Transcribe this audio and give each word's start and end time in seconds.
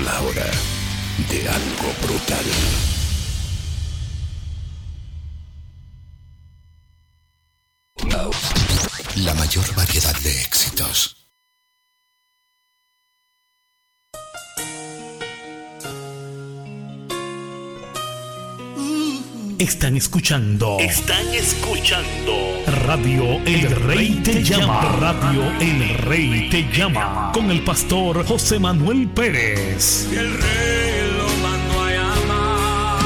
La 0.00 0.20
hora 0.22 0.50
de 1.28 1.48
algo 1.48 1.92
brutal. 2.02 2.44
La 9.16 9.34
mayor 9.34 9.74
variedad 9.74 10.16
de 10.20 10.40
éxitos. 10.40 11.21
Están 19.62 19.96
escuchando. 19.96 20.76
Están 20.80 21.24
escuchando. 21.32 22.32
Radio 22.84 23.40
El 23.46 23.70
Rey 23.70 24.20
te 24.24 24.42
llama. 24.42 24.96
Radio 24.98 25.52
El 25.60 25.98
Rey 25.98 26.48
te 26.50 26.68
llama. 26.76 27.30
Con 27.32 27.48
el 27.48 27.62
pastor 27.62 28.26
José 28.26 28.58
Manuel 28.58 29.06
Pérez. 29.10 30.08
El 30.10 30.32
rey 30.32 31.01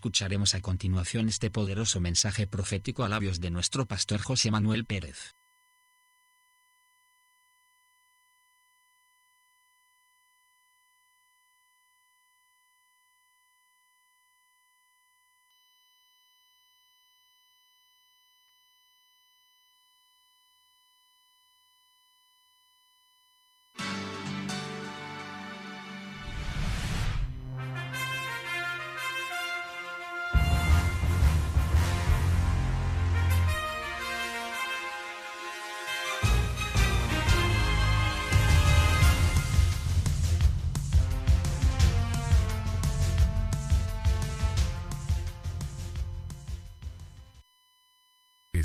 Escucharemos 0.00 0.54
a 0.54 0.62
continuación 0.62 1.28
este 1.28 1.50
poderoso 1.50 2.00
mensaje 2.00 2.46
profético 2.46 3.04
a 3.04 3.10
labios 3.10 3.38
de 3.38 3.50
nuestro 3.50 3.84
pastor 3.84 4.22
José 4.22 4.50
Manuel 4.50 4.86
Pérez. 4.86 5.34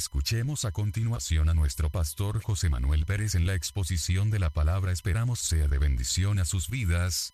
Escuchemos 0.06 0.66
a 0.66 0.72
continuación 0.72 1.50
a 1.50 1.56
nuestro 1.56 1.90
pastor 1.90 2.40
José 2.40 2.70
Manuel 2.70 3.08
Pérez 3.08 3.34
en 3.34 3.48
la 3.48 3.56
exposición 3.56 4.30
de 4.30 4.38
la 4.38 4.52
palabra 4.52 4.92
esperamos 4.92 5.40
sea 5.40 5.68
de 5.68 5.80
bendición 5.80 6.38
a 6.38 6.46
sus 6.46 6.70
vidas. 6.70 7.34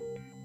you 0.00 0.39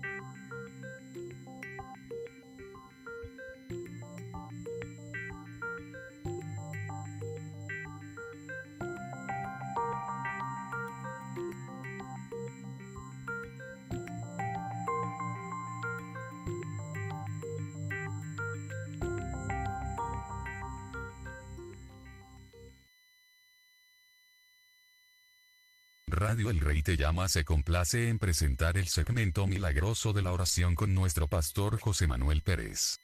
El 26.37 26.59
Rey 26.59 26.83
Te 26.83 26.97
Llama 26.97 27.29
se 27.29 27.45
complace 27.45 28.09
en 28.09 28.19
presentar 28.19 28.77
el 28.77 28.87
segmento 28.87 29.47
milagroso 29.47 30.11
de 30.11 30.21
la 30.21 30.33
oración 30.33 30.75
con 30.75 30.93
nuestro 30.93 31.27
pastor 31.27 31.79
José 31.79 32.07
Manuel 32.07 32.41
Pérez. 32.41 32.99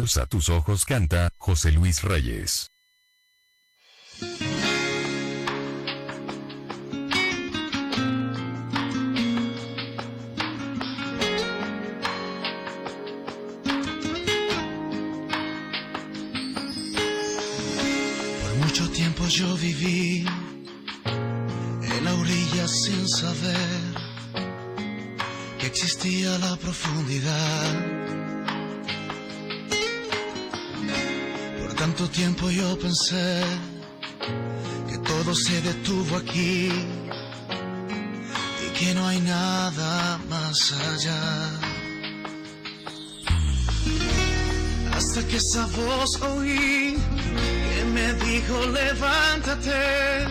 alza 0.00 0.24
tus 0.24 0.48
ojos 0.48 0.86
canta 0.86 1.30
José 1.36 1.72
Luis 1.72 2.02
Reyes. 2.02 2.68
Por 18.42 18.54
mucho 18.64 18.90
tiempo 18.90 19.26
yo 19.28 19.54
viví 19.58 20.24
en 21.82 22.04
la 22.06 22.14
orilla 22.14 22.66
sin 22.68 23.06
saber 23.06 23.80
que 25.58 25.66
existía 25.66 26.38
la 26.38 26.56
profundidad 26.56 28.29
tanto 31.90 32.08
tiempo 32.10 32.48
yo 32.50 32.78
pensé 32.78 33.42
que 34.88 34.98
todo 34.98 35.34
se 35.34 35.60
detuvo 35.60 36.18
aquí 36.18 36.70
y 38.64 38.78
que 38.78 38.94
no 38.94 39.08
hay 39.08 39.20
nada 39.20 40.20
más 40.28 40.72
allá. 40.72 41.50
Hasta 44.94 45.26
que 45.26 45.36
esa 45.36 45.66
voz 45.66 46.22
oí 46.22 46.96
que 47.72 47.84
me 47.92 48.14
dijo 48.24 48.66
levántate 48.66 50.26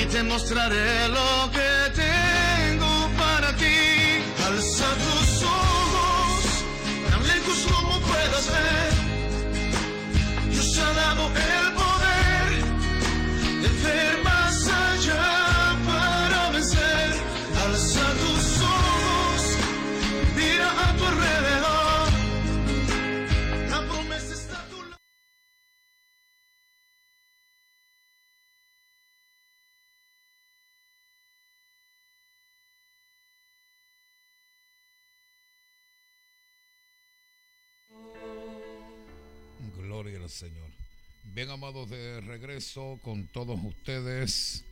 y 0.00 0.04
te 0.12 0.22
mostraré 0.22 1.08
lo 1.08 1.50
que 1.56 1.72
tengo 2.04 3.10
para 3.18 3.56
ti. 3.56 3.80
Alza 4.46 4.88
tus 5.04 5.42
ojos, 5.42 6.44
tan 7.10 7.26
lejos 7.26 7.58
como 7.72 8.00
puedas 8.00 8.46
ver. 8.46 8.89
De 41.70 42.20
regreso 42.22 42.98
con 43.04 43.28
todos 43.28 43.56
ustedes 43.62 44.64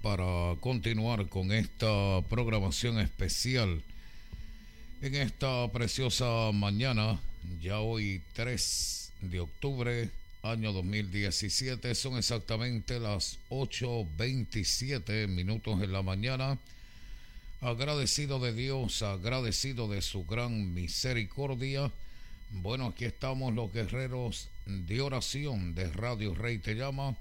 para 0.00 0.54
continuar 0.60 1.28
con 1.28 1.50
esta 1.50 2.22
programación 2.28 3.00
especial 3.00 3.82
en 5.02 5.16
esta 5.16 5.66
preciosa 5.72 6.52
mañana, 6.52 7.18
ya 7.60 7.80
hoy 7.80 8.22
3 8.34 9.12
de 9.22 9.40
octubre, 9.40 10.08
año 10.44 10.72
2017, 10.72 11.96
son 11.96 12.16
exactamente 12.16 13.00
las 13.00 13.38
8.27 13.50 15.26
minutos 15.26 15.82
en 15.82 15.92
la 15.92 16.02
mañana. 16.02 16.58
Agradecido 17.60 18.38
de 18.38 18.52
Dios, 18.52 19.02
agradecido 19.02 19.88
de 19.88 20.00
su 20.00 20.24
gran 20.24 20.74
misericordia. 20.74 21.90
Bueno, 22.50 22.86
aquí 22.86 23.04
estamos 23.04 23.54
los 23.54 23.70
guerreros 23.72 24.48
de 24.64 25.02
oración 25.02 25.74
de 25.74 25.92
Radio 25.92 26.34
Rey 26.34 26.56
Te 26.58 26.74
Llama. 26.74 27.14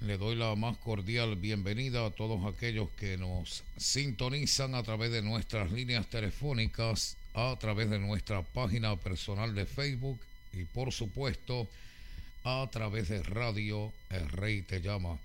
Le 0.00 0.18
doy 0.18 0.34
la 0.34 0.56
más 0.56 0.76
cordial 0.78 1.36
bienvenida 1.36 2.04
a 2.04 2.10
todos 2.10 2.52
aquellos 2.52 2.90
que 2.98 3.16
nos 3.16 3.62
sintonizan 3.76 4.74
a 4.74 4.82
través 4.82 5.12
de 5.12 5.22
nuestras 5.22 5.70
líneas 5.70 6.08
telefónicas, 6.08 7.16
a 7.34 7.56
través 7.60 7.90
de 7.90 8.00
nuestra 8.00 8.42
página 8.42 8.96
personal 8.96 9.54
de 9.54 9.66
Facebook 9.66 10.18
y 10.52 10.64
por 10.64 10.92
supuesto 10.92 11.68
a 12.42 12.68
través 12.70 13.08
de 13.08 13.22
Radio 13.22 13.92
El 14.10 14.28
Rey 14.28 14.62
Te 14.62 14.80
Llama. 14.80 15.16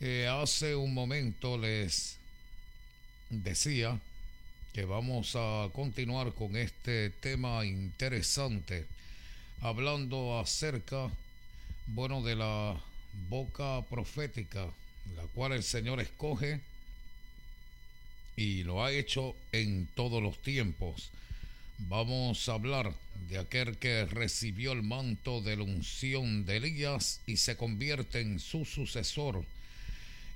Eh, 0.00 0.26
hace 0.26 0.74
un 0.74 0.94
momento 0.94 1.58
les 1.58 2.16
decía 3.28 4.00
vamos 4.84 5.34
a 5.34 5.68
continuar 5.72 6.32
con 6.34 6.56
este 6.56 7.10
tema 7.10 7.64
interesante, 7.64 8.86
hablando 9.60 10.38
acerca, 10.38 11.10
bueno, 11.86 12.22
de 12.22 12.36
la 12.36 12.80
boca 13.28 13.82
profética, 13.88 14.66
la 15.16 15.22
cual 15.34 15.52
el 15.52 15.62
Señor 15.62 16.00
escoge 16.00 16.60
y 18.36 18.62
lo 18.62 18.84
ha 18.84 18.92
hecho 18.92 19.34
en 19.52 19.88
todos 19.94 20.22
los 20.22 20.40
tiempos. 20.42 21.10
Vamos 21.78 22.48
a 22.48 22.54
hablar 22.54 22.92
de 23.28 23.38
aquel 23.38 23.76
que 23.78 24.04
recibió 24.04 24.72
el 24.72 24.82
manto 24.82 25.40
de 25.40 25.56
la 25.56 25.64
unción 25.64 26.44
de 26.46 26.58
Elías 26.58 27.20
y 27.26 27.36
se 27.38 27.56
convierte 27.56 28.20
en 28.20 28.38
su 28.38 28.64
sucesor. 28.64 29.44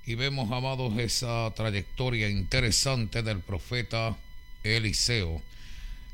Y 0.05 0.15
vemos, 0.15 0.51
amados, 0.51 0.97
esa 0.99 1.51
trayectoria 1.55 2.29
interesante 2.29 3.23
del 3.23 3.39
profeta 3.39 4.17
Eliseo. 4.63 5.41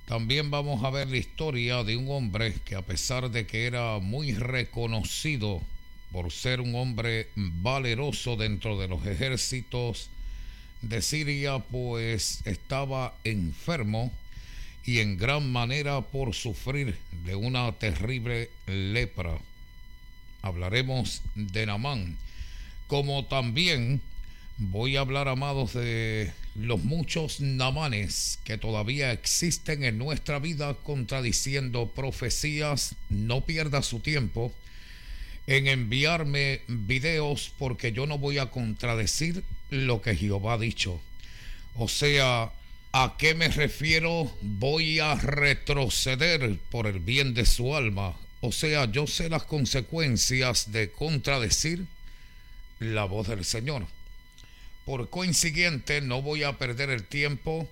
También 0.06 0.50
vamos 0.50 0.84
a 0.84 0.90
ver 0.90 1.07
la 1.07 1.18
historia 1.18 1.84
de 1.84 1.96
un 1.96 2.10
hombre 2.10 2.56
que 2.66 2.75
a 2.75 2.81
pesar 2.81 3.30
de 3.30 3.46
que 3.46 3.66
era 3.66 4.00
muy 4.00 4.34
reconocido 4.34 5.62
por 6.12 6.31
ser 6.31 6.62
un 6.62 6.74
hombre 6.75 7.28
valeroso 7.36 8.36
dentro 8.36 8.80
de 8.80 8.88
los 8.88 9.06
ejércitos 9.06 10.10
de 10.81 11.01
Siria, 11.01 11.60
pues 11.60 12.42
estaba 12.46 13.13
enfermo 13.24 14.12
y 14.86 15.00
en 15.00 15.18
gran 15.18 15.51
manera 15.51 16.01
por 16.01 16.34
sufrir 16.34 16.98
de 17.25 17.36
una 17.36 17.72
terrible 17.74 18.50
lepra. 18.66 19.38
Hablaremos 20.42 21.22
de 21.36 21.66
Namán, 21.66 22.18
como 22.88 23.25
también 23.25 24.01
voy 24.59 24.97
a 24.97 25.00
hablar, 25.00 25.29
amados, 25.29 25.73
de 25.73 26.31
los 26.56 26.83
muchos 26.83 27.39
namanes 27.39 28.39
que 28.44 28.57
todavía 28.57 29.11
existen 29.11 29.83
en 29.83 29.97
nuestra 29.97 30.39
vida 30.39 30.75
contradiciendo 30.83 31.88
profecías. 31.88 32.95
No 33.09 33.45
pierda 33.45 33.81
su 33.81 34.00
tiempo 34.00 34.53
en 35.47 35.67
enviarme 35.67 36.61
videos 36.67 37.51
porque 37.57 37.94
yo 37.94 38.06
no 38.06 38.17
voy 38.17 38.38
a 38.38 38.51
contradecir 38.51 39.44
lo 39.69 40.01
que 40.01 40.15
Jehová 40.15 40.53
ha 40.53 40.57
dicho. 40.57 41.00
O 41.75 41.88
sea, 41.88 42.51
¿a 42.91 43.15
qué 43.17 43.35
me 43.35 43.48
refiero? 43.48 44.29
Voy 44.41 45.00
a 45.00 45.15
retroceder 45.15 46.60
por 46.69 46.86
el 46.86 47.00
bien 47.00 47.34
de 47.34 47.45
su 47.45 47.75
alma. 47.75 48.15
O 48.41 48.51
sea, 48.51 48.91
yo 48.91 49.07
sé 49.07 49.29
las 49.29 49.43
consecuencias 49.43 50.72
de 50.72 50.91
contradecir 50.91 51.86
la 52.79 53.05
voz 53.05 53.29
del 53.29 53.45
Señor. 53.45 53.88
Por 54.89 55.08
consiguiente, 55.12 56.01
no 56.01 56.24
voy 56.24 56.41
a 56.41 56.58
perder 56.58 56.89
el 56.89 57.03
tiempo 57.03 57.69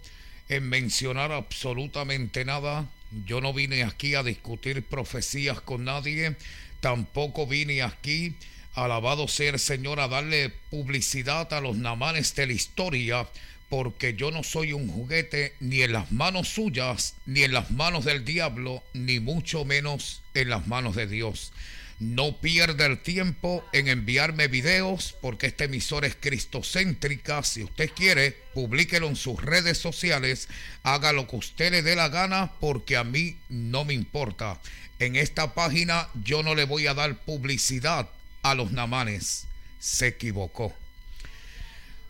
en 0.50 0.69
mencionar 0.69 1.31
absolutamente 1.31 2.45
nada. 2.45 2.88
Yo 3.25 3.41
no 3.41 3.55
vine 3.55 3.81
aquí 3.81 4.13
a 4.13 4.21
discutir 4.21 4.83
profecías 4.83 5.59
con 5.59 5.83
nadie. 5.83 6.36
Tampoco 6.79 7.47
vine 7.47 7.81
aquí, 7.81 8.36
alabado 8.75 9.27
sea 9.27 9.50
el 9.50 9.57
Señor, 9.57 10.00
a 10.00 10.07
darle 10.07 10.51
publicidad 10.69 11.51
a 11.55 11.59
los 11.59 11.75
namanes 11.75 12.36
de 12.36 12.45
la 12.45 12.53
historia, 12.53 13.27
porque 13.67 14.13
yo 14.13 14.29
no 14.29 14.43
soy 14.43 14.74
un 14.74 14.88
juguete 14.88 15.55
ni 15.59 15.81
en 15.81 15.93
las 15.93 16.12
manos 16.12 16.50
suyas, 16.50 17.15
ni 17.25 17.41
en 17.41 17.51
las 17.51 17.71
manos 17.71 18.05
del 18.05 18.25
diablo, 18.25 18.83
ni 18.93 19.19
mucho 19.19 19.65
menos 19.65 20.21
en 20.36 20.50
las 20.50 20.67
manos 20.67 20.95
de 20.95 21.07
Dios. 21.07 21.51
No 21.99 22.37
pierda 22.37 22.85
el 22.85 22.99
tiempo 22.99 23.65
en 23.73 23.87
enviarme 23.87 24.47
videos 24.47 25.15
porque 25.19 25.47
esta 25.47 25.63
emisora 25.63 26.05
es 26.05 26.15
cristocéntrica. 26.15 27.41
Si 27.41 27.63
usted 27.63 27.89
quiere, 27.89 28.37
publíquelo 28.53 29.07
en 29.07 29.15
sus 29.15 29.41
redes 29.41 29.79
sociales. 29.79 30.47
Haga 30.83 31.11
lo 31.11 31.27
que 31.27 31.37
usted 31.37 31.71
le 31.71 31.81
dé 31.81 31.95
la 31.95 32.09
gana 32.09 32.51
porque 32.59 32.97
a 32.97 33.03
mí 33.03 33.37
no 33.49 33.83
me 33.83 33.95
importa. 33.95 34.59
En 34.99 35.15
esta 35.15 35.55
página 35.55 36.07
yo 36.23 36.43
no 36.43 36.53
le 36.53 36.65
voy 36.65 36.85
a 36.85 36.93
dar 36.93 37.17
publicidad 37.17 38.07
a 38.43 38.53
los 38.53 38.71
namanes. 38.71 39.47
Se 39.79 40.07
equivocó. 40.07 40.75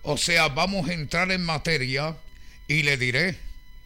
O 0.02 0.18
sea, 0.18 0.50
vamos 0.50 0.90
a 0.90 0.94
entrar 0.94 1.32
en 1.32 1.46
materia 1.46 2.18
y 2.68 2.84
le 2.84 2.98
diré 2.98 3.38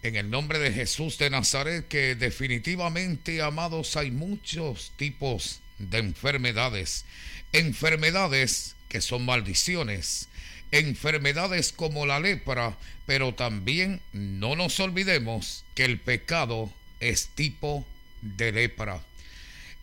en 0.02 0.16
el 0.16 0.32
nombre 0.32 0.58
de 0.58 0.72
Jesús 0.72 1.20
de 1.20 1.30
Nazaret 1.30 1.88
que 1.88 2.16
definitivamente, 2.16 3.42
amados, 3.44 3.96
hay 3.98 4.10
muchos 4.10 4.94
tipos 4.98 5.62
de 5.90 6.00
enfermedades. 6.00 7.06
Enfermedades 7.54 8.76
que 8.90 9.02
son 9.02 9.26
maldiciones. 9.26 10.28
Enfermedades 10.72 11.74
como 11.74 12.06
la 12.06 12.20
lepra, 12.20 12.78
pero 13.06 13.34
también 13.34 14.02
no 14.14 14.56
nos 14.56 14.80
olvidemos 14.80 15.64
que 15.76 15.86
el 15.86 16.00
pecado 16.00 16.72
es 17.00 17.28
tipo 17.36 17.86
de 18.22 18.52
lepra. 18.52 19.02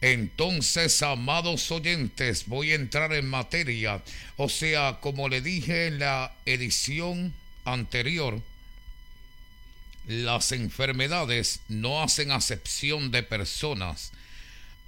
Entonces, 0.01 1.03
amados 1.03 1.71
oyentes, 1.73 2.47
voy 2.47 2.73
a 2.73 2.77
entrar 2.77 3.13
en 3.13 3.29
materia. 3.29 4.03
O 4.37 4.49
sea, 4.49 4.99
como 5.01 5.29
le 5.29 5.41
dije 5.41 5.89
en 5.89 5.99
la 5.99 6.33
edición 6.47 7.35
anterior, 7.65 8.41
las 10.07 10.53
enfermedades 10.53 11.61
no 11.69 12.03
hacen 12.03 12.31
acepción 12.31 13.11
de 13.11 13.23
personas. 13.23 14.13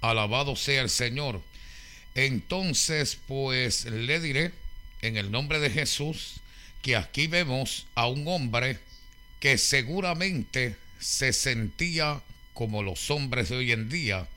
Alabado 0.01 0.55
sea 0.55 0.81
el 0.81 0.89
Señor. 0.89 1.41
Entonces, 2.15 3.17
pues 3.27 3.85
le 3.85 4.19
diré 4.19 4.51
en 5.01 5.17
el 5.17 5.31
nombre 5.31 5.59
de 5.59 5.69
Jesús 5.69 6.41
que 6.81 6.95
aquí 6.95 7.27
vemos 7.27 7.85
a 7.95 8.07
un 8.07 8.27
hombre 8.27 8.79
que 9.39 9.57
seguramente 9.57 10.75
se 10.99 11.33
sentía 11.33 12.21
como 12.53 12.83
los 12.83 13.09
hombres 13.09 13.49
de 13.49 13.57
hoy 13.57 13.71
en 13.71 13.89
día. 13.89 14.27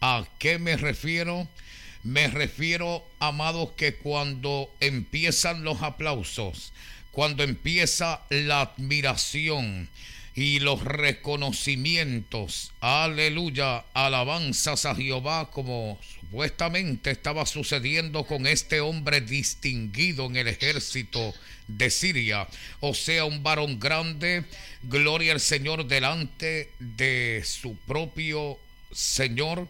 ¿A 0.00 0.26
qué 0.38 0.58
me 0.58 0.76
refiero? 0.76 1.48
Me 2.04 2.28
refiero, 2.28 3.04
amados, 3.18 3.72
que 3.76 3.94
cuando 3.94 4.72
empiezan 4.80 5.64
los 5.64 5.82
aplausos, 5.82 6.72
cuando 7.10 7.42
empieza 7.42 8.22
la 8.30 8.60
admiración 8.60 9.88
y 10.38 10.60
los 10.60 10.84
reconocimientos, 10.84 12.70
aleluya, 12.78 13.84
alabanzas 13.92 14.86
a 14.86 14.94
Jehová 14.94 15.50
como 15.50 15.98
supuestamente 16.20 17.10
estaba 17.10 17.44
sucediendo 17.44 18.22
con 18.22 18.46
este 18.46 18.80
hombre 18.80 19.20
distinguido 19.20 20.26
en 20.26 20.36
el 20.36 20.46
ejército 20.46 21.34
de 21.66 21.90
Siria, 21.90 22.46
o 22.78 22.94
sea, 22.94 23.24
un 23.24 23.42
varón 23.42 23.80
grande, 23.80 24.44
gloria 24.84 25.32
al 25.32 25.40
Señor 25.40 25.88
delante 25.88 26.70
de 26.78 27.42
su 27.44 27.74
propio 27.74 28.60
Señor, 28.92 29.66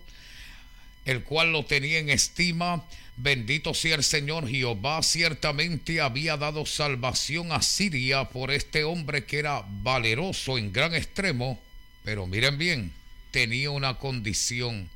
el 1.06 1.24
cual 1.24 1.50
lo 1.50 1.64
tenía 1.64 1.98
en 1.98 2.10
estima. 2.10 2.84
Bendito 3.20 3.74
sea 3.74 3.96
el 3.96 4.04
Señor 4.04 4.48
Jehová, 4.48 5.02
ciertamente 5.02 6.00
había 6.00 6.36
dado 6.36 6.64
salvación 6.64 7.50
a 7.50 7.62
Siria 7.62 8.28
por 8.28 8.52
este 8.52 8.84
hombre 8.84 9.24
que 9.24 9.40
era 9.40 9.64
valeroso 9.66 10.56
en 10.56 10.72
gran 10.72 10.94
extremo, 10.94 11.60
pero 12.04 12.28
miren 12.28 12.58
bien, 12.58 12.92
tenía 13.32 13.72
una 13.72 13.94
condición, 13.94 14.88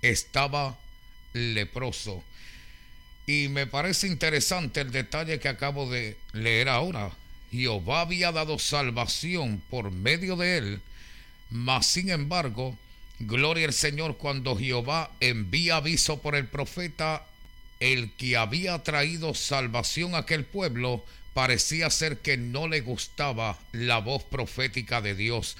estaba 0.00 0.78
leproso. 1.34 2.24
Y 3.26 3.48
me 3.48 3.66
parece 3.66 4.06
interesante 4.06 4.80
el 4.80 4.90
detalle 4.90 5.38
que 5.38 5.48
acabo 5.48 5.90
de 5.90 6.16
leer 6.32 6.70
ahora. 6.70 7.12
Jehová 7.50 8.00
había 8.00 8.32
dado 8.32 8.58
salvación 8.58 9.60
por 9.68 9.90
medio 9.90 10.36
de 10.36 10.56
él, 10.56 10.80
mas 11.50 11.86
sin 11.86 12.08
embargo, 12.08 12.74
gloria 13.18 13.66
al 13.66 13.74
Señor 13.74 14.16
cuando 14.16 14.56
Jehová 14.56 15.10
envía 15.20 15.76
aviso 15.76 16.22
por 16.22 16.36
el 16.36 16.46
profeta, 16.46 17.26
el 17.80 18.12
que 18.12 18.36
había 18.36 18.82
traído 18.82 19.34
salvación 19.34 20.14
a 20.14 20.18
aquel 20.18 20.44
pueblo, 20.44 21.04
parecía 21.34 21.90
ser 21.90 22.18
que 22.18 22.36
no 22.36 22.68
le 22.68 22.80
gustaba 22.80 23.58
la 23.72 23.98
voz 23.98 24.24
profética 24.24 25.00
de 25.00 25.14
Dios 25.14 25.56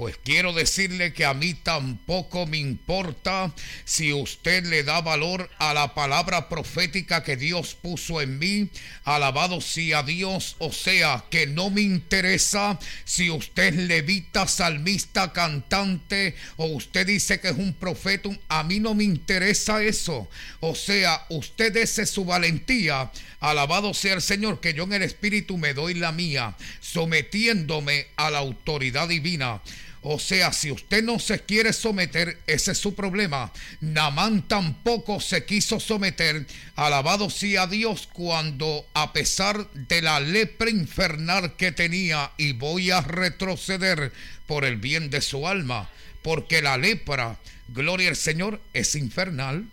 pues 0.00 0.16
quiero 0.24 0.54
decirle 0.54 1.12
que 1.12 1.26
a 1.26 1.34
mí 1.34 1.52
tampoco 1.52 2.46
me 2.46 2.56
importa 2.56 3.52
si 3.84 4.14
usted 4.14 4.64
le 4.64 4.82
da 4.82 5.02
valor 5.02 5.50
a 5.58 5.74
la 5.74 5.92
palabra 5.92 6.48
profética 6.48 7.22
que 7.22 7.36
Dios 7.36 7.74
puso 7.74 8.22
en 8.22 8.38
mí. 8.38 8.70
Alabado 9.04 9.60
sea 9.60 10.02
Dios. 10.02 10.56
O 10.58 10.72
sea, 10.72 11.26
que 11.28 11.46
no 11.46 11.68
me 11.68 11.82
interesa 11.82 12.78
si 13.04 13.28
usted 13.28 13.74
es 13.74 13.76
levita, 13.76 14.48
salmista, 14.48 15.34
cantante 15.34 16.34
o 16.56 16.64
usted 16.64 17.06
dice 17.06 17.38
que 17.38 17.48
es 17.48 17.58
un 17.58 17.74
profeta. 17.74 18.30
A 18.48 18.62
mí 18.62 18.80
no 18.80 18.94
me 18.94 19.04
interesa 19.04 19.82
eso. 19.82 20.30
O 20.60 20.74
sea, 20.74 21.26
usted 21.28 21.76
ese 21.76 22.06
su 22.06 22.24
valentía. 22.24 23.12
Alabado 23.40 23.92
sea 23.92 24.14
el 24.14 24.22
Señor, 24.22 24.60
que 24.60 24.72
yo 24.72 24.84
en 24.84 24.94
el 24.94 25.02
Espíritu 25.02 25.58
me 25.58 25.74
doy 25.74 25.92
la 25.92 26.10
mía, 26.10 26.56
sometiéndome 26.80 28.06
a 28.16 28.30
la 28.30 28.38
autoridad 28.38 29.06
divina. 29.08 29.60
O 30.02 30.18
sea, 30.18 30.52
si 30.52 30.70
usted 30.70 31.04
no 31.04 31.18
se 31.18 31.40
quiere 31.40 31.74
someter, 31.74 32.38
ese 32.46 32.72
es 32.72 32.78
su 32.78 32.94
problema. 32.94 33.52
Namán 33.80 34.48
tampoco 34.48 35.20
se 35.20 35.44
quiso 35.44 35.78
someter. 35.78 36.46
Alabado 36.74 37.28
sea 37.28 37.66
Dios 37.66 38.08
cuando 38.10 38.86
a 38.94 39.12
pesar 39.12 39.70
de 39.72 40.00
la 40.00 40.18
lepra 40.20 40.70
infernal 40.70 41.56
que 41.56 41.72
tenía, 41.72 42.32
y 42.38 42.52
voy 42.52 42.90
a 42.90 43.02
retroceder 43.02 44.12
por 44.46 44.64
el 44.64 44.76
bien 44.76 45.10
de 45.10 45.20
su 45.20 45.46
alma, 45.46 45.90
porque 46.22 46.62
la 46.62 46.78
lepra, 46.78 47.38
gloria 47.68 48.08
al 48.08 48.16
Señor, 48.16 48.60
es 48.72 48.94
infernal. 48.94 49.66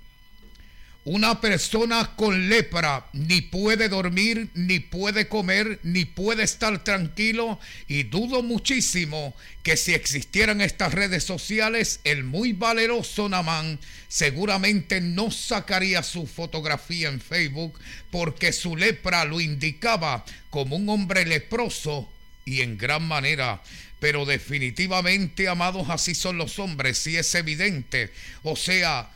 Una 1.09 1.39
persona 1.39 2.15
con 2.17 2.49
lepra 2.49 3.07
ni 3.13 3.39
puede 3.39 3.87
dormir, 3.87 4.49
ni 4.55 4.81
puede 4.81 5.29
comer, 5.29 5.79
ni 5.83 6.03
puede 6.03 6.43
estar 6.43 6.83
tranquilo 6.83 7.61
y 7.87 8.03
dudo 8.03 8.43
muchísimo 8.43 9.33
que 9.63 9.77
si 9.77 9.93
existieran 9.93 10.59
estas 10.59 10.93
redes 10.93 11.23
sociales, 11.23 12.01
el 12.03 12.25
muy 12.25 12.51
valeroso 12.51 13.29
Namán 13.29 13.79
seguramente 14.09 14.99
no 14.99 15.31
sacaría 15.31 16.03
su 16.03 16.27
fotografía 16.27 17.07
en 17.07 17.21
Facebook 17.21 17.79
porque 18.11 18.51
su 18.51 18.75
lepra 18.75 19.23
lo 19.23 19.39
indicaba 19.39 20.25
como 20.49 20.75
un 20.75 20.89
hombre 20.89 21.25
leproso 21.25 22.11
y 22.43 22.59
en 22.59 22.77
gran 22.77 23.07
manera 23.07 23.61
pero 23.99 24.25
definitivamente, 24.25 25.47
amados, 25.47 25.89
así 25.89 26.13
son 26.13 26.37
los 26.37 26.59
hombres, 26.59 26.99
si 26.99 27.17
es 27.17 27.33
evidente. 27.33 28.11
O 28.43 28.55
sea, 28.55 29.09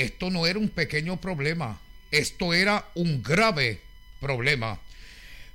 esto 0.00 0.30
no 0.30 0.46
era 0.46 0.58
un 0.58 0.68
pequeño 0.68 1.20
problema, 1.20 1.80
esto 2.10 2.54
era 2.54 2.86
un 2.94 3.22
grave 3.22 3.80
problema. 4.20 4.78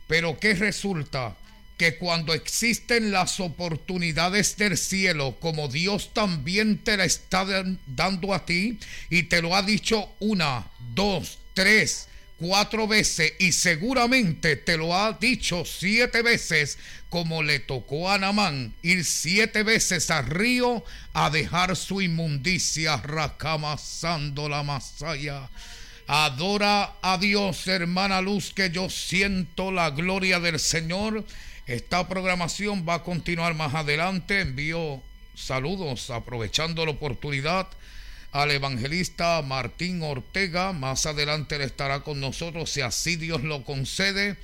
Pero 0.07 0.39
¿qué 0.39 0.53
resulta? 0.53 1.35
Que 1.77 1.97
cuando 1.97 2.33
existen 2.33 3.11
las 3.11 3.39
oportunidades 3.39 4.55
del 4.55 4.77
cielo, 4.77 5.37
como 5.41 5.67
Dios 5.67 6.13
también 6.13 6.77
te 6.77 6.95
la 6.95 7.05
está 7.05 7.45
dando 7.85 8.33
a 8.33 8.45
ti, 8.45 8.79
y 9.09 9.23
te 9.23 9.41
lo 9.41 9.55
ha 9.55 9.61
dicho 9.61 10.09
una, 10.19 10.65
dos, 10.93 11.39
tres, 11.53 12.07
cuatro 12.37 12.87
veces 12.87 13.33
y 13.39 13.51
seguramente 13.51 14.55
te 14.55 14.77
lo 14.77 14.95
ha 14.95 15.13
dicho 15.13 15.63
siete 15.65 16.21
veces 16.21 16.77
como 17.09 17.43
le 17.43 17.59
tocó 17.59 18.11
a 18.11 18.17
Namán 18.17 18.73
ir 18.81 19.05
siete 19.05 19.63
veces 19.63 20.11
al 20.11 20.25
río 20.25 20.83
a 21.13 21.29
dejar 21.29 21.75
su 21.75 22.01
inmundicia 22.01 22.97
racamasando 22.97 24.49
la 24.49 24.63
masaya. 24.63 25.49
Adora 26.07 26.93
a 27.01 27.17
Dios, 27.17 27.67
hermana 27.67 28.21
Luz, 28.21 28.53
que 28.53 28.69
yo 28.69 28.89
siento 28.89 29.71
la 29.71 29.89
gloria 29.89 30.39
del 30.39 30.59
Señor. 30.59 31.25
Esta 31.65 32.07
programación 32.07 32.85
va 32.87 32.95
a 32.95 33.03
continuar 33.03 33.55
más 33.55 33.73
adelante. 33.73 34.41
Envío 34.41 35.01
saludos 35.33 36.11
aprovechando 36.11 36.85
la 36.85 36.91
oportunidad 36.91 37.67
al 38.35 38.51
evangelista 38.51 39.41
Martín 39.41 40.03
Ortega. 40.03 40.73
Más 40.73 41.05
adelante 41.05 41.55
él 41.55 41.61
estará 41.61 42.01
con 42.01 42.19
nosotros 42.19 42.69
si 42.69 42.81
así 42.81 43.15
Dios 43.15 43.43
lo 43.43 43.63
concede. 43.63 44.35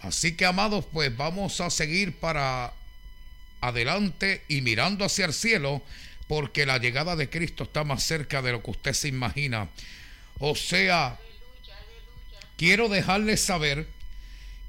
Así 0.00 0.36
que 0.36 0.46
amados, 0.46 0.84
pues 0.92 1.16
vamos 1.16 1.60
a 1.60 1.68
seguir 1.68 2.14
para 2.14 2.72
adelante 3.60 4.44
y 4.46 4.60
mirando 4.60 5.04
hacia 5.04 5.24
el 5.24 5.32
cielo, 5.32 5.82
porque 6.28 6.66
la 6.66 6.78
llegada 6.78 7.16
de 7.16 7.28
Cristo 7.28 7.64
está 7.64 7.82
más 7.82 8.04
cerca 8.04 8.42
de 8.42 8.52
lo 8.52 8.62
que 8.62 8.70
usted 8.70 8.92
se 8.92 9.08
imagina. 9.08 9.68
O 10.38 10.54
sea, 10.54 11.18
quiero 12.56 12.88
dejarles 12.88 13.40
saber 13.40 13.88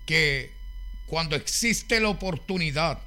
que 0.08 0.52
cuando 1.06 1.36
existe 1.36 2.00
la 2.00 2.10
oportunidad, 2.10 2.98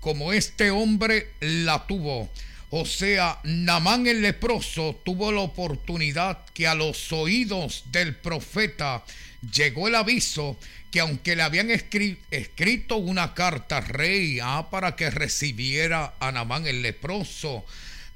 como 0.00 0.34
este 0.34 0.70
hombre 0.70 1.32
la 1.40 1.86
tuvo, 1.86 2.28
o 2.76 2.84
sea, 2.84 3.38
Namán 3.44 4.08
el 4.08 4.20
leproso 4.20 5.00
tuvo 5.04 5.30
la 5.30 5.42
oportunidad 5.42 6.44
que 6.54 6.66
a 6.66 6.74
los 6.74 7.12
oídos 7.12 7.84
del 7.92 8.16
profeta 8.16 9.04
llegó 9.52 9.86
el 9.86 9.94
aviso 9.94 10.58
que 10.90 10.98
aunque 10.98 11.36
le 11.36 11.42
habían 11.44 11.70
escrito 11.70 12.96
una 12.96 13.32
carta 13.32 13.80
rey 13.80 14.40
ah, 14.42 14.70
para 14.72 14.96
que 14.96 15.08
recibiera 15.08 16.14
a 16.18 16.32
Namán 16.32 16.66
el 16.66 16.82
leproso, 16.82 17.64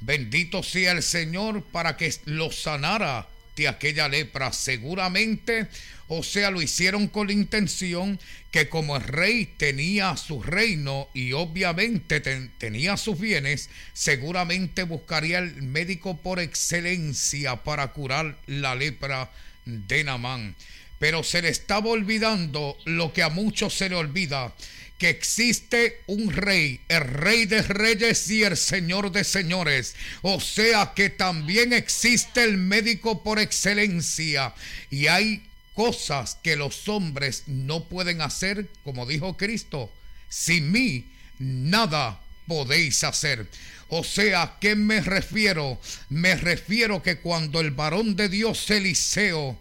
bendito 0.00 0.64
sea 0.64 0.90
el 0.90 1.04
Señor 1.04 1.62
para 1.62 1.96
que 1.96 2.12
lo 2.24 2.50
sanara 2.50 3.28
aquella 3.66 4.08
lepra. 4.08 4.52
Seguramente 4.52 5.68
o 6.10 6.22
sea, 6.22 6.50
lo 6.50 6.62
hicieron 6.62 7.06
con 7.06 7.26
la 7.26 7.34
intención 7.34 8.18
que 8.50 8.70
como 8.70 8.96
el 8.96 9.02
rey 9.02 9.44
tenía 9.58 10.16
su 10.16 10.42
reino 10.42 11.08
y 11.12 11.32
obviamente 11.32 12.20
tenía 12.20 12.96
sus 12.96 13.20
bienes, 13.20 13.68
seguramente 13.92 14.84
buscaría 14.84 15.38
el 15.38 15.62
médico 15.62 16.16
por 16.16 16.40
excelencia 16.40 17.56
para 17.56 17.88
curar 17.88 18.38
la 18.46 18.74
lepra 18.74 19.30
de 19.66 20.02
Namán. 20.02 20.56
Pero 20.98 21.22
se 21.22 21.42
le 21.42 21.50
estaba 21.50 21.90
olvidando 21.90 22.78
lo 22.86 23.12
que 23.12 23.22
a 23.22 23.28
muchos 23.28 23.74
se 23.74 23.90
le 23.90 23.94
olvida, 23.94 24.54
que 24.98 25.08
existe 25.08 26.02
un 26.06 26.32
rey, 26.32 26.80
el 26.88 27.04
rey 27.04 27.46
de 27.46 27.62
reyes 27.62 28.28
y 28.30 28.42
el 28.42 28.56
señor 28.56 29.12
de 29.12 29.22
señores. 29.22 29.94
O 30.22 30.40
sea 30.40 30.92
que 30.94 31.08
también 31.08 31.72
existe 31.72 32.42
el 32.42 32.58
médico 32.58 33.22
por 33.22 33.38
excelencia. 33.38 34.54
Y 34.90 35.06
hay 35.06 35.44
cosas 35.74 36.36
que 36.42 36.56
los 36.56 36.88
hombres 36.88 37.44
no 37.46 37.84
pueden 37.84 38.20
hacer, 38.20 38.66
como 38.82 39.06
dijo 39.06 39.36
Cristo, 39.36 39.92
sin 40.28 40.72
mí 40.72 41.06
nada 41.38 42.20
podéis 42.48 43.04
hacer. 43.04 43.46
O 43.88 44.02
sea, 44.02 44.42
¿a 44.42 44.58
qué 44.58 44.74
me 44.74 45.00
refiero? 45.00 45.80
Me 46.08 46.34
refiero 46.34 47.02
que 47.02 47.18
cuando 47.18 47.60
el 47.60 47.70
varón 47.70 48.16
de 48.16 48.28
Dios 48.28 48.68
Eliseo, 48.70 49.56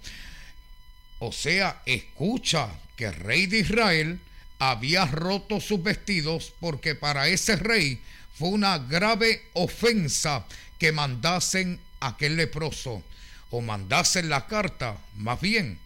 o 1.19 1.31
sea, 1.31 1.81
escucha 1.85 2.69
que 2.95 3.05
el 3.05 3.13
rey 3.13 3.45
de 3.45 3.59
Israel 3.59 4.19
había 4.59 5.05
roto 5.05 5.61
sus 5.61 5.81
vestidos 5.83 6.53
porque 6.59 6.95
para 6.95 7.27
ese 7.27 7.55
rey 7.55 8.01
fue 8.37 8.49
una 8.49 8.77
grave 8.77 9.43
ofensa 9.53 10.45
que 10.79 10.91
mandasen 10.91 11.79
aquel 11.99 12.37
leproso 12.37 13.03
o 13.49 13.61
mandasen 13.61 14.29
la 14.29 14.45
carta, 14.47 14.97
más 15.15 15.39
bien, 15.41 15.79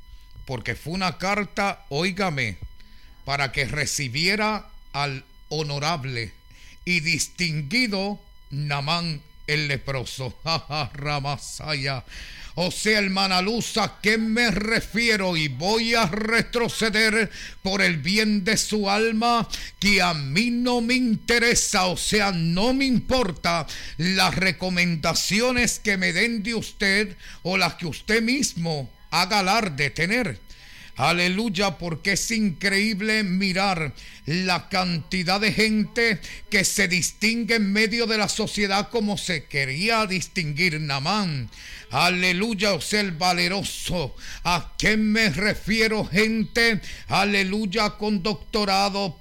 porque 0.46 0.76
fue 0.76 0.94
una 0.94 1.18
carta, 1.18 1.86
óigame, 1.90 2.58
para 3.26 3.52
que 3.52 3.66
recibiera 3.66 4.68
al 4.94 5.24
honorable 5.50 6.34
y 6.86 7.00
distinguido 7.02 8.20
Namán 8.50 9.22
el 9.48 9.68
leproso. 9.68 10.38
Ramasaya. 10.94 12.04
O 12.56 12.70
sea, 12.70 13.00
hermana 13.00 13.42
Luz, 13.42 13.78
¿a 13.78 14.00
qué 14.02 14.18
me 14.18 14.52
refiero? 14.52 15.38
Y 15.38 15.48
voy 15.48 15.96
a 15.96 16.06
retroceder 16.06 17.32
por 17.64 17.82
el 17.82 17.98
bien 17.98 18.44
de 18.44 18.58
su 18.58 18.90
alma, 18.90 19.48
que 19.80 20.02
a 20.02 20.14
mí 20.14 20.52
no 20.52 20.82
me 20.82 20.96
interesa, 20.96 21.86
o 21.86 21.96
sea, 21.96 22.32
no 22.32 22.74
me 22.74 22.86
importa 22.86 23.66
las 23.98 24.36
recomendaciones 24.36 25.80
que 25.80 25.98
me 25.98 26.12
den 26.12 26.44
de 26.44 26.56
usted 26.56 27.16
o 27.44 27.58
las 27.58 27.76
que 27.76 27.86
usted 27.86 28.22
mismo 28.22 28.90
haga 29.12 29.40
alarde 29.40 29.90
tener. 29.90 30.40
Aleluya, 30.96 31.78
porque 31.78 32.14
es 32.14 32.32
increíble 32.32 33.24
mirar 33.24 33.94
la 34.26 34.70
cantidad 34.70 35.40
de 35.40 35.52
gente 35.52 36.20
que 36.50 36.64
se 36.64 36.88
distingue 36.88 37.56
en 37.56 37.72
medio 37.72 38.06
de 38.06 38.18
la 38.18 38.30
sociedad 38.30 38.90
como 38.90 39.18
se 39.18 39.46
quería 39.46 40.06
distinguir 40.06 40.80
Namán. 40.80 41.50
Aleluya, 41.92 42.74
o 42.74 42.82
sea, 42.82 43.02
el 43.02 43.12
valeroso. 43.12 44.16
¿A 44.44 44.74
qué 44.78 44.96
me 44.96 45.30
refiero, 45.30 46.06
gente? 46.06 46.82
Aleluya, 47.08 47.92
con 47.92 48.22
doctorado, 48.22 49.18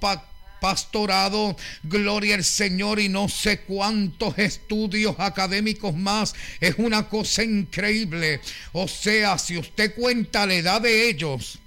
pastorado, 0.61 1.57
gloria 1.83 2.35
al 2.35 2.43
Señor 2.43 2.99
y 2.99 3.09
no 3.09 3.27
sé 3.27 3.61
cuántos 3.61 4.37
estudios 4.37 5.15
académicos 5.17 5.95
más. 5.95 6.33
Es 6.59 6.75
una 6.77 7.09
cosa 7.09 7.43
increíble. 7.43 8.39
O 8.71 8.87
sea, 8.87 9.37
si 9.37 9.57
usted 9.57 9.95
cuenta 9.95 10.45
la 10.45 10.53
edad 10.53 10.79
de 10.79 11.09
ellos, 11.09 11.59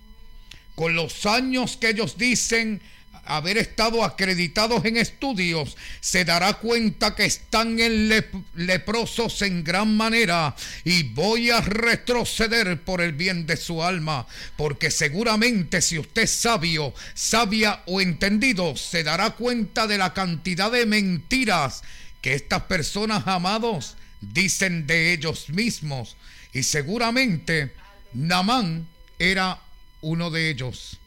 con 0.74 0.94
los 0.94 1.26
años 1.26 1.76
que 1.76 1.90
ellos 1.90 2.16
dicen 2.18 2.80
haber 3.26 3.56
estado 3.56 4.04
acreditados 4.04 4.84
en 4.84 4.96
estudios, 4.96 5.76
se 6.00 6.24
dará 6.24 6.54
cuenta 6.54 7.14
que 7.14 7.24
están 7.24 7.80
en 7.80 8.12
leprosos 8.54 9.42
en 9.42 9.64
gran 9.64 9.96
manera 9.96 10.54
y 10.84 11.04
voy 11.04 11.50
a 11.50 11.60
retroceder 11.60 12.82
por 12.82 13.00
el 13.00 13.12
bien 13.12 13.46
de 13.46 13.56
su 13.56 13.82
alma, 13.82 14.26
porque 14.56 14.90
seguramente 14.90 15.80
si 15.80 15.98
usted 15.98 16.22
es 16.22 16.30
sabio, 16.30 16.92
sabia 17.14 17.82
o 17.86 18.00
entendido, 18.00 18.76
se 18.76 19.02
dará 19.02 19.30
cuenta 19.30 19.86
de 19.86 19.98
la 19.98 20.12
cantidad 20.12 20.70
de 20.70 20.86
mentiras 20.86 21.82
que 22.20 22.34
estas 22.34 22.62
personas 22.62 23.26
amados 23.26 23.96
dicen 24.20 24.86
de 24.86 25.12
ellos 25.12 25.48
mismos. 25.50 26.16
Y 26.52 26.62
seguramente 26.62 27.72
Namán 28.12 28.86
era 29.18 29.60
uno 30.04 30.30
de 30.30 30.50
ellos. 30.50 30.98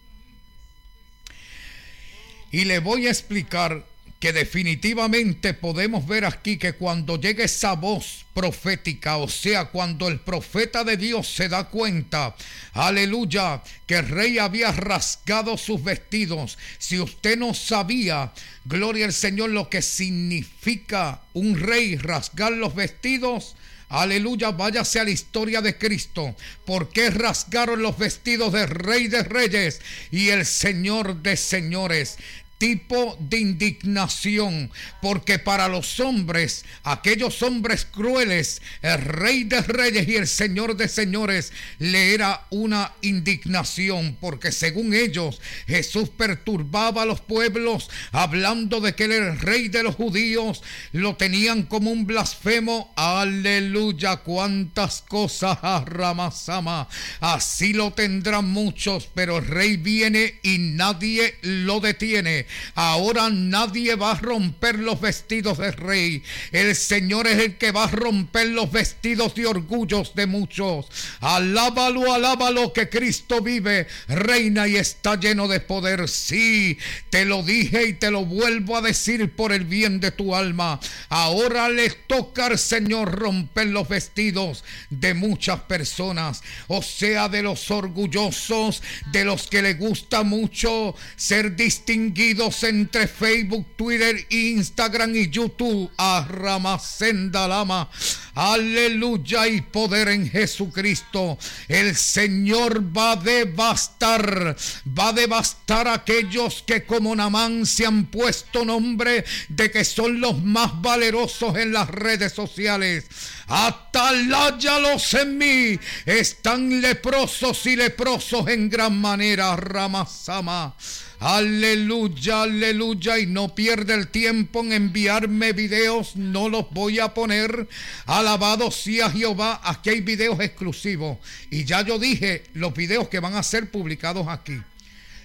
Y 2.52 2.66
le 2.66 2.80
voy 2.80 3.08
a 3.08 3.12
explicar 3.12 3.86
que 4.20 4.34
definitivamente 4.34 5.54
podemos 5.54 6.08
ver 6.08 6.26
aquí 6.26 6.58
que 6.58 6.74
cuando 6.74 7.22
llegue 7.22 7.44
esa 7.44 7.74
voz 7.74 8.26
profética, 8.34 9.18
o 9.18 9.28
sea, 9.28 9.66
cuando 9.66 10.08
el 10.08 10.20
profeta 10.20 10.84
de 10.84 10.98
Dios 10.98 11.28
se 11.28 11.50
da 11.50 11.66
cuenta, 11.66 12.36
aleluya, 12.74 13.62
que 13.86 13.98
el 13.98 14.08
rey 14.08 14.40
había 14.40 14.72
rasgado 14.72 15.56
sus 15.58 15.84
vestidos, 15.84 16.58
si 16.80 17.00
usted 17.00 17.38
no 17.38 17.54
sabía, 17.54 18.32
gloria 18.66 19.06
al 19.06 19.14
Señor, 19.14 19.52
lo 19.52 19.70
que 19.70 19.84
significa 19.84 21.22
un 21.34 21.60
rey 21.60 21.96
rasgar 21.96 22.54
los 22.54 22.74
vestidos, 22.74 23.56
Aleluya, 23.90 24.52
váyase 24.52 25.00
a 25.00 25.06
la 25.06 25.12
historia 25.12 25.62
de 25.62 25.78
Cristo. 25.78 26.36
Porque 26.66 27.10
rasgaron 27.10 27.82
los 27.82 27.98
vestidos 27.98 28.54
del 28.54 28.68
Rey 28.68 29.08
de 29.08 29.24
Reyes 29.24 29.82
y 30.12 30.30
el 30.30 30.46
Señor 30.46 31.22
de 31.22 31.38
Señores 31.38 32.18
tipo 32.58 33.18
de 33.20 33.40
indignación, 33.40 34.72
porque 35.02 35.40
para 35.40 35.68
los 35.68 36.00
hombres, 36.00 36.66
aquellos 36.84 37.42
hombres 37.44 37.86
crueles, 37.86 38.62
el 38.82 39.02
rey 39.02 39.44
de 39.44 39.62
reyes 39.62 40.08
y 40.08 40.16
el 40.16 40.28
señor 40.28 40.76
de 40.76 40.88
señores, 40.88 41.54
le 41.80 42.14
era 42.14 42.46
una 42.50 42.94
indignación, 43.02 44.18
porque 44.20 44.52
según 44.52 44.94
ellos 44.94 45.40
Jesús 45.68 46.10
perturbaba 46.10 47.04
a 47.04 47.06
los 47.06 47.22
pueblos, 47.22 47.90
hablando 48.12 48.80
de 48.82 48.96
que 48.96 49.06
el 49.06 49.40
rey 49.40 49.68
de 49.68 49.84
los 49.84 49.96
judíos, 49.96 50.64
lo 50.92 51.16
tenían 51.16 51.64
como 51.64 51.92
un 51.92 52.08
blasfemo, 52.08 52.92
aleluya, 52.96 54.18
cuántas 54.18 55.04
cosas, 55.08 55.60
Ramasama, 55.86 56.88
así 57.20 57.74
lo 57.74 57.94
tendrán 57.94 58.46
muchos, 58.46 59.10
pero 59.14 59.38
el 59.38 59.46
rey 59.46 59.78
viene 59.78 60.40
y 60.44 60.58
nadie 60.58 61.36
lo 61.42 61.80
detiene. 61.80 62.47
Ahora 62.76 63.30
nadie 63.30 63.96
va 63.96 64.12
a 64.12 64.20
romper 64.20 64.80
los 64.80 65.00
vestidos 65.00 65.58
de 65.58 65.72
rey. 65.72 66.24
El 66.52 66.76
Señor 66.76 67.28
es 67.28 67.40
el 67.40 67.58
que 67.58 67.72
va 67.72 67.86
a 67.86 67.92
romper 67.92 68.48
los 68.48 68.72
vestidos 68.72 69.36
de 69.36 69.46
orgullos 69.46 70.14
de 70.16 70.28
muchos. 70.28 70.88
Alábalo, 71.20 72.14
alábalo 72.14 72.74
que 72.74 72.90
Cristo 72.90 73.42
vive, 73.42 73.88
reina 74.08 74.68
y 74.68 74.76
está 74.76 75.20
lleno 75.20 75.48
de 75.48 75.60
poder. 75.60 76.08
Sí, 76.08 76.78
te 77.10 77.26
lo 77.26 77.44
dije 77.44 77.88
y 77.88 77.94
te 77.94 78.12
lo 78.12 78.26
vuelvo 78.26 78.78
a 78.78 78.82
decir 78.82 79.36
por 79.36 79.52
el 79.52 79.66
bien 79.66 80.00
de 80.00 80.12
tu 80.12 80.36
alma. 80.36 80.80
Ahora 81.10 81.70
le 81.70 81.90
toca 81.90 82.48
al 82.48 82.58
Señor 82.58 83.12
romper 83.12 83.68
los 83.68 83.88
vestidos 83.88 84.64
de 84.90 85.14
muchas 85.14 85.62
personas. 85.62 86.42
O 86.68 86.82
sea, 86.82 87.30
de 87.30 87.42
los 87.44 87.70
orgullosos, 87.72 88.82
de 89.12 89.26
los 89.26 89.48
que 89.48 89.62
le 89.62 89.74
gusta 89.74 90.24
mucho 90.24 90.96
ser 91.16 91.56
distinguidos 91.56 92.37
entre 92.38 93.08
Facebook, 93.08 93.66
Twitter, 93.76 94.16
Instagram 94.30 95.16
y 95.16 95.30
YouTube. 95.30 95.90
A 95.98 96.26
Ramasenda 96.30 97.48
Lama. 97.48 97.90
Aleluya 98.36 99.48
y 99.48 99.62
poder 99.62 100.10
en 100.10 100.30
Jesucristo. 100.30 101.40
El 101.68 101.96
Señor 101.96 102.96
va 102.96 103.14
a 103.14 103.16
devastar, 103.16 104.56
va 104.88 105.10
a 105.10 105.14
devastar 105.14 105.88
a 105.88 105.96
aquellos 105.96 106.64
que 106.66 106.86
como 106.86 107.16
Namán 107.16 107.66
se 107.66 107.88
han 107.88 108.06
puesto 108.06 108.64
nombre 108.64 109.26
de 109.50 109.72
que 109.72 109.84
son 109.84 110.22
los 110.22 110.44
más 110.44 110.80
valerosos 110.82 111.58
en 111.58 111.74
las 111.74 111.90
redes 111.90 112.34
sociales. 112.34 113.06
Ataláyalos 113.48 115.14
en 115.16 115.38
mí. 115.38 115.80
Están 116.06 116.80
leprosos 116.80 117.66
y 117.66 117.76
leprosos 117.76 118.48
en 118.50 118.70
gran 118.70 119.00
manera. 119.00 119.56
Ramasama. 119.56 120.76
Aleluya, 121.20 122.44
aleluya. 122.44 123.18
Y 123.18 123.26
no 123.26 123.56
pierde 123.56 123.96
el 123.96 124.08
tiempo 124.10 124.62
en 124.62 124.74
enviarme 124.74 125.52
videos. 125.52 126.16
No 126.16 126.48
los 126.48 126.70
voy 126.72 127.00
a 127.00 127.14
poner. 127.14 127.68
Alabado 128.06 128.70
sea 128.70 129.10
Jehová. 129.10 129.60
Aquí 129.64 129.90
hay 129.90 130.02
videos 130.02 130.40
exclusivos. 130.40 131.18
Y 131.50 131.66
ya 131.66 131.82
yo 131.82 131.98
dije 131.98 132.44
los 132.54 132.74
videos 132.74 133.08
que 133.08 133.20
van 133.20 133.36
a 133.36 133.44
ser 133.44 133.72
publicados 133.72 134.28
aquí. 134.28 134.62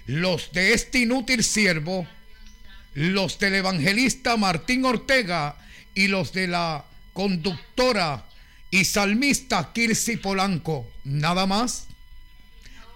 Los 0.07 0.51
de 0.51 0.73
este 0.73 0.99
inútil 0.99 1.43
siervo. 1.43 2.07
Los 2.95 3.37
del 3.37 3.55
evangelista 3.55 4.35
Martín 4.35 4.85
Ortega. 4.85 5.57
Y 5.93 6.07
los 6.07 6.33
de 6.33 6.47
la 6.47 6.85
conductora 7.13 8.25
y 8.71 8.85
salmista 8.85 9.71
Kirsi 9.73 10.17
Polanco. 10.17 10.89
Nada 11.03 11.45
más. 11.45 11.85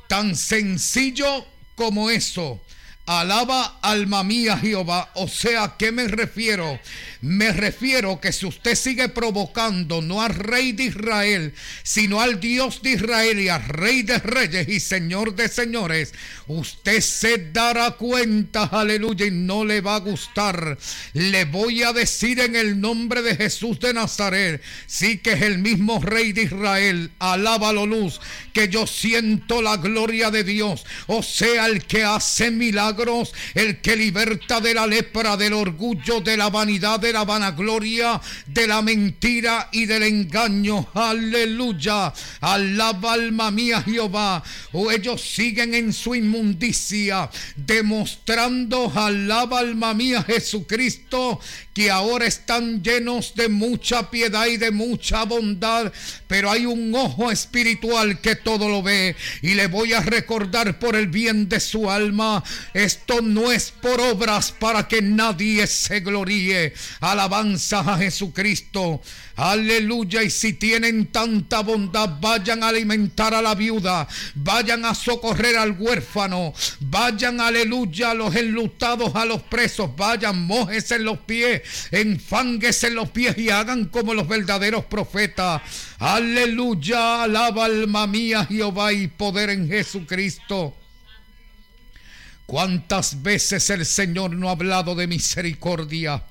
Tan 0.08 0.36
sencillo 0.36 1.46
como 1.76 2.10
eso. 2.10 2.60
Alaba 3.08 3.80
alma 3.82 4.22
mía 4.22 4.58
Jehová. 4.58 5.12
O 5.14 5.30
sea, 5.30 5.64
¿a 5.64 5.78
qué 5.78 5.94
me 5.94 6.10
refiero? 6.10 6.78
Me 7.22 7.54
refiero 7.54 8.20
que 8.20 8.34
si 8.34 8.46
usted 8.46 8.76
sigue 8.76 9.08
provocando 9.08 10.02
no 10.02 10.22
al 10.22 10.36
rey 10.36 10.74
de 10.74 10.84
Israel, 10.84 11.54
sino 11.84 12.20
al 12.20 12.42
Dios 12.42 12.82
de 12.82 12.92
Israel 12.92 13.40
y 13.40 13.48
al 13.48 13.64
rey 13.64 14.04
de 14.04 14.20
reyes 14.20 14.68
y 14.68 14.82
señor 14.82 15.36
de 15.36 15.48
señores, 15.48 16.14
usted 16.48 17.00
se 17.00 17.50
dará 17.54 17.92
cuenta, 17.92 18.64
aleluya, 18.66 19.26
y 19.26 19.32
no 19.32 19.64
le 19.64 19.80
va 19.80 19.96
a 19.96 20.00
gustar. 20.00 20.78
Le 21.14 21.46
voy 21.46 21.84
a 21.84 21.94
decir 21.94 22.42
en 22.42 22.58
el 22.58 22.80
nombre 22.82 23.22
de 23.22 23.38
Jesús 23.38 23.80
de 23.80 23.94
Nazaret, 23.94 24.62
sí 24.86 25.20
que 25.20 25.32
es 25.32 25.42
el 25.44 25.60
mismo 25.60 26.02
rey 26.02 26.34
de 26.34 26.44
Israel, 26.44 27.12
alábalo 27.20 27.86
luz, 27.86 28.20
que 28.52 28.68
yo 28.68 28.86
siento 28.86 29.62
la 29.62 29.78
gloria 29.78 30.30
de 30.30 30.44
Dios, 30.44 30.86
o 31.08 31.24
sea, 31.24 31.68
el 31.68 31.86
que 31.86 32.04
hace 32.04 32.52
milagros 32.52 32.97
el 33.54 33.82
que 33.82 33.96
liberta 33.96 34.60
de 34.60 34.74
la 34.74 34.88
lepra, 34.88 35.38
del 35.38 35.54
orgullo, 35.54 36.22
de 36.22 36.38
la 36.38 36.50
vanidad, 36.50 37.00
de 37.00 37.14
la 37.14 37.26
vanagloria, 37.26 38.20
de 38.48 38.68
la 38.68 38.82
mentira 38.82 39.70
y 39.72 39.86
del 39.86 40.04
engaño. 40.04 40.88
Aleluya. 40.94 42.14
Alaba 42.42 43.14
alma 43.14 43.52
mía 43.52 43.82
Jehová. 43.82 44.44
O 44.72 44.92
ellos 44.92 45.22
siguen 45.22 45.74
en 45.74 45.94
su 45.94 46.16
inmundicia, 46.16 47.30
demostrando, 47.56 48.92
alaba 48.96 49.60
alma 49.60 49.94
mía 49.94 50.24
Jesucristo, 50.24 51.40
que 51.74 51.92
ahora 51.92 52.26
están 52.26 52.82
llenos 52.82 53.36
de 53.36 53.50
mucha 53.50 54.10
piedad 54.10 54.48
y 54.48 54.58
de 54.58 54.72
mucha 54.72 55.26
bondad, 55.26 55.92
pero 56.28 56.50
hay 56.50 56.66
un 56.66 56.94
ojo 56.96 57.32
espiritual 57.32 58.20
que 58.20 58.36
todo 58.36 58.68
lo 58.68 58.82
ve 58.82 59.16
y 59.42 59.54
le 59.54 59.68
voy 59.68 59.94
a 59.94 60.02
recordar 60.02 60.80
por 60.80 60.96
el 60.96 61.08
bien 61.08 61.48
de 61.50 61.60
su 61.60 61.90
alma, 61.90 62.44
esto 62.88 63.22
no 63.22 63.52
es 63.52 63.72
por 63.72 64.00
obras 64.00 64.54
para 64.54 64.88
que 64.88 65.02
nadie 65.02 65.68
se 65.68 66.00
gloríe. 66.00 66.74
Alabanza 67.02 67.80
a 67.82 67.98
Jesucristo. 67.98 69.02
Aleluya. 69.36 70.24
Y 70.24 70.30
si 70.30 70.54
tienen 70.54 71.08
tanta 71.08 71.60
bondad, 71.60 72.18
vayan 72.22 72.64
a 72.64 72.70
alimentar 72.70 73.34
a 73.34 73.42
la 73.42 73.56
viuda. 73.56 74.08
Vayan 74.36 74.86
a 74.86 74.96
socorrer 74.96 75.58
al 75.58 75.74
huérfano. 75.74 76.54
Vayan, 76.80 77.42
aleluya, 77.42 78.12
a 78.12 78.14
los 78.14 78.34
enlutados, 78.36 79.14
a 79.16 79.26
los 79.26 79.44
presos. 79.44 79.94
Vayan, 79.96 80.46
mojes 80.46 80.90
los 81.02 81.20
pies, 81.20 81.62
enfangues 81.92 82.84
en 82.86 82.96
los 82.96 83.10
pies 83.10 83.38
y 83.38 83.50
hagan 83.50 83.86
como 83.86 84.14
los 84.14 84.30
verdaderos 84.30 84.86
profetas. 84.86 85.62
Aleluya. 86.00 87.24
Alaba 87.24 87.66
alma 87.66 88.08
mía 88.08 88.46
Jehová 88.46 88.94
y 88.94 89.08
poder 89.08 89.50
en 89.50 89.68
Jesucristo. 89.68 90.74
¿Cuántas 92.48 93.22
veces 93.22 93.70
el 93.72 93.86
Señor 93.86 94.34
no 94.34 94.48
ha 94.48 94.54
hablado 94.54 94.96
de 94.96 95.06
misericordia? 95.06 96.24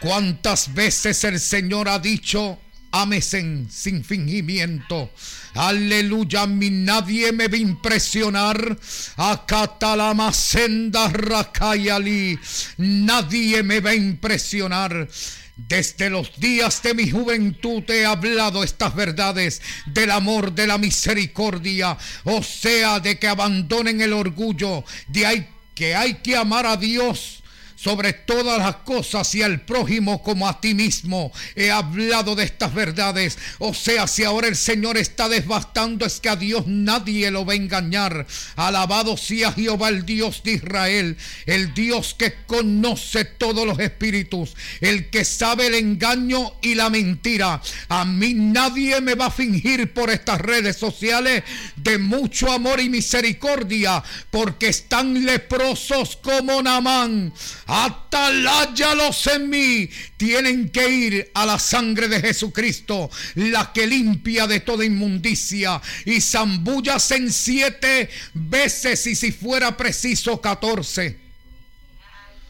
¿Cuántas 0.00 0.72
veces 0.72 1.24
el 1.24 1.40
Señor 1.40 1.88
ha 1.88 1.98
dicho, 1.98 2.60
amesen 2.92 3.66
sin 3.68 4.04
fingimiento? 4.04 5.10
Aleluya, 5.54 6.42
a 6.42 6.46
mí 6.46 6.70
nadie 6.70 7.32
me 7.32 7.48
va 7.48 7.56
a 7.56 7.60
impresionar. 7.60 8.78
Acatalamacenda 9.16 11.08
rakayali. 11.08 12.38
Nadie 12.76 13.64
me 13.64 13.80
va 13.80 13.90
a 13.90 13.96
impresionar. 13.96 15.08
Desde 15.56 16.10
los 16.10 16.38
días 16.38 16.80
de 16.82 16.94
mi 16.94 17.10
juventud 17.10 17.82
he 17.90 18.06
hablado 18.06 18.62
estas 18.62 18.94
verdades 18.94 19.60
del 19.86 20.12
amor, 20.12 20.52
de 20.52 20.68
la 20.68 20.78
misericordia, 20.78 21.98
o 22.22 22.40
sea, 22.42 23.00
de 23.00 23.18
que 23.18 23.26
abandonen 23.26 24.02
el 24.02 24.12
orgullo, 24.12 24.84
de 25.08 25.26
ahí 25.26 25.48
que 25.76 25.94
hay 25.94 26.14
que 26.14 26.34
amar 26.34 26.66
a 26.66 26.76
Dios 26.76 27.42
sobre 27.76 28.14
todas 28.14 28.58
las 28.58 28.76
cosas 28.76 29.32
y 29.34 29.42
al 29.42 29.60
prójimo 29.60 30.22
como 30.22 30.48
a 30.48 30.60
ti 30.60 30.74
mismo. 30.74 31.30
He 31.54 31.70
hablado 31.70 32.34
de 32.34 32.44
estas 32.44 32.74
verdades. 32.74 33.38
O 33.58 33.74
sea, 33.74 34.06
si 34.06 34.24
ahora 34.24 34.48
el 34.48 34.56
Señor 34.56 34.96
está 34.96 35.28
desbastando, 35.28 36.06
es 36.06 36.18
que 36.18 36.30
a 36.30 36.36
Dios 36.36 36.64
nadie 36.66 37.30
lo 37.30 37.44
va 37.44 37.52
a 37.52 37.56
engañar. 37.56 38.26
Alabado 38.56 39.16
sea 39.16 39.52
Jehová, 39.52 39.90
el 39.90 40.06
Dios 40.06 40.42
de 40.42 40.52
Israel, 40.52 41.16
el 41.44 41.74
Dios 41.74 42.14
que 42.14 42.34
conoce 42.46 43.24
todos 43.26 43.66
los 43.66 43.78
espíritus, 43.78 44.54
el 44.80 45.10
que 45.10 45.24
sabe 45.24 45.66
el 45.66 45.74
engaño 45.74 46.54
y 46.62 46.74
la 46.74 46.88
mentira. 46.88 47.60
A 47.88 48.04
mí 48.06 48.32
nadie 48.34 49.00
me 49.02 49.14
va 49.14 49.26
a 49.26 49.30
fingir 49.30 49.92
por 49.92 50.10
estas 50.10 50.40
redes 50.40 50.76
sociales 50.76 51.44
de 51.76 51.98
mucho 51.98 52.50
amor 52.50 52.80
y 52.80 52.88
misericordia, 52.88 54.02
porque 54.30 54.68
están 54.68 55.26
leprosos 55.26 56.16
como 56.16 56.62
Namán 56.62 57.34
ataláyalos 57.66 59.26
en 59.26 59.50
mí. 59.50 59.90
Tienen 60.16 60.70
que 60.70 60.88
ir 60.88 61.30
a 61.34 61.44
la 61.44 61.58
sangre 61.58 62.08
de 62.08 62.20
Jesucristo, 62.20 63.10
la 63.34 63.72
que 63.72 63.86
limpia 63.86 64.46
de 64.46 64.60
toda 64.60 64.84
inmundicia, 64.84 65.80
y 66.04 66.20
zambullas 66.20 67.10
en 67.10 67.32
siete 67.32 68.08
veces, 68.34 69.06
y 69.06 69.14
si 69.14 69.32
fuera 69.32 69.76
preciso, 69.76 70.40
catorce. 70.40 71.18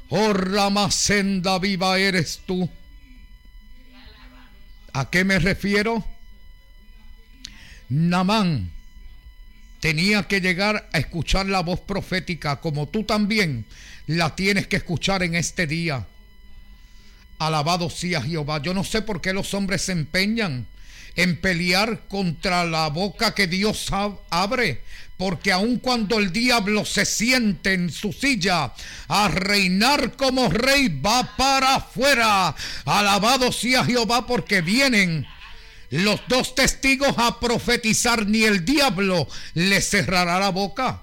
Oh 0.09 0.33
Ramacenda 0.33 1.59
viva 1.59 1.99
eres 1.99 2.41
tú. 2.47 2.69
¿A 4.93 5.11
qué 5.11 5.25
me 5.25 5.39
refiero? 5.39 6.05
Namán 7.89 8.76
tenía 9.81 10.25
que 10.25 10.41
llegar 10.41 10.89
a 10.93 10.99
escuchar 10.99 11.47
la 11.47 11.61
voz 11.61 11.81
profética, 11.81 12.57
como 12.61 12.89
tú 12.89 13.05
también 13.05 13.65
la 14.07 14.35
tienes 14.35 14.67
que 14.67 14.77
escuchar 14.77 15.23
en 15.23 15.35
este 15.35 15.67
día. 15.67 16.07
Alabado 17.39 17.91
sea 17.91 18.23
Jehová. 18.23 18.63
Yo 18.63 18.73
no 18.73 18.85
sé 18.85 19.03
por 19.03 19.21
qué 19.21 19.33
los 19.33 19.53
hombres 19.55 19.83
se 19.83 19.93
empeñan 19.93 20.67
en 21.17 21.41
pelear 21.41 22.01
contra 22.09 22.65
la 22.65 22.89
boca 22.89 23.35
que 23.35 23.47
Dios 23.47 23.89
abre, 24.31 24.83
porque 25.17 25.51
aun 25.51 25.79
cuando 25.79 26.19
el 26.19 26.31
diablo 26.33 26.85
se 26.85 27.07
siente 27.07 27.73
en 27.73 27.91
su 27.91 28.13
silla 28.13 28.73
a 29.09 29.29
reinar 29.29 30.13
como 30.13 30.49
rey, 30.51 30.89
va 30.89 31.37
para 31.37 31.77
afuera. 31.77 32.55
Alabado 32.85 33.51
sea 33.51 33.85
Jehová 33.85 34.27
porque 34.27 34.61
vienen 34.61 35.27
los 35.91 36.21
dos 36.29 36.55
testigos 36.55 37.15
a 37.17 37.41
profetizar, 37.41 38.27
ni 38.27 38.45
el 38.45 38.65
diablo 38.65 39.29
le 39.55 39.81
cerrará 39.81 40.39
la 40.39 40.51
boca. 40.51 41.03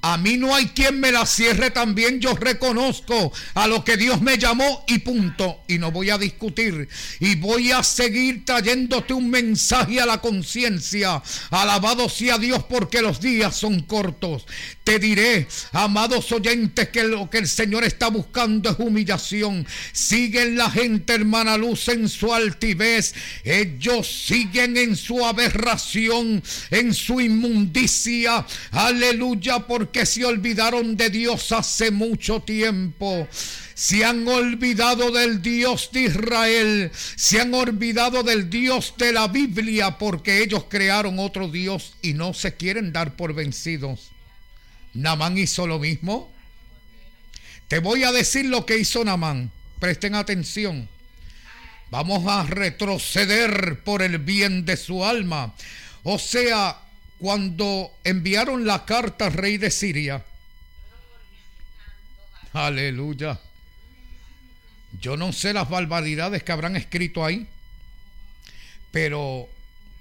A 0.00 0.16
mí 0.16 0.36
no 0.36 0.54
hay 0.54 0.66
quien 0.66 1.00
me 1.00 1.10
la 1.10 1.26
cierre 1.26 1.70
también. 1.70 2.20
Yo 2.20 2.34
reconozco 2.34 3.32
a 3.54 3.66
lo 3.66 3.84
que 3.84 3.96
Dios 3.96 4.20
me 4.20 4.38
llamó 4.38 4.84
y 4.86 4.98
punto. 4.98 5.62
Y 5.66 5.78
no 5.78 5.90
voy 5.90 6.10
a 6.10 6.18
discutir. 6.18 6.88
Y 7.18 7.34
voy 7.34 7.72
a 7.72 7.82
seguir 7.82 8.44
trayéndote 8.44 9.12
un 9.12 9.28
mensaje 9.28 10.00
a 10.00 10.06
la 10.06 10.20
conciencia. 10.20 11.20
Alabado 11.50 12.08
sea 12.08 12.38
Dios 12.38 12.62
porque 12.68 13.02
los 13.02 13.20
días 13.20 13.56
son 13.56 13.80
cortos. 13.80 14.46
Te 14.84 15.00
diré, 15.00 15.48
amados 15.72 16.30
oyentes, 16.30 16.88
que 16.90 17.02
lo 17.02 17.28
que 17.28 17.38
el 17.38 17.48
Señor 17.48 17.84
está 17.84 18.08
buscando 18.08 18.70
es 18.70 18.76
humillación. 18.78 19.66
Siguen 19.92 20.56
la 20.56 20.70
gente, 20.70 21.14
hermana 21.14 21.58
Luz, 21.58 21.88
en 21.88 22.08
su 22.08 22.32
altivez. 22.32 23.14
Ellos 23.42 24.06
siguen 24.26 24.76
en 24.76 24.96
su 24.96 25.26
aberración, 25.26 26.42
en 26.70 26.94
su 26.94 27.20
inmundicia. 27.20 28.46
Aleluya, 28.70 29.66
porque 29.66 29.87
que 29.92 30.06
se 30.06 30.24
olvidaron 30.24 30.96
de 30.96 31.10
Dios 31.10 31.52
hace 31.52 31.90
mucho 31.90 32.40
tiempo. 32.40 33.28
Se 33.74 34.04
han 34.04 34.26
olvidado 34.26 35.10
del 35.10 35.40
Dios 35.40 35.90
de 35.92 36.02
Israel. 36.02 36.90
Se 37.16 37.40
han 37.40 37.54
olvidado 37.54 38.22
del 38.22 38.50
Dios 38.50 38.94
de 38.96 39.12
la 39.12 39.28
Biblia 39.28 39.98
porque 39.98 40.42
ellos 40.42 40.64
crearon 40.68 41.18
otro 41.18 41.48
Dios 41.48 41.94
y 42.02 42.14
no 42.14 42.34
se 42.34 42.54
quieren 42.54 42.92
dar 42.92 43.16
por 43.16 43.34
vencidos. 43.34 44.10
Namán 44.94 45.38
hizo 45.38 45.66
lo 45.66 45.78
mismo. 45.78 46.32
Te 47.68 47.78
voy 47.78 48.04
a 48.04 48.12
decir 48.12 48.46
lo 48.46 48.66
que 48.66 48.78
hizo 48.78 49.04
Namán. 49.04 49.50
Presten 49.78 50.14
atención. 50.14 50.88
Vamos 51.90 52.26
a 52.26 52.42
retroceder 52.44 53.80
por 53.84 54.02
el 54.02 54.18
bien 54.18 54.64
de 54.64 54.76
su 54.76 55.04
alma. 55.04 55.54
O 56.02 56.18
sea, 56.18 56.80
cuando 57.18 57.92
enviaron 58.04 58.64
la 58.64 58.84
carta 58.84 59.26
al 59.26 59.32
rey 59.32 59.58
de 59.58 59.70
Siria. 59.70 60.24
Aleluya. 62.52 63.38
Yo 65.00 65.16
no 65.16 65.32
sé 65.32 65.52
las 65.52 65.68
barbaridades 65.68 66.42
que 66.42 66.52
habrán 66.52 66.76
escrito 66.76 67.24
ahí, 67.24 67.46
pero 68.90 69.48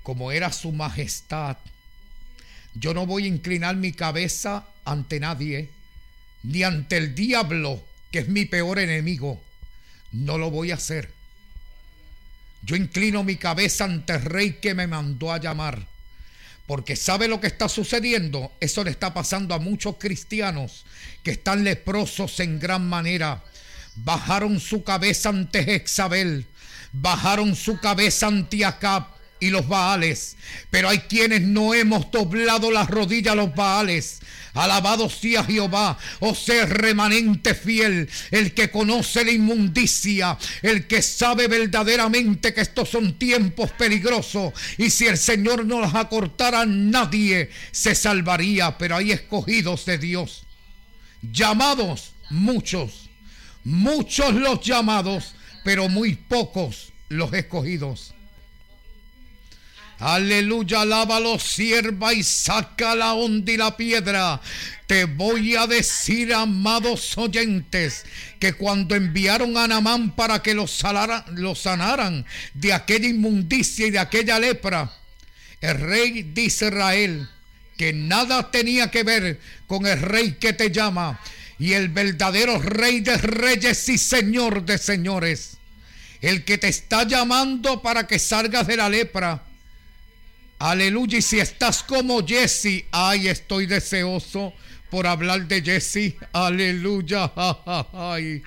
como 0.04 0.32
era 0.32 0.52
su 0.54 0.72
majestad, 0.72 1.58
yo 2.76 2.94
no 2.94 3.06
voy 3.06 3.26
a 3.26 3.28
inclinar 3.28 3.76
mi 3.76 3.92
cabeza 3.92 4.66
ante 4.86 5.20
nadie, 5.20 5.70
ni 6.44 6.64
ante 6.64 6.98
el 6.98 7.16
diablo, 7.16 7.84
que 8.12 8.20
es 8.20 8.30
mi 8.30 8.46
peor 8.46 8.80
enemigo. 8.80 9.42
No 10.12 10.38
lo 10.38 10.52
voy 10.52 10.72
a 10.72 10.76
hacer. 10.76 11.12
Yo 12.62 12.76
inclino 12.76 13.24
mi 13.24 13.36
cabeza 13.36 13.86
ante 13.86 14.14
el 14.14 14.22
rey 14.22 14.54
que 14.54 14.74
me 14.74 14.88
mandó 14.88 15.34
a 15.34 15.40
llamar 15.40 15.97
porque 16.68 16.96
sabe 16.96 17.28
lo 17.28 17.42
que 17.42 17.48
está 17.48 17.70
sucediendo. 17.70 18.52
Eso 18.60 18.84
le 18.84 18.92
está 18.92 19.14
pasando 19.14 19.56
a 19.56 19.60
muchos 19.60 19.96
cristianos 19.98 20.86
que 21.24 21.32
están 21.32 21.64
leprosos 21.64 22.40
en 22.42 22.60
gran 22.60 22.88
manera. 22.88 23.42
Bajaron 23.96 24.60
su 24.60 24.84
cabeza 24.84 25.30
ante 25.30 25.64
Jezabel, 25.64 26.46
bajaron 26.92 27.56
su 27.56 27.80
cabeza 27.80 28.28
ante 28.28 28.64
Acab 28.66 29.17
y 29.40 29.50
los 29.50 29.68
Baales. 29.68 30.36
Pero 30.70 30.90
hay 30.90 31.00
quienes 31.00 31.42
no 31.42 31.74
hemos 31.74 32.12
doblado 32.12 32.72
las 32.72 32.90
rodillas 32.90 33.34
a 33.34 33.36
los 33.36 33.54
Baales. 33.54 34.20
Alabado 34.54 35.08
sea 35.10 35.44
Jehová, 35.44 36.00
o 36.20 36.34
sea, 36.34 36.66
remanente 36.66 37.54
fiel, 37.54 38.10
el 38.32 38.56
que 38.56 38.72
conoce 38.72 39.24
la 39.24 39.32
inmundicia, 39.32 40.36
el 40.64 40.88
que 40.88 41.04
sabe 41.04 41.48
verdaderamente 41.48 42.56
que 42.56 42.62
estos 42.62 42.90
son 42.90 43.20
tiempos 43.20 43.70
peligrosos. 43.72 44.54
Y 44.78 44.90
si 44.90 45.06
el 45.06 45.18
Señor 45.18 45.66
no 45.66 45.80
los 45.80 45.94
acortara, 45.94 46.66
nadie 46.66 47.52
se 47.72 47.94
salvaría. 47.94 48.78
Pero 48.80 48.96
hay 48.96 49.12
escogidos 49.12 49.86
de 49.86 50.00
Dios 50.00 50.48
Llamados, 51.22 52.12
muchos. 52.30 53.10
Muchos 53.64 54.34
los 54.34 54.62
llamados, 54.62 55.34
pero 55.64 55.90
muy 55.90 56.16
pocos 56.16 56.94
los 57.10 57.34
escogidos. 57.34 58.14
Aleluya, 60.00 60.82
alábalo, 60.82 61.40
sierva 61.40 62.14
y 62.14 62.22
saca 62.22 62.94
la 62.94 63.14
onda 63.14 63.52
y 63.52 63.58
la 63.58 63.76
piedra. 63.76 64.40
Te 64.86 65.06
voy 65.06 65.56
a 65.56 65.66
decir, 65.66 66.34
amados 66.34 67.18
oyentes, 67.18 68.06
que 68.40 68.54
cuando 68.54 68.96
enviaron 68.96 69.58
a 69.58 69.68
Namán 69.68 70.12
para 70.16 70.44
que 70.44 70.54
los, 70.54 70.72
sanaran 70.72 72.26
de 72.54 72.74
aquella 72.74 73.08
inmundicia 73.08 73.88
y 73.88 73.92
de 73.92 73.98
aquella 73.98 74.38
lepra, 74.38 74.92
el 75.62 75.80
rey 75.80 76.22
de 76.22 76.44
Israel, 76.44 77.28
que 77.76 77.92
nada 77.92 78.52
tenía 78.52 78.92
que 78.92 79.02
ver 79.02 79.40
con 79.66 79.88
el 79.88 80.00
rey 80.00 80.34
que 80.34 80.54
te 80.54 80.70
llama, 80.70 81.20
y 81.58 81.74
el 81.74 81.90
verdadero 81.90 82.60
rey 82.60 83.00
de 83.00 83.18
reyes 83.18 83.90
y 83.90 83.98
señor 83.98 84.64
de 84.64 84.78
señores, 84.78 85.58
el 86.22 86.46
que 86.46 86.60
te 86.60 86.68
está 86.68 87.04
llamando 87.04 87.82
para 87.82 88.06
que 88.06 88.20
salgas 88.20 88.68
de 88.68 88.78
la 88.78 88.90
lepra 88.90 89.47
Aleluya. 90.60 91.20
Y 91.20 91.22
si 91.22 91.40
estás 91.40 91.84
como 91.84 92.26
Jesse, 92.26 92.86
ay, 92.92 93.28
estoy 93.28 93.66
deseoso 93.66 94.54
por 94.90 95.06
hablar 95.06 95.48
de 95.48 95.62
Jesse. 95.62 96.16
Aleluya. 96.34 97.32
Ay. 97.94 98.42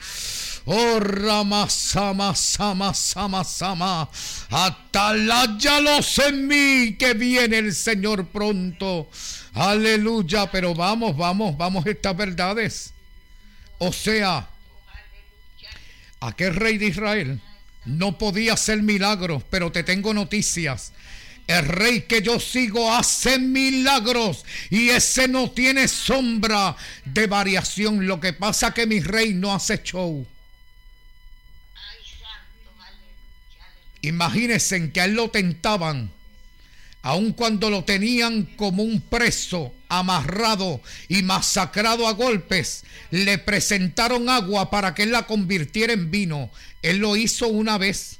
Oh, 0.65 1.01
Rama, 1.01 1.69
Sama, 1.71 2.35
Sama, 2.35 2.93
Sama, 2.95 3.45
Sama. 3.45 4.09
Ataláyalos 4.51 6.19
en 6.19 6.47
mí, 6.47 6.97
que 6.99 7.15
viene 7.15 7.59
el 7.59 7.75
Señor 7.75 8.27
pronto. 8.27 9.09
Aleluya. 9.55 10.51
Pero 10.51 10.75
vamos, 10.75 11.17
vamos, 11.17 11.57
vamos 11.57 11.87
estas 11.87 12.17
verdades. 12.17 12.93
O 13.79 13.93
sea, 13.93 14.49
aquel 16.21 16.55
rey 16.55 16.77
de 16.77 16.87
Israel 16.87 17.41
no 17.87 18.19
podía 18.19 18.55
hacer 18.55 18.83
milagros, 18.83 19.43
pero 19.49 19.73
te 19.73 19.83
tengo 19.83 20.13
noticias. 20.13 20.93
El 21.51 21.67
rey 21.67 22.03
que 22.03 22.23
yo 22.23 22.39
sigo 22.39 22.95
hace 22.95 23.37
milagros 23.41 24.45
y 24.71 24.91
ese 24.91 25.27
no 25.27 25.51
tiene 25.51 25.89
sombra 25.89 26.77
de 27.05 27.27
variación. 27.27 28.07
Lo 28.07 28.21
que 28.21 28.33
pasa 28.33 28.73
que 28.73 28.87
mi 28.87 29.01
rey 29.01 29.35
no 29.35 29.53
hace 29.53 29.83
show. 29.83 30.25
Imagínense 34.03 34.77
en 34.77 34.93
que 34.93 35.01
a 35.01 35.07
él 35.07 35.15
lo 35.15 35.33
tentaban, 35.33 36.13
aun 37.03 37.33
cuando 37.33 37.69
lo 37.69 37.83
tenían 37.83 38.45
como 38.55 38.85
un 38.85 39.01
preso, 39.01 39.75
amarrado 39.89 40.81
y 41.09 41.25
masacrado 41.25 42.07
a 42.07 42.13
golpes, 42.13 42.85
le 43.11 43.39
presentaron 43.39 44.29
agua 44.29 44.71
para 44.71 44.95
que 44.95 45.03
él 45.03 45.11
la 45.11 45.27
convirtiera 45.27 45.93
en 45.93 46.13
vino. 46.13 46.49
Él 46.81 46.99
lo 46.99 47.17
hizo 47.17 47.49
una 47.49 47.77
vez. 47.77 48.20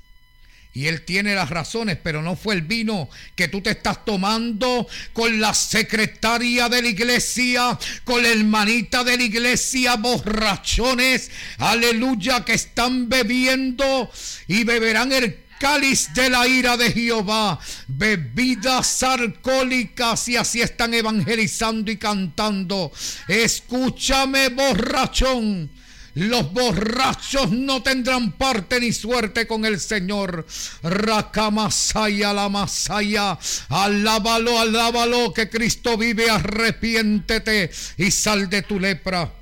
Y 0.73 0.87
él 0.87 1.03
tiene 1.03 1.35
las 1.35 1.51
razones, 1.51 1.99
pero 2.01 2.23
no 2.23 2.37
fue 2.37 2.55
el 2.55 2.63
vino 2.63 3.09
que 3.35 3.49
tú 3.49 3.61
te 3.61 3.71
estás 3.71 4.05
tomando 4.05 4.87
con 5.13 5.41
la 5.41 5.53
secretaria 5.53 6.69
de 6.69 6.83
la 6.83 6.89
iglesia, 6.89 7.79
con 8.05 8.23
la 8.23 8.29
hermanita 8.29 9.03
de 9.03 9.17
la 9.17 9.23
iglesia, 9.25 9.97
borrachones, 9.97 11.31
aleluya, 11.59 12.45
que 12.45 12.55
están 12.55 13.09
bebiendo 13.09 14.11
y 14.47 14.63
beberán 14.63 15.13
el 15.13 15.39
cáliz 15.59 16.15
de 16.15 16.31
la 16.31 16.49
ira 16.49 16.77
de 16.77 16.91
Jehová, 16.91 17.59
bebidas 17.87 19.03
alcohólicas 19.03 20.27
y 20.29 20.37
así 20.37 20.63
están 20.63 20.95
evangelizando 20.95 21.91
y 21.91 21.99
cantando. 21.99 22.91
Escúchame, 23.29 24.49
borrachón. 24.49 25.71
Los 26.15 26.53
borrachos 26.53 27.53
no 27.53 27.83
tendrán 27.83 28.33
parte 28.33 28.81
ni 28.81 28.93
suerte 28.93 29.47
con 29.47 29.65
el 29.65 29.79
Señor. 29.79 30.47
Rakamasaya 30.83 32.33
la 32.33 32.49
masaya. 32.49 33.39
Alábalo, 33.69 34.59
alábalo 34.59 35.33
que 35.33 35.49
Cristo 35.49 35.97
vive. 35.97 36.29
Arrepiéntete 36.29 37.71
y 37.97 38.11
sal 38.11 38.51
de 38.51 38.63
tu 38.63 38.81
lepra. 38.81 39.33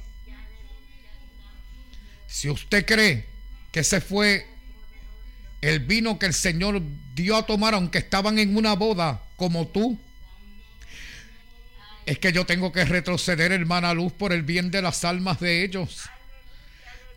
Si 2.26 2.50
usted 2.50 2.84
cree 2.84 3.26
que 3.72 3.80
ese 3.80 4.00
fue 4.00 4.46
el 5.60 5.80
vino 5.80 6.18
que 6.18 6.26
el 6.26 6.34
Señor 6.34 6.82
dio 7.14 7.36
a 7.36 7.46
tomar, 7.46 7.74
aunque 7.74 7.98
estaban 7.98 8.38
en 8.38 8.56
una 8.56 8.74
boda 8.74 9.22
como 9.36 9.66
tú, 9.68 9.98
es 12.06 12.18
que 12.18 12.32
yo 12.32 12.46
tengo 12.46 12.72
que 12.72 12.84
retroceder, 12.84 13.52
hermana 13.52 13.92
Luz, 13.92 14.12
por 14.12 14.32
el 14.32 14.42
bien 14.42 14.70
de 14.70 14.82
las 14.82 15.04
almas 15.04 15.40
de 15.40 15.64
ellos. 15.64 16.08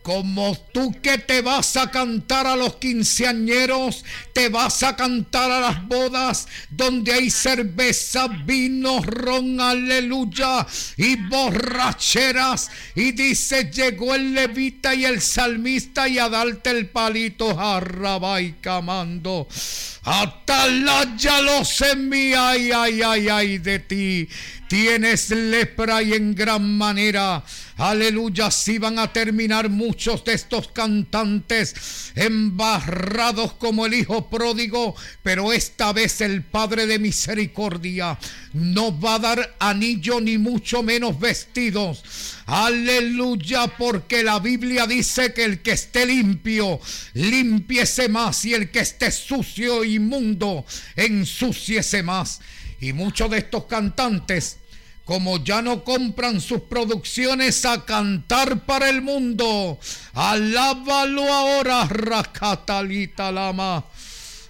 Como 0.04 0.58
tú 0.74 1.00
que 1.00 1.20
te 1.20 1.44
vas 1.44 1.78
a 1.78 1.92
cantar 1.92 2.48
a 2.48 2.56
los 2.56 2.78
quinceañeros, 2.78 4.04
te 4.34 4.50
vas 4.50 4.82
a 4.82 4.96
cantar 4.96 5.52
a 5.52 5.60
las 5.60 5.88
bodas 5.88 6.48
donde 6.72 7.14
hay 7.14 7.30
cerveza, 7.30 8.28
vino, 8.28 9.04
ron, 9.04 9.62
aleluya, 9.62 10.66
y 10.98 11.18
borracheras. 11.18 12.72
Y 12.96 13.12
dice, 13.12 13.70
llegó 13.72 14.16
el 14.16 14.34
levita 14.34 14.96
y 14.96 15.06
el 15.06 15.22
salmista 15.22 16.08
y 16.08 16.18
a 16.18 16.30
darte 16.30 16.72
el 16.72 16.88
palito 16.88 17.56
jarraba 17.56 18.42
y 18.42 18.54
camando. 18.54 19.48
Atalaya 20.04 21.42
los 21.42 21.80
en 21.82 22.10
mí, 22.10 22.34
ay, 22.34 22.72
ay, 22.72 23.02
ay, 23.04 23.30
ay 23.30 23.58
de 23.60 23.78
ti. 23.80 24.28
Tienes 24.68 25.30
lepra 25.30 26.02
y 26.02 26.14
en 26.14 26.34
gran 26.34 26.78
manera 26.78 27.44
Aleluya, 27.82 28.52
si 28.52 28.78
van 28.78 29.00
a 29.00 29.12
terminar 29.12 29.68
muchos 29.68 30.24
de 30.24 30.34
estos 30.34 30.68
cantantes 30.68 32.14
embarrados 32.14 33.54
como 33.54 33.88
el 33.88 33.96
hijo 33.96 34.30
pródigo, 34.30 34.96
pero 35.24 35.52
esta 35.52 35.92
vez 35.92 36.22
el 36.22 36.44
Padre 36.44 36.86
de 36.86 37.00
misericordia 37.00 38.20
no 38.54 39.00
va 39.00 39.16
a 39.16 39.20
dar 39.20 39.56
anillo 39.58 40.22
ni 40.22 40.38
mucho 40.38 40.84
menos 40.84 41.20
vestidos. 41.20 42.04
Aleluya, 42.46 43.66
porque 43.80 44.22
la 44.22 44.38
Biblia 44.38 44.86
dice 44.86 45.34
que 45.34 45.44
el 45.44 45.64
que 45.64 45.72
esté 45.72 46.06
limpio, 46.06 46.80
limpiese 47.16 48.10
más, 48.10 48.46
y 48.46 48.54
el 48.54 48.70
que 48.70 48.82
esté 48.82 49.10
sucio, 49.10 49.84
inmundo, 49.84 50.68
ensúciese 50.96 52.04
más. 52.04 52.42
Y 52.80 52.94
muchos 52.94 53.32
de 53.32 53.40
estos 53.40 53.66
cantantes 53.66 54.58
como 55.12 55.44
ya 55.44 55.62
no 55.62 55.84
compran 55.84 56.40
sus 56.40 56.62
producciones 56.62 57.66
a 57.66 57.84
cantar 57.84 58.66
para 58.66 58.90
el 58.90 59.02
mundo. 59.02 59.78
Alábalo 60.14 61.24
ahora, 61.34 61.86
Racatalita 61.86 63.30
Lama. 63.30 63.84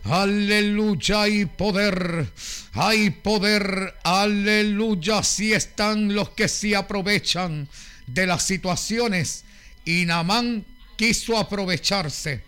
Aleluya 0.04 1.28
y 1.30 1.45
poder. 1.45 2.32
Hay 2.74 3.10
poder. 3.10 3.95
Aleluya. 4.04 5.24
Si 5.24 5.52
están 5.52 6.13
los 6.13 6.30
que 6.30 6.47
sí 6.47 6.76
aprovechan 6.76 7.67
de 8.06 8.28
las 8.28 8.43
situaciones. 8.43 9.45
Y 9.84 10.06
Namán 10.06 10.63
quiso 10.95 11.39
aprovecharse. 11.39 12.43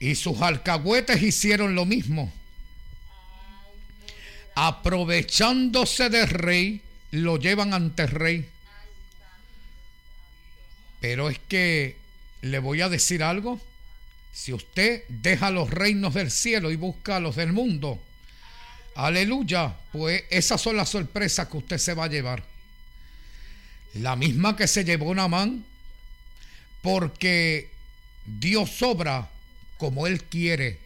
Y 0.00 0.14
sus 0.14 0.40
alcahuetes 0.40 1.22
hicieron 1.22 1.74
lo 1.74 1.84
mismo 1.84 2.32
aprovechándose 4.54 6.08
del 6.10 6.28
rey, 6.28 6.80
lo 7.10 7.38
llevan 7.38 7.74
ante 7.74 8.02
el 8.02 8.08
rey. 8.08 8.48
Pero 11.00 11.28
es 11.28 11.38
que 11.48 11.96
le 12.42 12.58
voy 12.58 12.80
a 12.80 12.88
decir 12.88 13.22
algo. 13.22 13.60
Si 14.32 14.52
usted 14.52 15.04
deja 15.08 15.50
los 15.50 15.70
reinos 15.70 16.14
del 16.14 16.30
cielo 16.30 16.70
y 16.70 16.76
busca 16.76 17.20
los 17.20 17.36
del 17.36 17.52
mundo, 17.52 18.00
aleluya, 18.94 19.76
pues 19.92 20.24
esas 20.30 20.60
son 20.60 20.76
las 20.76 20.88
sorpresas 20.88 21.48
que 21.48 21.56
usted 21.58 21.78
se 21.78 21.94
va 21.94 22.04
a 22.04 22.08
llevar. 22.08 22.42
La 23.94 24.16
misma 24.16 24.56
que 24.56 24.66
se 24.66 24.84
llevó 24.84 25.14
Namán, 25.14 25.64
porque 26.80 27.68
Dios 28.24 28.82
obra 28.82 29.28
como 29.76 30.06
Él 30.06 30.22
quiere 30.24 30.78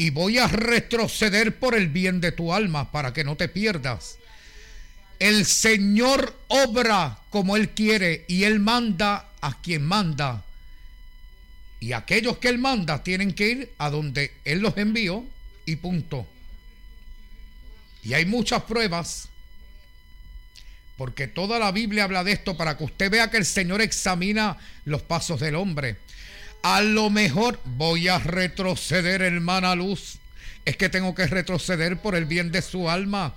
y 0.00 0.08
voy 0.08 0.38
a 0.38 0.48
retroceder 0.48 1.58
por 1.58 1.74
el 1.74 1.88
bien 1.88 2.22
de 2.22 2.32
tu 2.32 2.54
alma 2.54 2.90
para 2.90 3.12
que 3.12 3.22
no 3.22 3.36
te 3.36 3.48
pierdas. 3.48 4.16
El 5.18 5.44
Señor 5.44 6.34
obra 6.48 7.18
como 7.28 7.54
Él 7.54 7.68
quiere 7.68 8.24
y 8.26 8.44
Él 8.44 8.60
manda 8.60 9.28
a 9.42 9.60
quien 9.60 9.84
manda. 9.84 10.42
Y 11.80 11.92
aquellos 11.92 12.38
que 12.38 12.48
Él 12.48 12.56
manda 12.56 13.02
tienen 13.02 13.34
que 13.34 13.48
ir 13.50 13.72
a 13.76 13.90
donde 13.90 14.32
Él 14.46 14.60
los 14.60 14.74
envió 14.78 15.26
y 15.66 15.76
punto. 15.76 16.26
Y 18.02 18.14
hay 18.14 18.24
muchas 18.24 18.62
pruebas, 18.62 19.28
porque 20.96 21.28
toda 21.28 21.58
la 21.58 21.72
Biblia 21.72 22.04
habla 22.04 22.24
de 22.24 22.32
esto 22.32 22.56
para 22.56 22.78
que 22.78 22.84
usted 22.84 23.10
vea 23.10 23.30
que 23.30 23.36
el 23.36 23.44
Señor 23.44 23.82
examina 23.82 24.56
los 24.86 25.02
pasos 25.02 25.40
del 25.40 25.56
hombre. 25.56 25.98
A 26.62 26.82
lo 26.82 27.08
mejor 27.08 27.58
voy 27.64 28.08
a 28.08 28.18
retroceder, 28.18 29.22
hermana 29.22 29.74
Luz. 29.74 30.18
Es 30.64 30.76
que 30.76 30.88
tengo 30.88 31.14
que 31.14 31.26
retroceder 31.26 31.96
por 31.96 32.14
el 32.14 32.26
bien 32.26 32.52
de 32.52 32.60
su 32.60 32.90
alma. 32.90 33.34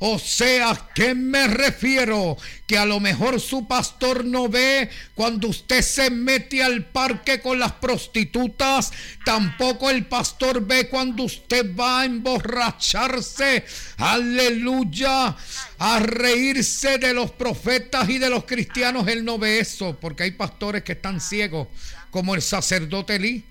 O 0.00 0.16
sea, 0.18 0.70
¿a 0.70 0.90
qué 0.94 1.12
me 1.12 1.48
refiero? 1.48 2.36
Que 2.68 2.78
a 2.78 2.86
lo 2.86 3.00
mejor 3.00 3.40
su 3.40 3.66
pastor 3.66 4.24
no 4.24 4.48
ve 4.48 4.88
cuando 5.14 5.48
usted 5.48 5.82
se 5.82 6.08
mete 6.08 6.62
al 6.62 6.84
parque 6.84 7.40
con 7.40 7.58
las 7.58 7.72
prostitutas. 7.72 8.92
Tampoco 9.24 9.90
el 9.90 10.06
pastor 10.06 10.64
ve 10.64 10.88
cuando 10.88 11.24
usted 11.24 11.74
va 11.74 12.02
a 12.02 12.04
emborracharse. 12.04 13.64
Aleluya. 13.96 15.34
A 15.78 15.98
reírse 15.98 16.98
de 16.98 17.12
los 17.12 17.32
profetas 17.32 18.08
y 18.08 18.18
de 18.18 18.30
los 18.30 18.44
cristianos. 18.44 19.08
Él 19.08 19.24
no 19.24 19.36
ve 19.36 19.58
eso 19.58 19.98
porque 20.00 20.22
hay 20.22 20.30
pastores 20.30 20.84
que 20.84 20.92
están 20.92 21.20
ciegos, 21.20 21.66
como 22.10 22.34
el 22.34 22.42
sacerdote 22.42 23.16
Elí 23.16 23.44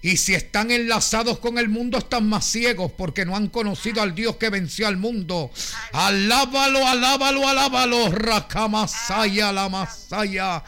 y 0.00 0.16
si 0.16 0.34
están 0.34 0.70
enlazados 0.70 1.38
con 1.38 1.58
el 1.58 1.68
mundo, 1.68 1.98
están 1.98 2.28
más 2.28 2.44
ciegos 2.44 2.92
porque 2.92 3.24
no 3.24 3.34
han 3.34 3.48
conocido 3.48 4.00
al 4.00 4.14
Dios 4.14 4.36
que 4.36 4.48
venció 4.48 4.86
al 4.86 4.96
mundo. 4.96 5.50
Alábalo, 5.92 6.86
alábalo, 6.86 7.48
alábalo. 7.48 8.10
Rakamasaya, 8.12 9.50
la 9.52 9.68
masaya. 9.68 10.62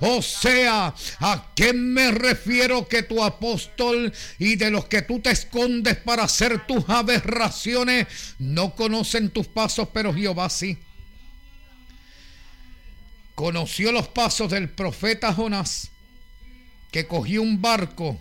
O 0.00 0.22
sea, 0.22 0.94
¿a 1.18 1.46
qué 1.56 1.72
me 1.72 2.12
refiero 2.12 2.86
que 2.86 3.02
tu 3.02 3.24
apóstol 3.24 4.12
y 4.38 4.54
de 4.54 4.70
los 4.70 4.84
que 4.84 5.02
tú 5.02 5.18
te 5.18 5.30
escondes 5.30 5.96
para 5.96 6.24
hacer 6.24 6.64
tus 6.66 6.88
aberraciones 6.88 8.06
no 8.38 8.74
conocen 8.76 9.30
tus 9.30 9.48
pasos, 9.48 9.88
pero 9.92 10.14
Jehová 10.14 10.48
sí? 10.48 10.78
Conoció 13.34 13.90
los 13.90 14.08
pasos 14.08 14.50
del 14.50 14.70
profeta 14.70 15.34
Jonás, 15.34 15.90
que 16.96 17.06
cogió 17.06 17.42
un 17.42 17.60
barco 17.60 18.18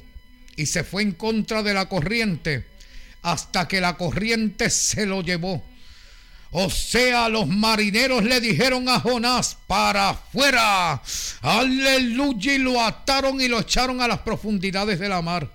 y 0.58 0.66
se 0.66 0.84
fue 0.84 1.02
en 1.02 1.14
contra 1.14 1.64
de 1.64 1.74
la 1.74 1.88
corriente 1.88 2.66
hasta 3.22 3.70
que 3.70 3.80
la 3.80 3.96
corriente 3.96 4.70
se 4.70 5.06
lo 5.06 5.22
llevó. 5.22 5.64
O 6.52 6.70
sea, 6.70 7.30
los 7.30 7.48
marineros 7.48 8.26
le 8.26 8.42
dijeron 8.42 8.90
a 8.90 9.00
Jonás, 9.00 9.56
para 9.66 10.10
afuera. 10.10 11.02
Aleluya. 11.40 12.56
Y 12.56 12.58
lo 12.58 12.82
ataron 12.82 13.40
y 13.40 13.48
lo 13.48 13.62
echaron 13.62 14.02
a 14.02 14.10
las 14.10 14.20
profundidades 14.20 15.00
de 15.00 15.08
la 15.08 15.22
mar. 15.22 15.50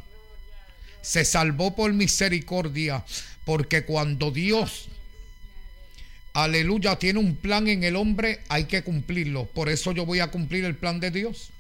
Se 1.03 1.27
salvó 1.27 1.77
por 1.77 1.93
misericordia. 1.93 3.05
Porque 3.45 3.85
cuando 3.85 4.31
Dios, 4.31 4.89
aleluya, 6.33 6.97
tiene 6.97 7.19
un 7.19 7.37
plan 7.37 7.69
en 7.69 7.85
el 7.85 7.97
hombre, 7.97 8.41
hay 8.49 8.65
que 8.65 8.83
cumplirlo. 8.83 9.45
Por 9.45 9.69
eso 9.69 9.93
yo 9.93 10.07
voy 10.07 10.21
a 10.21 10.31
cumplir 10.31 10.65
el 10.65 10.75
plan 10.75 11.01
de 11.01 11.11
Dios. 11.11 11.51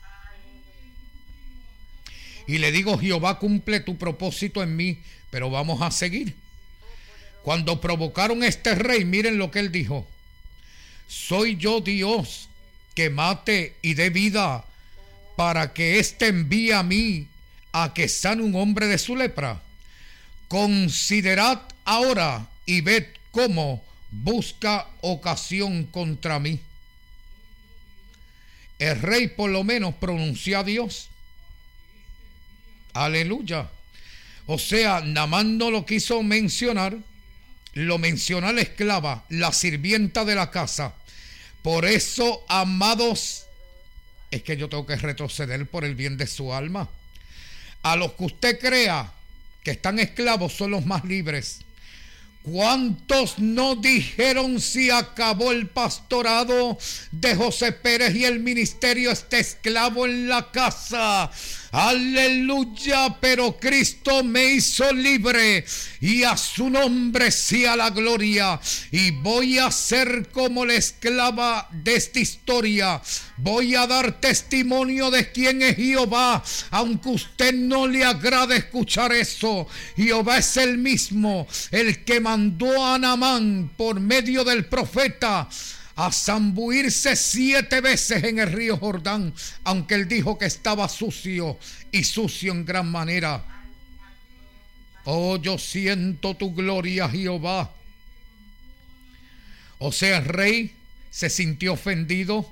Y 2.50 2.58
le 2.58 2.72
digo, 2.72 2.98
Jehová 2.98 3.38
cumple 3.38 3.78
tu 3.78 3.96
propósito 3.96 4.60
en 4.60 4.74
mí, 4.74 4.98
pero 5.30 5.50
vamos 5.50 5.82
a 5.82 5.92
seguir. 5.92 6.34
Cuando 7.44 7.80
provocaron 7.80 8.42
a 8.42 8.48
este 8.48 8.74
rey, 8.74 9.04
miren 9.04 9.38
lo 9.38 9.52
que 9.52 9.60
él 9.60 9.70
dijo. 9.70 10.04
Soy 11.06 11.56
yo 11.56 11.80
Dios 11.80 12.48
que 12.96 13.08
mate 13.08 13.76
y 13.82 13.94
dé 13.94 14.10
vida 14.10 14.64
para 15.36 15.72
que 15.72 16.00
éste 16.00 16.26
envíe 16.26 16.72
a 16.72 16.82
mí 16.82 17.28
a 17.70 17.94
que 17.94 18.08
sane 18.08 18.42
un 18.42 18.56
hombre 18.56 18.88
de 18.88 18.98
su 18.98 19.14
lepra. 19.14 19.62
Considerad 20.48 21.60
ahora 21.84 22.48
y 22.66 22.80
ved 22.80 23.06
cómo 23.30 23.80
busca 24.10 24.88
ocasión 25.02 25.84
contra 25.84 26.40
mí. 26.40 26.58
El 28.80 29.00
rey 29.00 29.28
por 29.28 29.52
lo 29.52 29.62
menos 29.62 29.94
pronunció 29.94 30.58
a 30.58 30.64
Dios 30.64 31.09
Aleluya. 32.92 33.68
O 34.46 34.58
sea, 34.58 35.00
Namán 35.00 35.58
no 35.58 35.70
lo 35.70 35.86
quiso 35.86 36.22
mencionar, 36.22 36.96
lo 37.74 37.98
menciona 37.98 38.52
la 38.52 38.62
esclava, 38.62 39.24
la 39.28 39.52
sirvienta 39.52 40.24
de 40.24 40.34
la 40.34 40.50
casa. 40.50 40.94
Por 41.62 41.84
eso, 41.84 42.44
amados, 42.48 43.44
es 44.30 44.42
que 44.42 44.56
yo 44.56 44.68
tengo 44.68 44.86
que 44.86 44.96
retroceder 44.96 45.66
por 45.66 45.84
el 45.84 45.94
bien 45.94 46.16
de 46.16 46.26
su 46.26 46.52
alma. 46.52 46.88
A 47.82 47.96
los 47.96 48.12
que 48.12 48.24
usted 48.24 48.58
crea 48.58 49.12
que 49.62 49.72
están 49.72 49.98
esclavos 49.98 50.54
son 50.54 50.72
los 50.72 50.86
más 50.86 51.04
libres. 51.04 51.60
¿Cuántos 52.42 53.38
no 53.38 53.76
dijeron 53.76 54.60
si 54.60 54.90
acabó 54.90 55.52
el 55.52 55.68
pastorado 55.68 56.78
de 57.10 57.36
José 57.36 57.72
Pérez 57.72 58.14
y 58.16 58.24
el 58.24 58.40
ministerio 58.40 59.10
está 59.10 59.38
esclavo 59.38 60.06
en 60.06 60.26
la 60.28 60.50
casa? 60.50 61.30
Aleluya, 61.72 63.16
pero 63.20 63.56
Cristo 63.56 64.24
me 64.24 64.54
hizo 64.54 64.92
libre 64.92 65.64
y 66.00 66.24
a 66.24 66.36
su 66.36 66.68
nombre 66.68 67.30
sea 67.30 67.76
la 67.76 67.90
gloria. 67.90 68.60
Y 68.90 69.12
voy 69.12 69.58
a 69.58 69.70
ser 69.70 70.30
como 70.32 70.64
la 70.64 70.74
esclava 70.74 71.68
de 71.70 71.94
esta 71.94 72.18
historia. 72.18 73.00
Voy 73.36 73.76
a 73.76 73.86
dar 73.86 74.20
testimonio 74.20 75.12
de 75.12 75.30
quién 75.30 75.62
es 75.62 75.76
Jehová, 75.76 76.42
aunque 76.70 77.10
usted 77.10 77.54
no 77.54 77.86
le 77.86 78.04
agrade 78.04 78.56
escuchar 78.56 79.12
eso. 79.12 79.68
Jehová 79.96 80.38
es 80.38 80.56
el 80.56 80.76
mismo, 80.76 81.46
el 81.70 82.04
que 82.04 82.18
mandó 82.18 82.84
a 82.84 82.98
Namán 82.98 83.70
por 83.76 84.00
medio 84.00 84.42
del 84.42 84.66
profeta 84.66 85.48
a 86.00 86.10
zambuirse 86.10 87.14
siete 87.14 87.82
veces 87.82 88.24
en 88.24 88.38
el 88.38 88.50
río 88.50 88.78
Jordán, 88.78 89.34
aunque 89.64 89.96
él 89.96 90.08
dijo 90.08 90.38
que 90.38 90.46
estaba 90.46 90.88
sucio 90.88 91.58
y 91.92 92.04
sucio 92.04 92.52
en 92.52 92.64
gran 92.64 92.90
manera. 92.90 93.44
Oh, 95.04 95.36
yo 95.36 95.58
siento 95.58 96.34
tu 96.34 96.54
gloria, 96.54 97.06
Jehová. 97.06 97.70
O 99.78 99.92
sea, 99.92 100.18
el 100.18 100.24
rey 100.24 100.74
se 101.10 101.28
sintió 101.28 101.74
ofendido. 101.74 102.50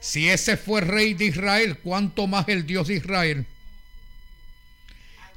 Si 0.00 0.30
ese 0.30 0.56
fue 0.56 0.80
rey 0.80 1.12
de 1.12 1.26
Israel, 1.26 1.76
¿cuánto 1.76 2.26
más 2.26 2.48
el 2.48 2.66
Dios 2.66 2.88
de 2.88 2.94
Israel? 2.94 3.44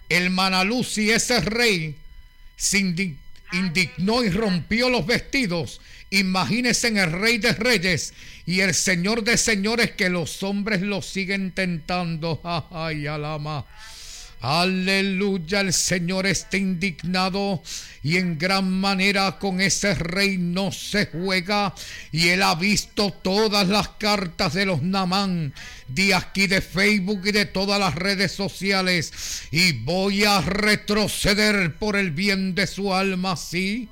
El 0.07 0.29
Manalú, 0.29 0.85
si 0.85 1.11
ese 1.11 1.41
rey 1.41 1.97
se 2.55 2.79
indignó 2.79 4.23
y 4.23 4.29
rompió 4.29 4.89
los 4.89 5.05
vestidos, 5.05 5.81
Imagínense 6.11 6.87
en 6.87 6.97
el 6.97 7.11
Rey 7.11 7.37
de 7.37 7.53
Reyes 7.53 8.13
y 8.45 8.61
el 8.61 8.73
Señor 8.73 9.23
de 9.23 9.37
Señores 9.37 9.91
que 9.91 10.09
los 10.09 10.41
hombres 10.43 10.81
lo 10.81 11.01
siguen 11.01 11.51
tentando. 11.51 12.41
Ay, 12.71 13.05
alama. 13.07 13.65
Aleluya, 14.41 15.59
el 15.59 15.73
Señor 15.73 16.25
está 16.25 16.55
indignado 16.55 17.61
y 18.01 18.15
en 18.15 18.37
gran 18.37 18.71
manera 18.71 19.37
con 19.37 19.59
ese 19.59 19.93
rey 19.95 20.37
no 20.37 20.71
se 20.71 21.07
juega 21.07 21.75
y 22.13 22.29
él 22.29 22.41
ha 22.43 22.55
visto 22.55 23.11
todas 23.11 23.67
las 23.67 23.89
cartas 23.89 24.53
de 24.53 24.65
los 24.65 24.81
Namán 24.81 25.53
de 25.89 26.15
aquí 26.15 26.47
de 26.47 26.61
Facebook 26.61 27.23
y 27.25 27.33
de 27.33 27.47
todas 27.47 27.81
las 27.81 27.95
redes 27.95 28.31
sociales 28.31 29.11
y 29.51 29.73
voy 29.73 30.23
a 30.23 30.39
retroceder 30.39 31.75
por 31.75 31.97
el 31.97 32.11
bien 32.11 32.55
de 32.55 32.65
su 32.65 32.93
alma, 32.93 33.35
sí. 33.35 33.89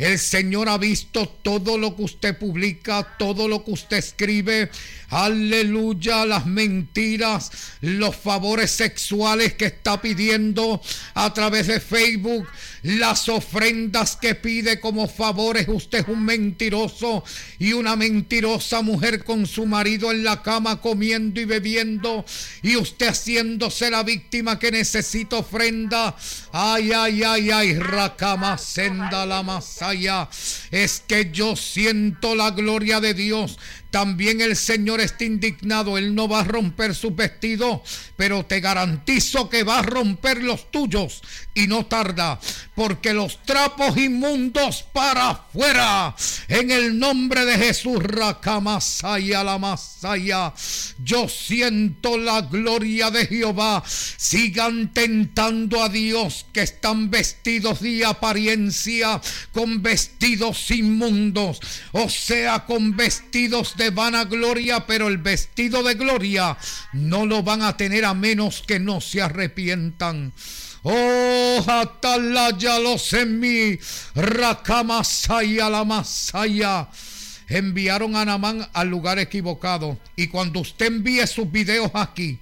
El 0.00 0.18
Señor 0.18 0.70
ha 0.70 0.78
visto 0.78 1.28
todo 1.28 1.76
lo 1.76 1.94
que 1.94 2.04
usted 2.04 2.38
publica, 2.38 3.16
todo 3.18 3.46
lo 3.48 3.62
que 3.62 3.72
usted 3.72 3.98
escribe. 3.98 4.70
Aleluya, 5.10 6.24
las 6.24 6.46
mentiras, 6.46 7.50
los 7.80 8.14
favores 8.14 8.70
sexuales 8.70 9.54
que 9.54 9.66
está 9.66 10.00
pidiendo 10.00 10.80
a 11.14 11.34
través 11.34 11.66
de 11.66 11.80
Facebook, 11.80 12.46
las 12.82 13.28
ofrendas 13.28 14.16
que 14.16 14.36
pide 14.36 14.78
como 14.78 15.08
favores. 15.08 15.66
Usted 15.68 16.00
es 16.00 16.08
un 16.08 16.24
mentiroso 16.24 17.24
y 17.58 17.72
una 17.72 17.96
mentirosa 17.96 18.82
mujer 18.82 19.24
con 19.24 19.46
su 19.46 19.66
marido 19.66 20.12
en 20.12 20.22
la 20.22 20.42
cama 20.42 20.80
comiendo 20.80 21.40
y 21.40 21.44
bebiendo 21.44 22.24
y 22.62 22.76
usted 22.76 23.08
haciéndose 23.08 23.90
la 23.90 24.04
víctima 24.04 24.60
que 24.60 24.70
necesita 24.70 25.38
ofrenda. 25.38 26.16
Ay, 26.52 26.92
ay, 26.92 27.24
ay, 27.24 27.50
ay, 27.50 27.74
racama 27.74 28.58
senda 28.58 29.26
la 29.26 29.42
masaya. 29.42 30.28
Es 30.70 31.02
que 31.06 31.30
yo 31.32 31.56
siento 31.56 32.36
la 32.36 32.52
gloria 32.52 33.00
de 33.00 33.14
Dios 33.14 33.58
también 33.90 34.40
el 34.40 34.56
Señor 34.56 35.00
está 35.00 35.24
indignado. 35.24 35.98
Él 35.98 36.14
no 36.14 36.28
va 36.28 36.40
a 36.40 36.44
romper 36.44 36.94
su 36.94 37.14
vestido, 37.14 37.82
pero 38.16 38.44
te 38.44 38.60
garantizo 38.60 39.48
que 39.48 39.62
va 39.62 39.80
a 39.80 39.82
romper 39.82 40.42
los 40.42 40.70
tuyos 40.70 41.22
y 41.54 41.66
no 41.66 41.86
tarda, 41.86 42.40
porque 42.80 43.12
los 43.12 43.42
trapos 43.42 43.94
inmundos 43.98 44.86
para 44.90 45.28
afuera. 45.28 46.16
En 46.48 46.70
el 46.70 46.98
nombre 46.98 47.44
de 47.44 47.58
Jesús, 47.58 48.02
Racamasaya 48.02 49.44
la 49.44 49.58
Masaya. 49.58 50.54
Yo 51.04 51.28
siento 51.28 52.16
la 52.16 52.40
gloria 52.40 53.10
de 53.10 53.26
Jehová. 53.26 53.84
Sigan 53.84 54.94
tentando 54.94 55.82
a 55.82 55.90
Dios 55.90 56.46
que 56.54 56.62
están 56.62 57.10
vestidos 57.10 57.80
de 57.80 58.02
apariencia 58.06 59.20
con 59.52 59.82
vestidos 59.82 60.70
inmundos, 60.70 61.60
o 61.92 62.08
sea, 62.08 62.64
con 62.64 62.96
vestidos 62.96 63.76
de 63.76 63.90
vanagloria, 63.90 64.86
pero 64.86 65.08
el 65.08 65.18
vestido 65.18 65.82
de 65.82 65.96
gloria 65.96 66.56
no 66.94 67.26
lo 67.26 67.42
van 67.42 67.60
a 67.60 67.76
tener 67.76 68.06
a 68.06 68.14
menos 68.14 68.64
que 68.66 68.80
no 68.80 69.02
se 69.02 69.20
arrepientan. 69.20 70.32
Oh, 70.82 71.64
atalaya 71.66 72.78
los 72.78 73.12
en 73.12 73.38
mí, 73.38 73.78
rakamasaya 74.14 75.68
la 75.68 75.84
masaya. 75.84 76.88
Enviaron 77.48 78.16
a 78.16 78.24
Namán 78.24 78.66
al 78.72 78.88
lugar 78.88 79.18
equivocado. 79.18 79.98
Y 80.16 80.28
cuando 80.28 80.60
usted 80.60 80.86
envíe 80.86 81.26
sus 81.26 81.50
videos 81.50 81.90
aquí, 81.94 82.38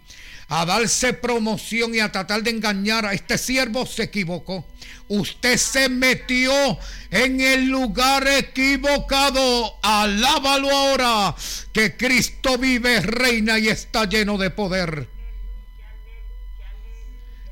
a 0.48 0.64
darse 0.64 1.12
promoción 1.14 1.94
y 1.94 2.00
a 2.00 2.12
tratar 2.12 2.42
de 2.42 2.50
engañar 2.50 3.06
a 3.06 3.12
este 3.12 3.38
siervo, 3.38 3.86
se 3.86 4.04
equivocó. 4.04 4.66
Usted 5.08 5.56
se 5.56 5.88
metió 5.88 6.52
en 7.10 7.40
el 7.40 7.68
lugar 7.68 8.28
equivocado. 8.28 9.74
Alábalo 9.82 10.70
ahora 10.70 11.34
que 11.72 11.96
Cristo 11.96 12.56
vive, 12.56 13.00
reina 13.00 13.58
y 13.58 13.68
está 13.68 14.04
lleno 14.04 14.38
de 14.38 14.50
poder. 14.50 15.17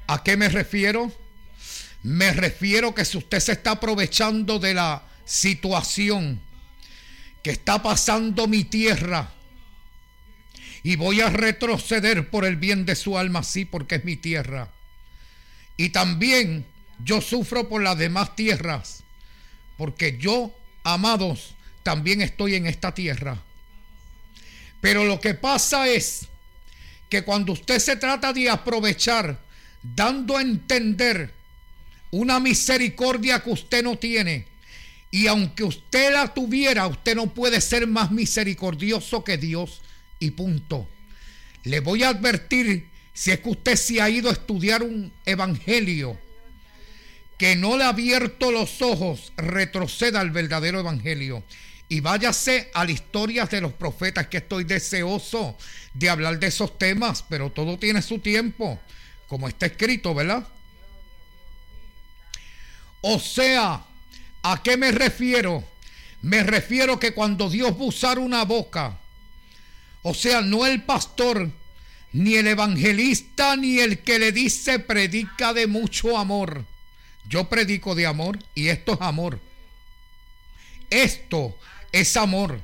¿A 0.06 0.22
qué 0.22 0.36
me 0.36 0.48
refiero? 0.48 1.12
Me 2.02 2.32
refiero 2.32 2.94
que 2.94 3.04
si 3.04 3.18
usted 3.18 3.40
se 3.40 3.52
está 3.52 3.72
aprovechando 3.72 4.58
de 4.58 4.74
la 4.74 5.02
situación 5.24 6.40
que 7.42 7.50
está 7.50 7.82
pasando 7.82 8.46
mi 8.46 8.64
tierra, 8.64 9.32
y 10.86 10.94
voy 10.94 11.20
a 11.20 11.30
retroceder 11.30 12.30
por 12.30 12.44
el 12.44 12.54
bien 12.54 12.86
de 12.86 12.94
su 12.94 13.18
alma, 13.18 13.42
sí, 13.42 13.64
porque 13.64 13.96
es 13.96 14.04
mi 14.04 14.14
tierra. 14.14 14.68
Y 15.76 15.88
también 15.88 16.64
yo 17.00 17.20
sufro 17.20 17.68
por 17.68 17.82
las 17.82 17.98
demás 17.98 18.36
tierras, 18.36 19.02
porque 19.76 20.16
yo, 20.16 20.56
amados, 20.84 21.56
también 21.82 22.22
estoy 22.22 22.54
en 22.54 22.68
esta 22.68 22.94
tierra. 22.94 23.42
Pero 24.80 25.04
lo 25.04 25.20
que 25.20 25.34
pasa 25.34 25.88
es 25.88 26.28
que 27.08 27.22
cuando 27.22 27.54
usted 27.54 27.80
se 27.80 27.96
trata 27.96 28.32
de 28.32 28.48
aprovechar, 28.48 29.40
dando 29.82 30.36
a 30.36 30.42
entender 30.42 31.32
una 32.10 32.40
misericordia 32.40 33.40
que 33.40 33.50
usted 33.50 33.82
no 33.82 33.96
tiene, 33.96 34.46
y 35.10 35.28
aunque 35.28 35.64
usted 35.64 36.12
la 36.12 36.34
tuviera, 36.34 36.86
usted 36.86 37.16
no 37.16 37.32
puede 37.32 37.60
ser 37.60 37.86
más 37.86 38.10
misericordioso 38.10 39.24
que 39.24 39.38
Dios. 39.38 39.80
Y 40.18 40.32
punto. 40.32 40.88
Le 41.64 41.80
voy 41.80 42.02
a 42.02 42.10
advertir, 42.10 42.88
si 43.12 43.30
es 43.30 43.40
que 43.40 43.50
usted 43.50 43.76
se 43.76 44.00
ha 44.00 44.10
ido 44.10 44.28
a 44.28 44.32
estudiar 44.32 44.82
un 44.82 45.12
evangelio 45.24 46.18
que 47.38 47.54
no 47.54 47.76
le 47.76 47.84
ha 47.84 47.88
abierto 47.88 48.50
los 48.50 48.80
ojos, 48.82 49.32
retroceda 49.36 50.20
al 50.20 50.30
verdadero 50.30 50.80
evangelio. 50.80 51.42
Y 51.88 52.00
váyase 52.00 52.70
a 52.74 52.84
las 52.84 52.94
historias 52.94 53.50
de 53.50 53.60
los 53.60 53.72
profetas, 53.72 54.26
que 54.26 54.38
estoy 54.38 54.64
deseoso 54.64 55.56
de 55.94 56.08
hablar 56.08 56.38
de 56.38 56.48
esos 56.48 56.78
temas, 56.78 57.24
pero 57.28 57.50
todo 57.50 57.78
tiene 57.78 58.02
su 58.02 58.18
tiempo, 58.18 58.80
como 59.28 59.48
está 59.48 59.66
escrito, 59.66 60.14
¿verdad? 60.14 60.46
O 63.00 63.18
sea, 63.18 63.84
¿a 64.42 64.62
qué 64.62 64.76
me 64.76 64.92
refiero? 64.92 65.64
Me 66.22 66.42
refiero 66.42 66.98
que 66.98 67.12
cuando 67.12 67.48
Dios 67.50 67.72
va 67.72 67.82
a 67.82 67.88
usar 67.88 68.18
una 68.18 68.44
boca, 68.44 68.98
o 70.02 70.14
sea, 70.14 70.40
no 70.40 70.66
el 70.66 70.82
pastor, 70.82 71.50
ni 72.12 72.34
el 72.34 72.46
evangelista, 72.46 73.56
ni 73.56 73.78
el 73.78 73.98
que 73.98 74.18
le 74.18 74.32
dice 74.32 74.78
predica 74.78 75.52
de 75.52 75.66
mucho 75.66 76.16
amor. 76.16 76.64
Yo 77.28 77.48
predico 77.48 77.94
de 77.94 78.06
amor 78.06 78.38
y 78.54 78.68
esto 78.68 78.94
es 78.94 79.00
amor. 79.00 79.40
Esto 80.90 81.56
es 81.92 82.16
amor. 82.16 82.60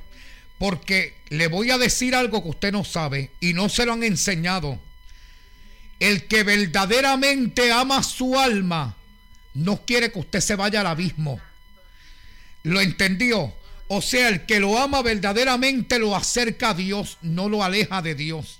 Porque 0.57 1.15
le 1.29 1.47
voy 1.47 1.71
a 1.71 1.77
decir 1.77 2.15
algo 2.15 2.41
que 2.41 2.49
usted 2.49 2.71
no 2.71 2.83
sabe 2.83 3.31
y 3.39 3.53
no 3.53 3.69
se 3.69 3.85
lo 3.85 3.93
han 3.93 4.03
enseñado. 4.03 4.79
El 6.03 6.25
que 6.25 6.43
verdaderamente 6.43 7.71
ama 7.71 8.03
su 8.03 8.37
alma 8.37 8.93
no 9.53 9.85
quiere 9.85 10.11
que 10.11 10.19
usted 10.19 10.41
se 10.41 10.57
vaya 10.57 10.81
al 10.81 10.87
abismo. 10.87 11.39
¿Lo 12.63 12.81
entendió? 12.81 13.53
O 13.87 14.01
sea, 14.01 14.27
el 14.27 14.45
que 14.45 14.59
lo 14.59 14.77
ama 14.77 15.01
verdaderamente 15.01 15.99
lo 15.99 16.13
acerca 16.13 16.71
a 16.71 16.73
Dios, 16.73 17.19
no 17.21 17.47
lo 17.47 17.63
aleja 17.63 18.01
de 18.01 18.15
Dios. 18.15 18.57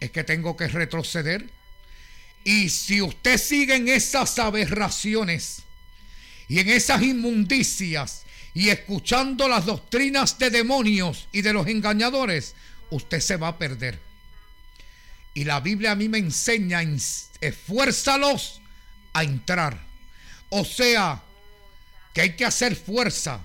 Es 0.00 0.10
que 0.10 0.24
tengo 0.24 0.56
que 0.56 0.68
retroceder. 0.68 1.50
Y 2.44 2.70
si 2.70 3.02
usted 3.02 3.36
sigue 3.36 3.76
en 3.76 3.88
esas 3.88 4.38
aberraciones 4.38 5.58
y 6.48 6.60
en 6.60 6.70
esas 6.70 7.02
inmundicias 7.02 8.22
y 8.54 8.70
escuchando 8.70 9.48
las 9.48 9.66
doctrinas 9.66 10.38
de 10.38 10.48
demonios 10.48 11.28
y 11.30 11.42
de 11.42 11.52
los 11.52 11.66
engañadores, 11.66 12.54
usted 12.88 13.20
se 13.20 13.36
va 13.36 13.48
a 13.48 13.58
perder. 13.58 14.11
Y 15.34 15.44
la 15.44 15.60
Biblia 15.60 15.92
a 15.92 15.96
mí 15.96 16.08
me 16.08 16.18
enseña, 16.18 16.82
esfuérzalos 17.40 18.60
a 19.12 19.24
entrar. 19.24 19.80
O 20.50 20.64
sea, 20.64 21.22
que 22.12 22.20
hay 22.20 22.36
que 22.36 22.44
hacer 22.44 22.76
fuerza 22.76 23.40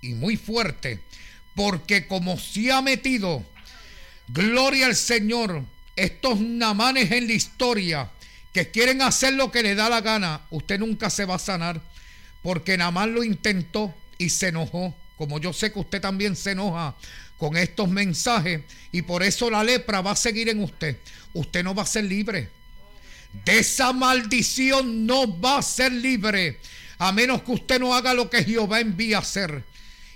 y 0.00 0.14
muy 0.14 0.36
fuerte, 0.36 1.00
porque 1.54 2.06
como 2.06 2.38
se 2.38 2.70
ha 2.72 2.82
metido, 2.82 3.44
gloria 4.28 4.86
al 4.86 4.96
Señor, 4.96 5.64
estos 5.96 6.40
namanes 6.40 7.10
en 7.12 7.26
la 7.26 7.32
historia 7.32 8.10
que 8.52 8.70
quieren 8.70 9.00
hacer 9.00 9.34
lo 9.34 9.50
que 9.50 9.62
le 9.62 9.74
da 9.74 9.88
la 9.88 10.00
gana, 10.00 10.42
usted 10.50 10.78
nunca 10.78 11.08
se 11.08 11.24
va 11.24 11.36
a 11.36 11.38
sanar, 11.38 11.80
porque 12.42 12.76
Namán 12.76 13.14
lo 13.14 13.24
intentó 13.24 13.94
y 14.18 14.28
se 14.28 14.48
enojó, 14.48 14.94
como 15.16 15.38
yo 15.38 15.52
sé 15.52 15.72
que 15.72 15.78
usted 15.78 16.00
también 16.00 16.36
se 16.36 16.50
enoja 16.50 16.94
con 17.42 17.56
estos 17.56 17.88
mensajes, 17.88 18.60
y 18.92 19.02
por 19.02 19.24
eso 19.24 19.50
la 19.50 19.64
lepra 19.64 20.00
va 20.00 20.12
a 20.12 20.16
seguir 20.16 20.48
en 20.48 20.62
usted. 20.62 20.96
Usted 21.34 21.64
no 21.64 21.74
va 21.74 21.82
a 21.82 21.86
ser 21.86 22.04
libre. 22.04 22.48
De 23.44 23.58
esa 23.58 23.92
maldición 23.92 25.08
no 25.08 25.40
va 25.40 25.58
a 25.58 25.62
ser 25.62 25.90
libre, 25.90 26.60
a 26.98 27.10
menos 27.10 27.42
que 27.42 27.50
usted 27.50 27.80
no 27.80 27.96
haga 27.96 28.14
lo 28.14 28.30
que 28.30 28.44
Jehová 28.44 28.78
envía 28.78 29.16
a 29.16 29.22
hacer. 29.22 29.64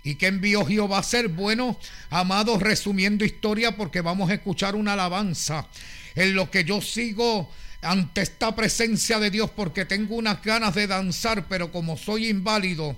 ¿Y 0.05 0.15
qué 0.15 0.29
envió 0.29 0.65
Jehová 0.65 0.99
a 0.99 1.03
ser? 1.03 1.27
Bueno, 1.27 1.77
amados, 2.11 2.63
resumiendo 2.63 3.25
historia, 3.25 3.77
porque 3.77 4.03
vamos 4.03 4.31
a 4.31 4.35
escuchar 4.35 4.77
una 4.77 4.93
alabanza 4.93 5.67
en 6.15 6.33
lo 6.37 6.49
que 6.49 6.63
yo 6.63 6.81
sigo 6.81 7.51
ante 7.83 8.23
esta 8.23 8.55
presencia 8.55 9.19
de 9.19 9.33
Dios, 9.33 9.51
porque 9.51 9.85
tengo 9.85 10.15
unas 10.15 10.41
ganas 10.45 10.77
de 10.77 10.87
danzar, 10.87 11.49
pero 11.49 11.73
como 11.73 11.97
soy 11.97 12.29
inválido, 12.29 12.97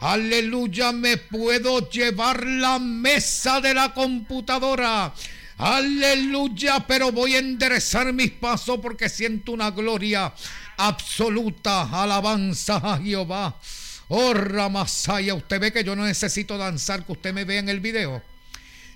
aleluya, 0.00 0.92
me 0.92 1.16
puedo 1.16 1.88
llevar 1.90 2.44
la 2.46 2.78
mesa 2.78 3.60
de 3.60 3.74
la 3.74 3.92
computadora. 3.94 5.12
Aleluya, 5.58 6.84
pero 6.86 7.10
voy 7.10 7.34
a 7.34 7.38
enderezar 7.38 8.12
mis 8.12 8.30
pasos 8.30 8.78
porque 8.80 9.08
siento 9.08 9.52
una 9.52 9.70
gloria 9.72 10.32
absoluta. 10.76 11.82
Alabanza 12.02 12.76
a 12.76 12.98
Jehová. 12.98 13.56
Oh, 14.08 14.32
Ramasaya, 14.32 15.34
usted 15.34 15.60
ve 15.60 15.72
que 15.72 15.84
yo 15.84 15.94
no 15.94 16.04
necesito 16.04 16.56
danzar, 16.56 17.04
que 17.04 17.12
usted 17.12 17.34
me 17.34 17.44
vea 17.44 17.58
en 17.58 17.68
el 17.68 17.80
video. 17.80 18.22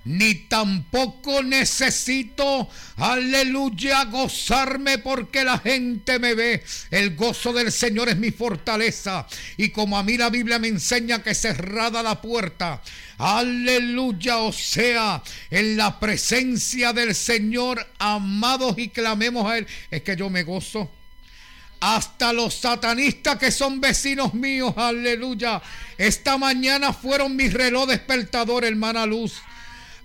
Ni 0.04 0.34
tampoco 0.34 1.44
necesito, 1.44 2.68
aleluya, 2.96 4.04
gozarme 4.06 4.98
porque 4.98 5.44
la 5.44 5.58
gente 5.58 6.18
me 6.18 6.34
ve. 6.34 6.64
El 6.90 7.14
gozo 7.14 7.52
del 7.52 7.70
Señor 7.70 8.08
es 8.08 8.16
mi 8.16 8.32
fortaleza. 8.32 9.26
Y 9.56 9.68
como 9.68 9.96
a 9.96 10.02
mí 10.02 10.16
la 10.16 10.28
Biblia 10.28 10.58
me 10.58 10.68
enseña 10.68 11.22
que 11.22 11.34
cerrada 11.34 12.02
la 12.02 12.20
puerta, 12.20 12.82
aleluya, 13.18 14.38
o 14.38 14.52
sea, 14.52 15.22
en 15.50 15.76
la 15.76 16.00
presencia 16.00 16.92
del 16.92 17.14
Señor, 17.14 17.86
amados 17.98 18.74
y 18.78 18.88
clamemos 18.88 19.46
a 19.46 19.58
Él, 19.58 19.66
es 19.90 20.02
que 20.02 20.16
yo 20.16 20.28
me 20.30 20.42
gozo 20.42 20.90
hasta 21.82 22.32
los 22.32 22.54
satanistas 22.54 23.38
que 23.38 23.50
son 23.50 23.80
vecinos 23.80 24.34
míos, 24.34 24.72
aleluya. 24.76 25.60
Esta 25.98 26.38
mañana 26.38 26.92
fueron 26.92 27.34
mi 27.34 27.48
reloj 27.48 27.88
despertador, 27.88 28.64
hermana 28.64 29.04
Luz. 29.04 29.42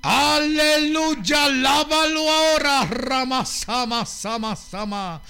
Aleluya, 0.01 1.49
lávalo 1.49 2.29
ahora, 2.29 2.85
Ramasama, 2.85 4.05
Sama, 4.05 4.55
Sama. 4.55 5.21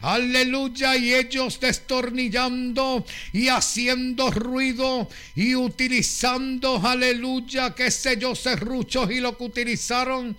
Aleluya, 0.00 0.96
y 0.96 1.14
ellos 1.14 1.58
destornillando 1.60 3.06
y 3.32 3.48
haciendo 3.48 4.30
ruido 4.30 5.08
y 5.34 5.54
utilizando, 5.54 6.78
aleluya, 6.84 7.74
qué 7.74 7.90
sé 7.90 8.18
yo, 8.18 8.34
serruchos 8.34 9.10
y 9.10 9.20
lo 9.20 9.38
que 9.38 9.44
utilizaron. 9.44 10.36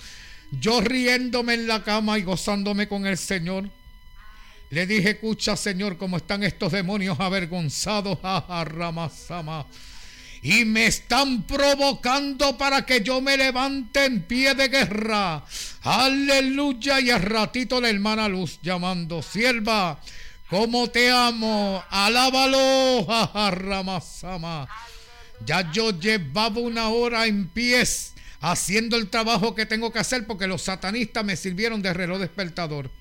Yo 0.52 0.82
riéndome 0.82 1.56
en 1.56 1.68
la 1.68 1.84
cama 1.84 2.20
y 2.20 2.22
gozándome 2.22 2.88
con 2.88 3.08
el 3.08 3.18
Señor. 3.18 3.68
Le 4.70 4.86
dije, 4.86 5.12
escucha 5.12 5.56
Señor, 5.58 5.98
cómo 5.98 6.18
están 6.18 6.44
estos 6.44 6.72
demonios 6.72 7.20
avergonzados, 7.20 8.20
a 8.22 8.64
Ramasama. 8.68 9.66
Y 10.46 10.64
me 10.64 10.86
están 10.86 11.42
provocando 11.42 12.56
para 12.56 12.86
que 12.86 13.02
yo 13.02 13.20
me 13.20 13.36
levante 13.36 14.06
en 14.06 14.22
pie 14.22 14.54
de 14.54 14.68
guerra. 14.68 15.44
Aleluya. 15.82 17.00
Y 17.00 17.10
al 17.10 17.24
ratito 17.24 17.82
la 17.82 17.90
hermana 17.90 18.30
Luz 18.30 18.60
llamando, 18.62 19.24
sierva, 19.24 20.00
como 20.48 20.88
te 20.92 21.10
amo. 21.10 21.84
Alábalo, 21.90 23.08
Ramasama. 23.34 24.68
Ya 25.44 25.72
yo 25.72 25.90
llevaba 26.00 26.60
una 26.60 26.90
hora 26.90 27.26
en 27.26 27.48
pies 27.48 28.14
haciendo 28.40 28.98
el 28.98 29.10
trabajo 29.10 29.56
que 29.56 29.66
tengo 29.66 29.92
que 29.92 29.98
hacer 29.98 30.28
porque 30.28 30.46
los 30.46 30.62
satanistas 30.62 31.26
me 31.26 31.38
sirvieron 31.38 31.82
de 31.82 31.92
reloj 31.92 32.20
despertador. 32.20 32.92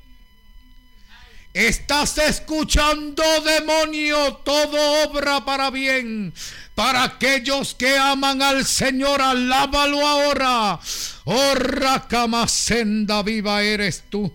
Estás 1.55 2.18
escuchando, 2.18 3.22
demonio, 3.44 4.40
todo 4.44 5.09
obra 5.09 5.44
para 5.44 5.70
bien. 5.70 6.34
Para 6.74 7.05
aquellos 7.05 7.76
que 7.76 7.96
aman 7.96 8.42
al 8.42 8.64
Señor, 8.64 9.22
alábalo 9.22 10.05
ahora. 10.05 10.80
Oh, 11.22 12.48
senda 12.48 13.22
viva 13.22 13.62
eres 13.62 14.02
tú. 14.11 14.34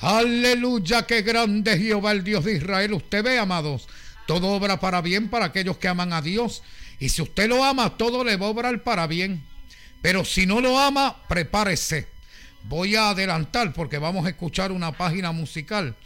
Aleluya, 0.00 1.06
qué 1.06 1.22
grande 1.22 1.78
Jehová, 1.78 2.12
el 2.12 2.22
Dios 2.22 2.44
de 2.44 2.58
Israel. 2.58 2.92
Usted 2.92 3.24
ve, 3.24 3.38
amados, 3.38 3.88
todo 4.26 4.48
obra 4.48 4.78
para 4.78 5.00
bien 5.00 5.30
para 5.30 5.46
aquellos 5.46 5.78
que 5.78 5.88
aman 5.88 6.12
a 6.12 6.20
Dios. 6.20 6.62
Y 7.00 7.08
si 7.08 7.22
usted 7.22 7.48
lo 7.48 7.64
ama, 7.64 7.96
todo 7.96 8.24
le 8.24 8.36
va 8.36 8.44
a 8.44 8.50
obrar 8.50 8.82
para 8.82 9.06
bien. 9.06 9.42
Pero 10.02 10.22
si 10.26 10.44
no 10.44 10.60
lo 10.60 10.78
ama, 10.78 11.16
prepárese. 11.28 12.08
Voy 12.64 12.94
a 12.94 13.08
adelantar 13.08 13.72
porque 13.72 13.96
vamos 13.96 14.26
a 14.26 14.28
escuchar 14.28 14.70
una 14.70 14.92
página 14.92 15.32
musical 15.32 15.96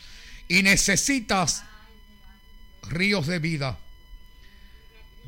y 0.48 0.62
necesitas 0.62 1.64
ríos 2.88 3.26
de 3.26 3.38
vida. 3.38 3.78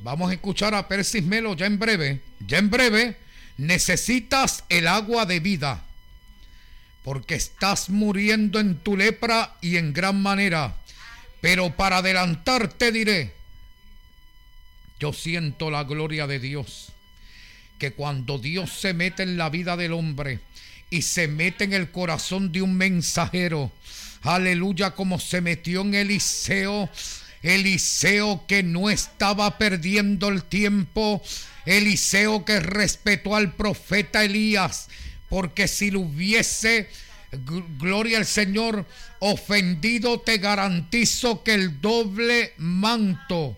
Vamos 0.02 0.30
a 0.30 0.34
escuchar 0.34 0.74
a 0.74 0.86
Persis 0.86 1.24
Melo 1.24 1.54
ya 1.56 1.66
en 1.66 1.78
breve. 1.78 2.20
Ya 2.46 2.58
en 2.58 2.70
breve 2.70 3.16
necesitas 3.56 4.64
el 4.68 4.86
agua 4.86 5.26
de 5.26 5.40
vida. 5.40 5.84
Porque 7.02 7.34
estás 7.34 7.88
muriendo 7.88 8.60
en 8.60 8.78
tu 8.78 8.96
lepra 8.96 9.56
y 9.60 9.76
en 9.76 9.92
gran 9.92 10.20
manera. 10.22 10.76
Pero 11.40 11.74
para 11.76 11.98
adelantarte 11.98 12.92
diré, 12.92 13.32
yo 15.00 15.12
siento 15.12 15.70
la 15.70 15.84
gloria 15.84 16.26
de 16.26 16.38
Dios. 16.38 16.92
Que 17.78 17.92
cuando 17.92 18.38
Dios 18.38 18.70
se 18.70 18.92
mete 18.92 19.22
en 19.22 19.36
la 19.36 19.50
vida 19.50 19.76
del 19.76 19.92
hombre 19.92 20.40
y 20.90 21.02
se 21.02 21.28
mete 21.28 21.64
en 21.64 21.72
el 21.72 21.90
corazón 21.90 22.50
de 22.50 22.62
un 22.62 22.74
mensajero, 22.74 23.70
aleluya, 24.22 24.92
como 24.92 25.18
se 25.18 25.40
metió 25.40 25.82
en 25.82 25.94
Eliseo. 25.94 26.88
Eliseo 27.42 28.46
que 28.46 28.62
no 28.62 28.90
estaba 28.90 29.58
perdiendo 29.58 30.28
el 30.28 30.44
tiempo. 30.44 31.22
Eliseo 31.66 32.44
que 32.44 32.60
respetó 32.60 33.36
al 33.36 33.54
profeta 33.54 34.24
Elías. 34.24 34.88
Porque 35.28 35.68
si 35.68 35.90
lo 35.90 36.00
hubiese, 36.00 36.88
gloria 37.78 38.18
al 38.18 38.26
Señor, 38.26 38.86
ofendido, 39.18 40.20
te 40.20 40.38
garantizo 40.38 41.42
que 41.42 41.54
el 41.54 41.80
doble 41.80 42.54
manto, 42.56 43.56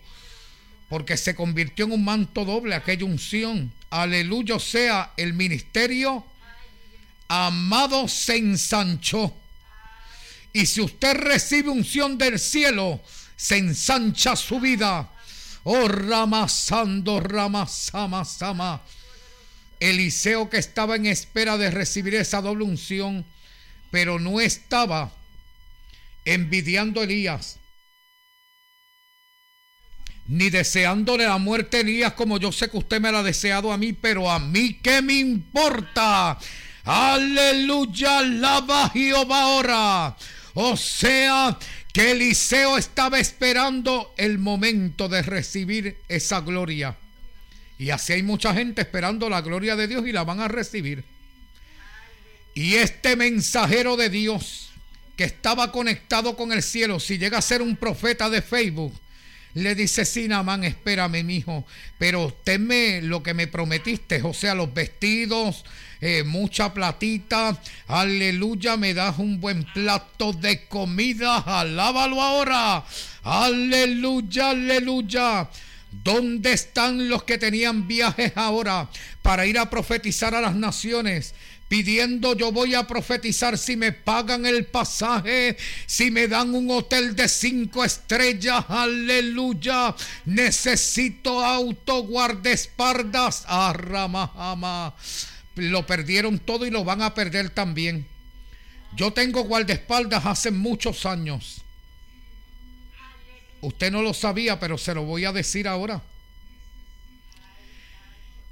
porque 0.88 1.16
se 1.16 1.34
convirtió 1.34 1.84
en 1.84 1.92
un 1.92 2.04
manto 2.04 2.44
doble 2.44 2.74
aquella 2.74 3.04
unción. 3.04 3.72
Aleluya, 3.90 4.58
sea 4.58 5.12
el 5.16 5.34
ministerio, 5.34 6.24
amado 7.28 8.08
se 8.08 8.36
ensanchó. 8.36 9.34
Y 10.52 10.66
si 10.66 10.80
usted 10.80 11.14
recibe 11.14 11.70
unción 11.70 12.18
del 12.18 12.38
cielo, 12.38 13.00
se 13.36 13.56
ensancha 13.56 14.36
su 14.36 14.60
vida. 14.60 15.08
Oh, 15.62 15.88
ramasando, 15.88 17.20
ramasama, 17.20 18.24
sama. 18.24 18.82
Eliseo 19.78 20.50
que 20.50 20.58
estaba 20.58 20.96
en 20.96 21.06
espera 21.06 21.56
de 21.56 21.70
recibir 21.70 22.14
esa 22.14 22.42
doble 22.42 22.64
unción, 22.64 23.24
pero 23.90 24.18
no 24.18 24.40
estaba 24.40 25.12
envidiando 26.24 27.00
a 27.00 27.04
Elías, 27.04 27.58
ni 30.26 30.50
deseándole 30.50 31.24
la 31.24 31.38
muerte 31.38 31.78
a 31.78 31.80
Elías 31.80 32.12
como 32.12 32.38
yo 32.38 32.52
sé 32.52 32.70
que 32.70 32.76
usted 32.76 33.00
me 33.00 33.10
la 33.10 33.20
ha 33.20 33.22
deseado 33.22 33.72
a 33.72 33.78
mí, 33.78 33.94
pero 33.94 34.30
a 34.30 34.38
mí 34.38 34.74
qué 34.82 35.00
me 35.00 35.14
importa. 35.14 36.38
Aleluya, 36.84 38.18
alaba 38.18 38.90
Jehová 38.90 39.42
ahora. 39.42 40.16
O 40.54 40.76
sea 40.76 41.58
que 41.92 42.12
Eliseo 42.12 42.78
estaba 42.78 43.18
esperando 43.18 44.14
el 44.16 44.38
momento 44.38 45.08
de 45.08 45.22
recibir 45.22 45.98
esa 46.08 46.40
gloria. 46.40 46.96
Y 47.78 47.90
así 47.90 48.12
hay 48.12 48.22
mucha 48.22 48.52
gente 48.54 48.82
esperando 48.82 49.28
la 49.28 49.40
gloria 49.40 49.76
de 49.76 49.88
Dios 49.88 50.06
y 50.06 50.12
la 50.12 50.24
van 50.24 50.40
a 50.40 50.48
recibir. 50.48 51.04
Y 52.54 52.74
este 52.74 53.16
mensajero 53.16 53.96
de 53.96 54.10
Dios 54.10 54.70
que 55.16 55.24
estaba 55.24 55.70
conectado 55.72 56.36
con 56.36 56.52
el 56.52 56.62
cielo, 56.62 57.00
si 57.00 57.18
llega 57.18 57.38
a 57.38 57.42
ser 57.42 57.62
un 57.62 57.76
profeta 57.76 58.30
de 58.30 58.42
Facebook, 58.42 58.92
le 59.54 59.74
dice, 59.74 60.04
sí, 60.04 60.28
Namán, 60.28 60.64
espérame, 60.64 61.28
hijo, 61.30 61.66
pero 61.98 62.36
tenme 62.44 63.02
lo 63.02 63.22
que 63.22 63.34
me 63.34 63.46
prometiste, 63.46 64.22
o 64.22 64.32
sea, 64.32 64.54
los 64.54 64.72
vestidos, 64.72 65.64
eh, 66.00 66.24
mucha 66.24 66.72
platita, 66.72 67.60
aleluya, 67.86 68.76
me 68.76 68.94
das 68.94 69.18
un 69.18 69.40
buen 69.40 69.64
plato 69.64 70.32
de 70.32 70.66
comida, 70.66 71.38
alábalo 71.38 72.22
ahora, 72.22 72.84
aleluya, 73.22 74.50
aleluya. 74.50 75.48
¿Dónde 75.92 76.52
están 76.52 77.08
los 77.08 77.24
que 77.24 77.36
tenían 77.36 77.88
viajes 77.88 78.32
ahora 78.36 78.88
para 79.22 79.44
ir 79.44 79.58
a 79.58 79.68
profetizar 79.68 80.34
a 80.34 80.40
las 80.40 80.54
naciones? 80.54 81.34
pidiendo 81.70 82.34
yo 82.34 82.50
voy 82.50 82.74
a 82.74 82.84
profetizar 82.84 83.56
si 83.56 83.76
me 83.76 83.92
pagan 83.92 84.44
el 84.44 84.66
pasaje, 84.66 85.56
si 85.86 86.10
me 86.10 86.26
dan 86.26 86.52
un 86.52 86.68
hotel 86.68 87.14
de 87.14 87.28
cinco 87.28 87.84
estrellas, 87.84 88.64
aleluya. 88.68 89.94
Necesito 90.24 91.44
auto 91.44 92.02
guardaespaldas, 92.02 93.44
arramajama. 93.46 94.94
Lo 95.60 95.86
perdieron 95.86 96.38
todo 96.38 96.66
y 96.66 96.70
lo 96.70 96.84
van 96.84 97.02
a 97.02 97.14
perder 97.14 97.50
también. 97.50 98.06
Yo 98.96 99.12
tengo 99.12 99.44
guardaespaldas 99.44 100.26
hace 100.26 100.50
muchos 100.50 101.06
años. 101.06 101.62
Usted 103.60 103.92
no 103.92 104.02
lo 104.02 104.14
sabía, 104.14 104.58
pero 104.58 104.78
se 104.78 104.94
lo 104.94 105.02
voy 105.02 105.24
a 105.24 105.32
decir 105.32 105.68
ahora. 105.68 106.02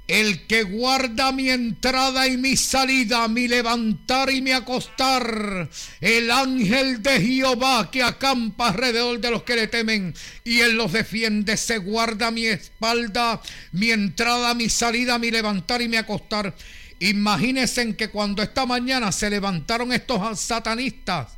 El 0.07 0.47
que 0.47 0.63
guarda 0.63 1.31
mi 1.31 1.49
entrada 1.49 2.27
y 2.27 2.35
mi 2.35 2.57
salida, 2.57 3.27
mi 3.27 3.47
levantar 3.47 4.31
y 4.31 4.41
mi 4.41 4.51
acostar, 4.51 5.69
el 6.01 6.31
ángel 6.31 7.03
de 7.03 7.21
Jehová 7.21 7.91
que 7.91 8.01
acampa 8.01 8.69
alrededor 8.69 9.19
de 9.19 9.29
los 9.29 9.43
que 9.43 9.55
le 9.55 9.67
temen 9.67 10.15
y 10.43 10.61
él 10.61 10.77
los 10.77 10.93
defiende, 10.93 11.57
se 11.57 11.77
guarda 11.77 12.31
mi 12.31 12.47
espalda, 12.47 13.39
mi 13.71 13.91
entrada, 13.91 14.55
mi 14.55 14.67
salida, 14.67 15.19
mi 15.19 15.29
levantar 15.29 15.79
y 15.83 15.87
mi 15.87 15.97
acostar. 15.97 16.55
Imagínense 16.99 17.95
que 17.95 18.09
cuando 18.09 18.43
esta 18.43 18.65
mañana 18.65 19.11
se 19.11 19.29
levantaron 19.29 19.93
estos 19.93 20.39
satanistas, 20.39 21.29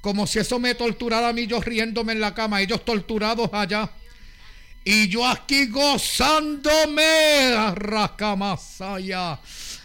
como 0.00 0.26
si 0.26 0.38
eso 0.38 0.58
me 0.58 0.74
torturara 0.74 1.28
a 1.28 1.32
mí, 1.32 1.46
yo 1.46 1.60
riéndome 1.60 2.12
en 2.12 2.20
la 2.20 2.34
cama, 2.34 2.60
ellos 2.60 2.84
torturados 2.84 3.50
allá 3.52 3.90
y 4.84 5.08
yo 5.08 5.26
aquí 5.26 5.66
gozándome, 5.66 7.54
Racamasaya. 7.74 9.38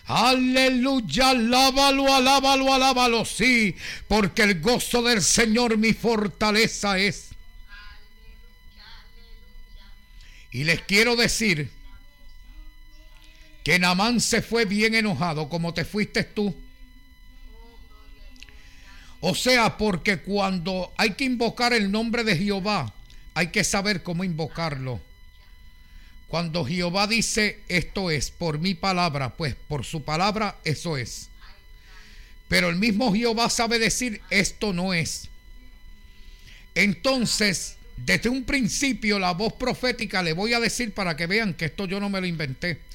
Aleluya, 0.06 1.30
alábalo, 1.30 2.14
alábalo, 2.14 2.74
alábalo, 2.74 3.26
sí, 3.26 3.76
porque 4.08 4.44
el 4.44 4.62
gozo 4.62 5.04
del 5.04 5.22
Señor 5.22 5.78
mi 5.78 5.94
fortaleza 5.94 6.98
es. 6.98 7.30
Y 10.52 10.64
les 10.64 10.82
quiero 10.82 11.16
decir 11.16 11.70
que 13.68 13.80
Namán 13.80 14.22
se 14.22 14.42
fue 14.42 14.64
bien 14.64 14.96
enojado 14.96 15.50
como 15.50 15.74
te 15.74 15.84
fuiste 15.84 16.24
tú. 16.24 16.56
O 19.20 19.36
sea, 19.36 19.78
porque 19.78 20.20
cuando 20.20 20.94
hay 20.96 21.16
que 21.16 21.26
invocar 21.26 21.74
el 21.74 21.92
nombre 21.92 22.24
de 22.24 22.38
Jehová, 22.38 22.94
hay 23.34 23.48
que 23.48 23.66
saber 23.66 24.04
cómo 24.04 24.24
invocarlo. 24.24 25.02
Cuando 26.30 26.64
Jehová 26.64 27.08
dice 27.08 27.60
esto 27.68 28.10
es 28.10 28.32
por 28.32 28.58
mi 28.58 28.74
palabra, 28.74 29.36
pues 29.36 29.56
por 29.68 29.84
su 29.84 30.02
palabra 30.02 30.56
eso 30.64 30.96
es. 30.96 31.28
Pero 32.48 32.70
el 32.70 32.78
mismo 32.78 33.14
Jehová 33.14 33.50
sabe 33.50 33.80
decir 33.80 34.22
esto 34.30 34.72
no 34.72 34.94
es. 34.94 35.28
Entonces, 36.74 37.76
desde 37.98 38.30
un 38.30 38.46
principio 38.46 39.20
la 39.20 39.34
voz 39.34 39.52
profética 39.52 40.24
le 40.24 40.32
voy 40.32 40.54
a 40.54 40.62
decir 40.62 40.94
para 40.94 41.18
que 41.18 41.28
vean 41.28 41.54
que 41.54 41.66
esto 41.66 41.84
yo 41.86 42.00
no 42.00 42.08
me 42.08 42.22
lo 42.22 42.28
inventé. 42.28 42.87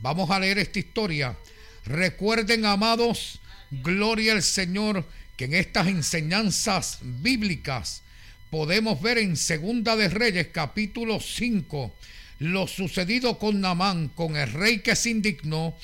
Vamos 0.00 0.30
a 0.30 0.38
leer 0.38 0.58
esta 0.58 0.78
historia. 0.78 1.36
Recuerden, 1.84 2.64
amados, 2.66 3.40
gloria 3.70 4.32
al 4.32 4.42
Señor, 4.42 5.04
que 5.36 5.46
en 5.46 5.54
estas 5.54 5.88
enseñanzas 5.88 6.98
bíblicas 7.02 8.02
podemos 8.50 9.00
ver 9.00 9.18
en 9.18 9.36
Segunda 9.36 9.96
de 9.96 10.08
Reyes 10.08 10.48
capítulo 10.52 11.20
5 11.20 11.92
lo 12.38 12.66
sucedido 12.66 13.38
con 13.38 13.60
Namán, 13.60 14.08
con 14.08 14.36
el 14.36 14.52
rey 14.52 14.80
que 14.80 14.96
se 14.96 15.10
indignó, 15.10 15.74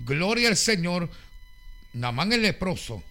gloria 0.00 0.48
al 0.48 0.56
Señor, 0.56 1.10
Namán 1.92 2.32
el 2.32 2.42
leproso, 2.42 3.02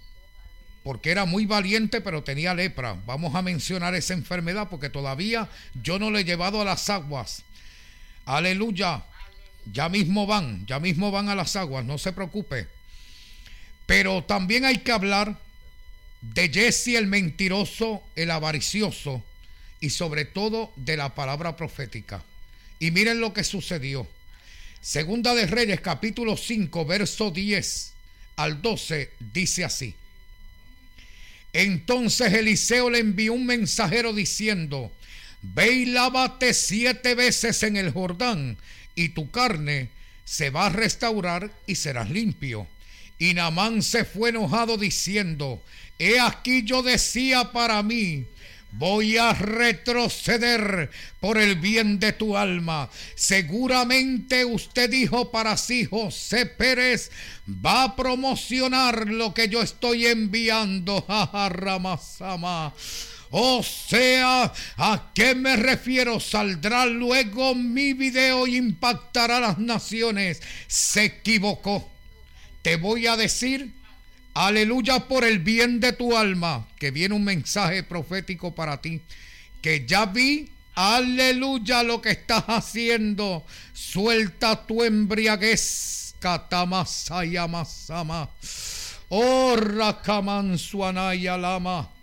porque 0.83 1.11
era 1.11 1.25
muy 1.25 1.45
valiente 1.45 2.01
pero 2.01 2.23
tenía 2.23 2.53
lepra. 2.53 2.97
Vamos 3.05 3.35
a 3.35 3.41
mencionar 3.41 3.95
esa 3.95 4.13
enfermedad 4.13 4.69
porque 4.69 4.89
todavía 4.89 5.49
yo 5.81 5.99
no 5.99 6.11
le 6.11 6.21
he 6.21 6.23
llevado 6.23 6.61
a 6.61 6.65
las 6.65 6.89
aguas. 6.89 7.43
Aleluya. 8.25 9.03
Ya 9.71 9.89
mismo 9.89 10.27
van, 10.27 10.65
ya 10.65 10.79
mismo 10.79 11.11
van 11.11 11.29
a 11.29 11.35
las 11.35 11.55
aguas, 11.55 11.85
no 11.85 11.97
se 11.97 12.13
preocupe. 12.13 12.67
Pero 13.85 14.23
también 14.23 14.65
hay 14.65 14.79
que 14.79 14.91
hablar 14.91 15.39
de 16.21 16.49
Jesse 16.49 16.89
el 16.89 17.07
mentiroso, 17.07 18.03
el 18.15 18.31
avaricioso 18.31 19.23
y 19.79 19.89
sobre 19.89 20.25
todo 20.25 20.71
de 20.75 20.97
la 20.97 21.13
palabra 21.13 21.55
profética. 21.55 22.23
Y 22.79 22.91
miren 22.91 23.19
lo 23.19 23.33
que 23.33 23.43
sucedió. 23.43 24.07
Segunda 24.81 25.33
de 25.33 25.47
Reyes 25.47 25.81
capítulo 25.81 26.37
5 26.37 26.85
verso 26.85 27.31
10 27.31 27.93
al 28.35 28.61
12 28.61 29.11
dice 29.33 29.63
así. 29.63 29.95
Entonces 31.53 32.33
Eliseo 32.33 32.89
le 32.89 32.99
envió 32.99 33.33
un 33.33 33.45
mensajero 33.45 34.13
diciendo, 34.13 34.91
Ve 35.41 35.71
y 35.71 35.85
lávate 35.85 36.53
siete 36.53 37.15
veces 37.15 37.63
en 37.63 37.77
el 37.77 37.91
Jordán, 37.91 38.57
y 38.95 39.09
tu 39.09 39.29
carne 39.29 39.89
se 40.23 40.49
va 40.49 40.67
a 40.67 40.69
restaurar 40.69 41.51
y 41.67 41.75
serás 41.75 42.09
limpio. 42.09 42.67
Y 43.17 43.33
Namán 43.33 43.81
se 43.81 44.03
fue 44.03 44.29
enojado 44.29 44.77
diciendo, 44.77 45.61
He 45.97 46.19
aquí 46.19 46.63
yo 46.63 46.81
decía 46.81 47.51
para 47.51 47.81
mí, 47.83 48.25
voy 48.77 49.17
a 49.17 49.33
retroceder 49.33 50.89
por 51.21 51.37
el 51.37 51.55
bien 51.55 51.99
de 51.99 52.11
tu 52.11 52.35
alma. 52.35 52.89
Seguramente 53.15 54.43
usted 54.43 54.89
dijo 54.89 55.31
para 55.31 55.55
sí, 55.55 55.85
José 55.85 56.45
Pérez 56.45 57.11
va 57.47 57.83
a 57.83 57.95
promocionar 57.95 59.07
lo 59.07 59.33
que 59.33 59.47
yo 59.47 59.61
estoy 59.61 60.07
enviando. 60.07 61.05
Ramasama. 61.49 62.73
O 63.37 63.61
sea, 63.63 64.53
¿a 64.77 65.11
qué 65.13 65.35
me 65.35 65.57
refiero? 65.57 66.21
Saldrá 66.21 66.85
luego 66.85 67.53
mi 67.53 67.91
video 67.91 68.47
e 68.47 68.51
impactará 68.51 69.37
a 69.37 69.41
las 69.41 69.57
naciones. 69.57 70.41
Se 70.67 71.03
equivocó. 71.03 71.91
Te 72.61 72.77
voy 72.77 73.07
a 73.07 73.17
decir 73.17 73.73
Aleluya 74.35 75.07
por 75.07 75.23
el 75.23 75.39
bien 75.39 75.79
de 75.79 75.93
tu 75.93 76.17
alma, 76.17 76.67
que 76.77 76.91
viene 76.91 77.15
un 77.15 77.23
mensaje 77.23 77.83
profético 77.83 78.53
para 78.53 78.81
ti, 78.81 79.01
que 79.61 79.85
ya 79.87 80.05
vi, 80.07 80.51
aleluya 80.73 81.83
lo 81.83 82.01
que 82.01 82.11
estás 82.11 82.43
haciendo, 82.47 83.45
suelta 83.71 84.65
tu 84.65 84.83
embriaguez, 84.83 86.15
masama, 87.47 88.29
oh 89.07 89.55
rakamansuanaya 89.55 91.37
lama, 91.37 91.94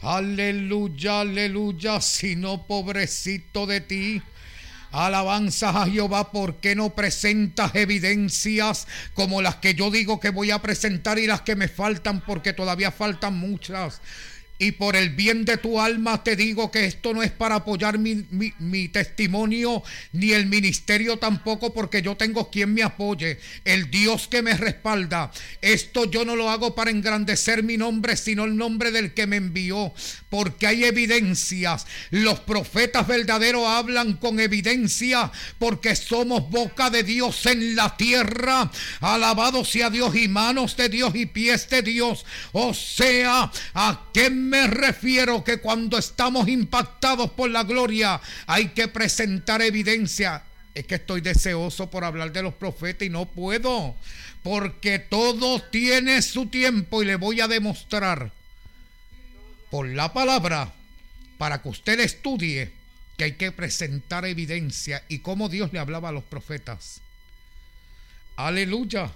aleluya, 0.00 1.20
aleluya, 1.20 2.00
sino 2.00 2.66
pobrecito 2.66 3.66
de 3.66 3.80
ti. 3.80 4.22
Alabanzas 4.90 5.76
a 5.76 5.86
Jehová, 5.86 6.32
¿por 6.32 6.56
qué 6.56 6.74
no 6.74 6.90
presentas 6.90 7.74
evidencias 7.74 8.86
como 9.12 9.42
las 9.42 9.56
que 9.56 9.74
yo 9.74 9.90
digo 9.90 10.18
que 10.18 10.30
voy 10.30 10.50
a 10.50 10.62
presentar 10.62 11.18
y 11.18 11.26
las 11.26 11.42
que 11.42 11.56
me 11.56 11.68
faltan? 11.68 12.22
Porque 12.22 12.54
todavía 12.54 12.90
faltan 12.90 13.36
muchas. 13.36 14.00
Y 14.60 14.72
por 14.72 14.96
el 14.96 15.10
bien 15.10 15.44
de 15.44 15.56
tu 15.56 15.80
alma 15.80 16.24
te 16.24 16.34
digo 16.34 16.72
que 16.72 16.84
esto 16.84 17.14
no 17.14 17.22
es 17.22 17.30
para 17.30 17.56
apoyar 17.56 17.98
mi, 17.98 18.88
testimonio 18.88 19.84
ni 20.12 20.32
el 20.32 20.46
ministerio 20.46 21.16
tampoco 21.16 21.72
porque 21.72 22.02
yo 22.02 22.16
tengo 22.16 22.50
quien 22.50 22.74
me 22.74 22.82
apoye, 22.82 23.38
el 23.64 23.88
Dios 23.90 24.26
que 24.26 24.42
me 24.42 24.54
respalda. 24.54 25.30
Esto 25.62 26.10
yo 26.10 26.24
no 26.24 26.34
lo 26.34 26.50
hago 26.50 26.74
para 26.74 26.90
engrandecer 26.90 27.62
mi 27.62 27.76
nombre, 27.76 28.16
sino 28.16 28.44
el 28.44 28.56
nombre 28.56 28.90
del 28.90 29.14
que 29.14 29.28
me 29.28 29.36
envió, 29.36 29.92
porque 30.28 30.66
hay 30.66 30.84
evidencias. 30.84 31.86
Los 32.10 32.40
profetas 32.40 33.06
verdaderos 33.06 33.66
hablan 33.66 34.14
con 34.14 34.40
evidencia 34.40 35.30
porque 35.60 35.94
somos 35.94 36.50
boca 36.50 36.90
de 36.90 37.04
Dios 37.04 37.46
en 37.46 37.76
la 37.76 37.96
tierra. 37.96 38.70
Alabado 39.00 39.64
sea 39.64 39.88
Dios 39.88 40.16
y 40.16 40.26
manos 40.26 40.76
de 40.76 40.88
Dios 40.88 41.14
y 41.14 41.26
pies 41.26 41.68
de 41.70 41.82
Dios. 41.82 42.24
O 42.52 42.74
sea, 42.74 43.52
a 43.74 44.08
qué 44.12 44.30
me 44.48 44.66
refiero 44.66 45.44
que 45.44 45.58
cuando 45.58 45.98
estamos 45.98 46.48
impactados 46.48 47.30
por 47.30 47.50
la 47.50 47.64
gloria 47.64 48.20
hay 48.46 48.68
que 48.68 48.88
presentar 48.88 49.62
evidencia. 49.62 50.42
Es 50.74 50.86
que 50.86 50.96
estoy 50.96 51.20
deseoso 51.20 51.90
por 51.90 52.04
hablar 52.04 52.32
de 52.32 52.42
los 52.42 52.54
profetas 52.54 53.06
y 53.06 53.10
no 53.10 53.26
puedo, 53.26 53.96
porque 54.42 54.98
todo 54.98 55.60
tiene 55.60 56.22
su 56.22 56.46
tiempo 56.46 57.02
y 57.02 57.06
le 57.06 57.16
voy 57.16 57.40
a 57.40 57.48
demostrar 57.48 58.30
por 59.70 59.88
la 59.88 60.12
palabra 60.12 60.72
para 61.36 61.62
que 61.62 61.68
usted 61.68 62.00
estudie 62.00 62.72
que 63.16 63.24
hay 63.24 63.32
que 63.32 63.50
presentar 63.52 64.24
evidencia 64.24 65.02
y 65.08 65.18
cómo 65.18 65.48
Dios 65.48 65.72
le 65.72 65.80
hablaba 65.80 66.10
a 66.10 66.12
los 66.12 66.24
profetas. 66.24 67.00
Aleluya. 68.36 69.10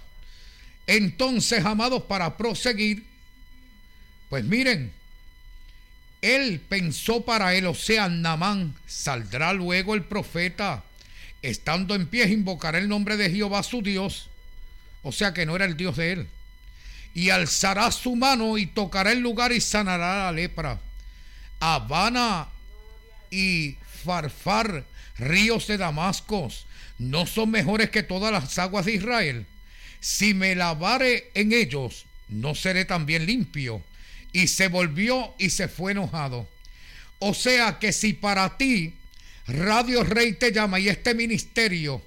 Entonces, 0.85 1.63
amados, 1.63 2.03
para 2.03 2.35
proseguir, 2.35 3.05
pues 4.29 4.43
miren, 4.43 4.91
él 6.23 6.61
pensó 6.69 7.25
para 7.25 7.53
él, 7.53 7.67
o 7.67 7.75
sea, 7.75 8.07
Namán, 8.07 8.73
saldrá 8.87 9.51
luego 9.51 9.93
el 9.93 10.03
profeta, 10.03 10.81
estando 11.41 11.95
en 11.95 12.07
pie, 12.07 12.29
invocará 12.29 12.77
el 12.77 12.87
nombre 12.87 13.17
de 13.17 13.29
Jehová 13.29 13.61
su 13.61 13.81
Dios, 13.81 14.29
o 15.03 15.11
sea 15.11 15.33
que 15.33 15.45
no 15.45 15.53
era 15.57 15.65
el 15.65 15.75
Dios 15.75 15.97
de 15.97 16.13
él, 16.13 16.27
y 17.13 17.29
alzará 17.29 17.91
su 17.91 18.15
mano 18.15 18.57
y 18.57 18.65
tocará 18.67 19.11
el 19.11 19.19
lugar 19.19 19.51
y 19.51 19.59
sanará 19.59 20.23
la 20.23 20.31
lepra. 20.31 20.79
Habana 21.59 22.47
y 23.29 23.75
Farfar, 24.05 24.85
ríos 25.17 25.67
de 25.67 25.77
Damascos, 25.77 26.65
no 26.99 27.25
son 27.25 27.51
mejores 27.51 27.89
que 27.89 28.01
todas 28.01 28.31
las 28.31 28.57
aguas 28.59 28.85
de 28.85 28.93
Israel. 28.93 29.45
Si 29.99 30.33
me 30.33 30.55
lavare 30.55 31.31
en 31.33 31.51
ellos, 31.51 32.05
no 32.29 32.55
seré 32.55 32.85
también 32.85 33.25
limpio 33.25 33.83
y 34.33 34.47
se 34.47 34.67
volvió 34.67 35.33
y 35.37 35.51
se 35.51 35.67
fue 35.67 35.93
enojado. 35.93 36.47
O 37.19 37.33
sea 37.33 37.79
que 37.79 37.93
si 37.93 38.13
para 38.13 38.57
ti 38.57 38.95
Radio 39.47 40.03
Rey 40.03 40.33
te 40.33 40.51
llama 40.51 40.79
y 40.79 40.89
este 40.89 41.13
ministerio 41.13 42.01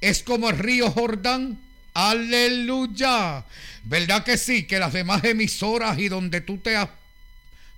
es 0.00 0.22
como 0.22 0.50
el 0.50 0.58
río 0.58 0.90
Jordán, 0.90 1.58
aleluya. 1.94 3.44
¿Verdad 3.84 4.24
que 4.24 4.36
sí? 4.36 4.64
Que 4.64 4.78
las 4.78 4.92
demás 4.92 5.24
emisoras 5.24 5.98
y 5.98 6.08
donde 6.08 6.40
tú 6.40 6.58
te 6.58 6.76
has 6.76 6.88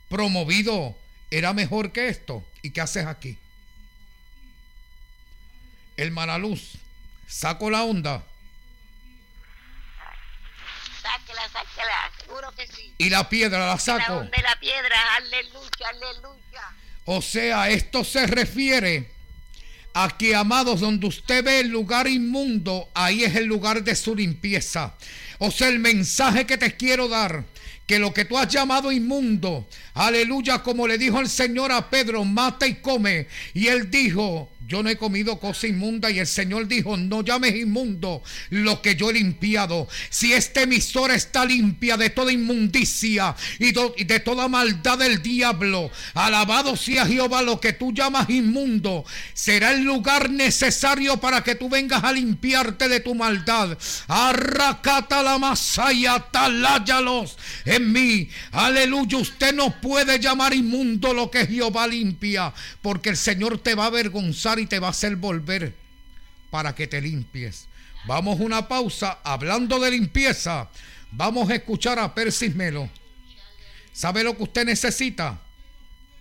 promovido 0.09 0.97
era 1.31 1.53
mejor 1.53 1.93
que 1.93 2.09
esto. 2.09 2.45
¿Y 2.63 2.71
qué 2.71 2.81
haces 2.81 3.07
aquí? 3.07 3.37
El 5.97 6.13
Luz, 6.41 6.73
saco 7.29 7.71
la 7.71 7.85
onda. 7.85 8.25
Que 12.57 12.67
sí. 12.67 12.95
Y 12.99 13.11
la 13.11 13.29
piedra 13.29 13.67
la 13.67 13.79
saco. 13.79 14.21
De 14.21 14.43
la 14.43 14.59
piedra, 14.61 14.97
aleluya, 15.17 15.89
aleluya. 15.89 16.63
O 17.05 17.21
sea, 17.21 17.69
esto 17.69 18.05
se 18.05 18.27
refiere 18.27 19.11
a 19.95 20.17
que, 20.17 20.35
amados, 20.35 20.81
donde 20.81 21.07
usted 21.07 21.45
ve 21.45 21.61
el 21.61 21.69
lugar 21.69 22.09
inmundo, 22.09 22.89
ahí 22.95 23.25
es 23.25 23.37
el 23.37 23.45
lugar 23.45 23.85
de 23.85 23.95
su 23.95 24.15
limpieza. 24.15 24.95
O 25.39 25.51
sea, 25.51 25.69
el 25.69 25.79
mensaje 25.79 26.47
que 26.47 26.59
te 26.59 26.77
quiero 26.77 27.09
dar 27.09 27.45
que 27.87 27.99
lo 27.99 28.15
que 28.15 28.25
tú 28.25 28.39
has 28.39 28.49
llamado 28.49 28.91
inmundo, 28.91 29.67
aleluya, 29.95 30.63
como 30.63 30.89
le 30.89 30.99
dijo 30.99 31.21
el 31.21 31.29
Señor 31.29 31.71
a 31.73 31.91
Pedro, 31.91 32.25
mata 32.25 32.67
y 32.67 32.77
come. 32.77 33.27
Y 33.53 33.67
él 33.67 33.91
dijo, 33.91 34.51
yo 34.67 34.83
no 34.83 34.89
he 34.89 34.97
comido 34.97 35.39
cosa 35.39 35.67
inmunda 35.67 36.11
y 36.11 36.19
el 36.19 36.27
Señor 36.27 36.67
dijo, 36.67 36.97
no 36.97 37.23
llames 37.23 37.55
inmundo 37.55 38.23
lo 38.49 38.81
que 38.81 38.97
yo 38.97 39.11
he 39.11 39.15
limpiado. 39.15 39.87
Si 40.09 40.33
esta 40.33 40.63
emisora 40.63 41.15
está 41.15 41.45
limpia 41.45 41.99
de 41.99 42.09
toda 42.09 42.33
inmundicia 42.33 43.37
y 43.59 43.73
de 44.05 44.21
toda 44.21 44.49
maldad 44.49 44.99
del 44.99 45.23
diablo, 45.23 45.91
alabado 46.15 46.77
sea 46.77 47.07
Jehová 47.07 47.43
lo 47.43 47.61
que 47.61 47.75
tú 47.75 47.93
llamas 47.93 48.31
inmundo, 48.31 49.05
será 49.35 49.73
el 49.73 49.83
lugar 49.83 50.31
necesario 50.31 51.19
para 51.19 51.45
que 51.45 51.57
tú 51.57 51.69
vengas 51.69 52.03
a 52.03 52.13
limpiarte 52.13 52.89
de 52.89 53.01
tu 53.01 53.15
maldad. 53.15 53.77
Arracata 54.09 55.23
la 55.23 55.37
masaya, 55.37 56.19
taláyalos 56.31 57.37
en 57.65 57.93
mí. 57.93 58.29
Aleluya, 58.53 59.19
usted 59.19 59.55
no 59.55 59.81
puede 59.81 60.19
llamar 60.19 60.55
inmundo 60.55 61.13
lo 61.15 61.31
que 61.31 61.47
Jehová 61.47 61.87
limpia, 61.87 62.53
porque 62.83 63.11
el 63.11 63.17
Señor 63.17 63.59
te 63.59 63.75
va 63.75 63.85
a 63.85 63.89
avergonzar 63.89 64.59
y 64.59 64.67
te 64.67 64.79
va 64.79 64.89
a 64.89 64.91
hacer 64.91 65.17
volver 65.17 65.75
para 66.51 66.75
que 66.75 66.87
te 66.87 67.01
limpies. 67.01 67.67
Vamos 68.07 68.41
una 68.41 68.69
pausa 68.69 69.19
hablando 69.25 69.81
de 69.81 69.91
limpieza. 69.91 70.69
Vamos 71.11 71.49
a 71.51 71.55
escuchar 71.55 71.99
a 71.99 72.15
Persis 72.15 72.55
Melo. 72.55 72.89
¿Sabe 73.93 74.25
lo 74.25 74.37
que 74.37 74.43
usted 74.43 74.67
necesita? 74.67 75.41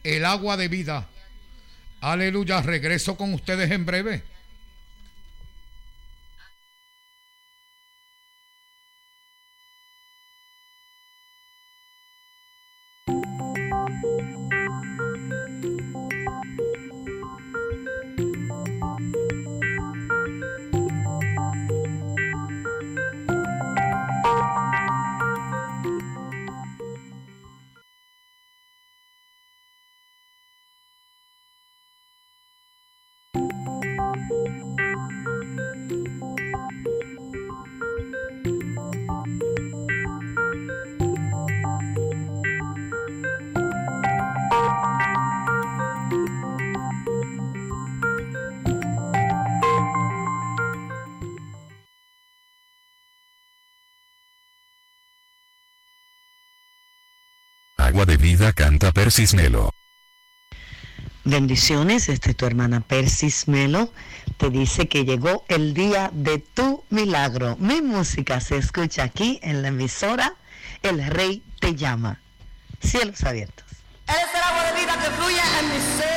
El 0.03 0.25
agua 0.25 0.57
de 0.57 0.67
vida. 0.67 1.07
Aleluya, 2.01 2.61
regreso 2.61 3.15
con 3.15 3.33
ustedes 3.33 3.71
en 3.71 3.85
breve. 3.85 4.23
Agua 57.93 58.05
de 58.07 58.17
vida 58.17 58.53
canta 58.53 58.91
Persis 58.91 59.35
Melo. 59.35 59.69
Bendiciones, 61.25 62.09
este 62.09 62.31
es 62.31 62.35
tu 62.35 62.47
hermana 62.47 62.79
Persis 62.79 63.47
Melo. 63.47 63.93
Te 64.37 64.49
dice 64.49 64.87
que 64.87 65.05
llegó 65.05 65.45
el 65.47 65.75
día 65.75 66.09
de 66.11 66.39
tu 66.39 66.83
milagro. 66.89 67.55
Mi 67.59 67.83
música 67.83 68.39
se 68.39 68.57
escucha 68.57 69.03
aquí 69.03 69.39
en 69.43 69.61
la 69.61 69.67
emisora 69.67 70.33
El 70.81 71.05
Rey 71.05 71.43
te 71.59 71.75
llama. 71.75 72.19
Cielos 72.81 73.23
abiertos. 73.23 73.67
Él 74.07 74.15
es 74.15 74.35
el 74.37 74.41
agua 74.41 74.71
de 74.71 74.79
vida 74.81 74.93
que 74.97 75.11
fluye 75.11 75.41
en 75.59 75.69
mi 75.69 75.97
ser. 75.99 76.12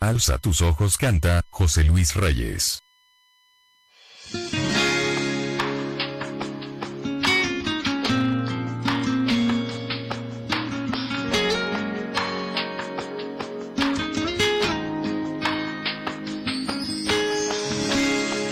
Alza 0.00 0.36
tus 0.36 0.60
ojos 0.60 0.98
canta, 0.98 1.42
José 1.48 1.82
Luis 1.82 2.14
Reyes. 2.14 2.80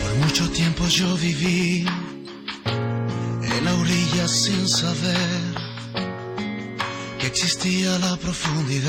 Por 0.01 0.14
mucho 0.22 0.51
tiempo 0.51 0.88
yo 0.88 1.14
viví 1.18 1.86
en 3.42 3.64
la 3.66 3.74
orilla 3.74 4.26
sin 4.28 4.66
saber 4.66 5.55
que 7.18 7.26
existía 7.26 7.99
la 7.99 8.16
profundidad. 8.16 8.84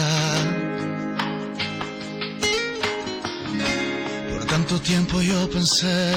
Tiempo 4.80 5.22
yo 5.22 5.50
pensé 5.50 6.14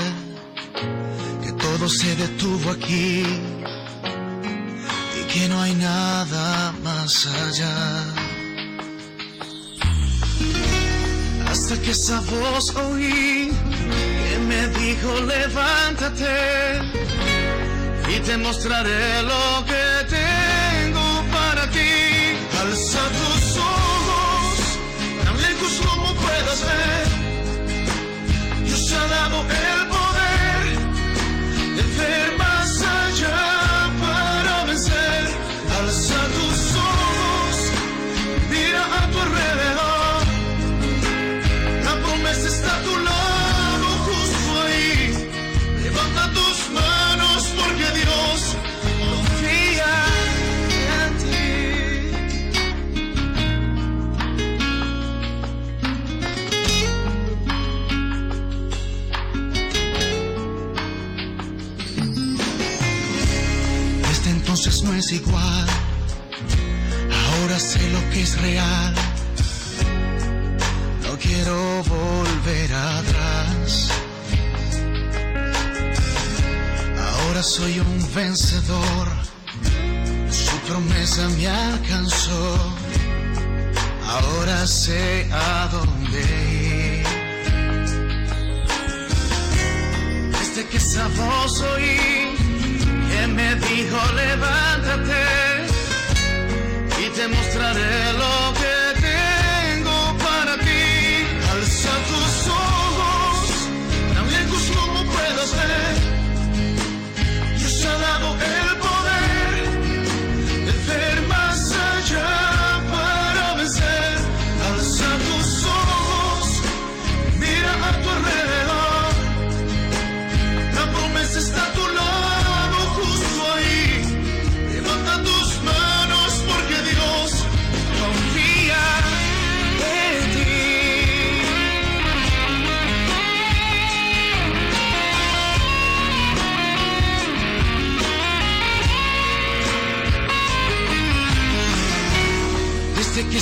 que 1.43 1.53
todo 1.53 1.89
se 1.89 2.17
detuvo 2.17 2.71
aquí 2.71 3.23
y 5.19 5.25
que 5.33 5.49
no 5.49 5.61
hay 5.63 5.75
nada 5.75 6.73
más 6.83 7.27
allá. 7.27 8.05
Hasta 11.51 11.81
que 11.83 11.91
esa 11.91 12.21
voz 12.21 12.75
oí 12.77 13.51
que 14.29 14.39
me 14.49 14.69
dijo 14.81 15.21
levántate 15.21 16.81
y 18.15 18.21
te 18.21 18.37
mostraré 18.39 19.23
lo 19.23 19.65
que 19.67 19.85
tengo 20.17 21.25
para 21.31 21.69
ti. 21.71 21.93
Alza 22.61 23.03
tus 23.17 23.28
ha 29.47 29.68
igual. 65.13 65.67
Ahora 67.11 67.59
sé 67.59 67.81
lo 67.91 68.01
que 68.11 68.23
es 68.23 68.41
real. 68.41 68.95
No 71.05 71.19
quiero 71.19 71.83
volver 71.85 72.73
atrás. 72.75 73.91
Ahora 77.13 77.43
soy 77.43 77.81
un 77.81 78.15
vencedor. 78.15 79.09
Su 80.31 80.57
promesa 80.67 81.29
me 81.29 81.49
alcanzó. 81.49 82.75
Ahora 84.07 84.67
sé 84.67 85.29
a 85.33 85.69
dónde 85.71 86.21
ir. 86.21 87.07
Desde 90.39 90.69
que 90.69 90.77
esa 90.77 91.09
voz 91.09 91.63
me 93.35 93.55
dijo 93.55 93.99
levántate 94.14 95.66
y 97.01 97.09
te 97.11 97.29
mostraré 97.29 98.12
lo 98.14 98.58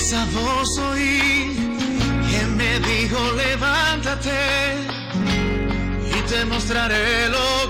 esa 0.06 0.24
voz 0.26 0.78
oí 0.78 1.50
que 2.30 2.46
me 2.58 2.78
dijo 2.78 3.18
levántate 3.32 4.30
y 6.16 6.30
te 6.30 6.44
mostraré 6.44 7.28
lo 7.28 7.65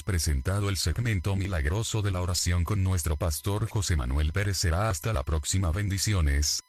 presentado 0.00 0.70
el 0.70 0.78
segmento 0.78 1.36
milagroso 1.36 2.00
de 2.00 2.10
la 2.10 2.22
oración 2.22 2.64
con 2.64 2.82
nuestro 2.82 3.18
pastor 3.18 3.68
José 3.68 3.96
Manuel 3.96 4.32
Pérez. 4.32 4.56
Será 4.56 4.88
hasta 4.88 5.12
la 5.12 5.22
próxima. 5.22 5.70
Bendiciones. 5.70 6.60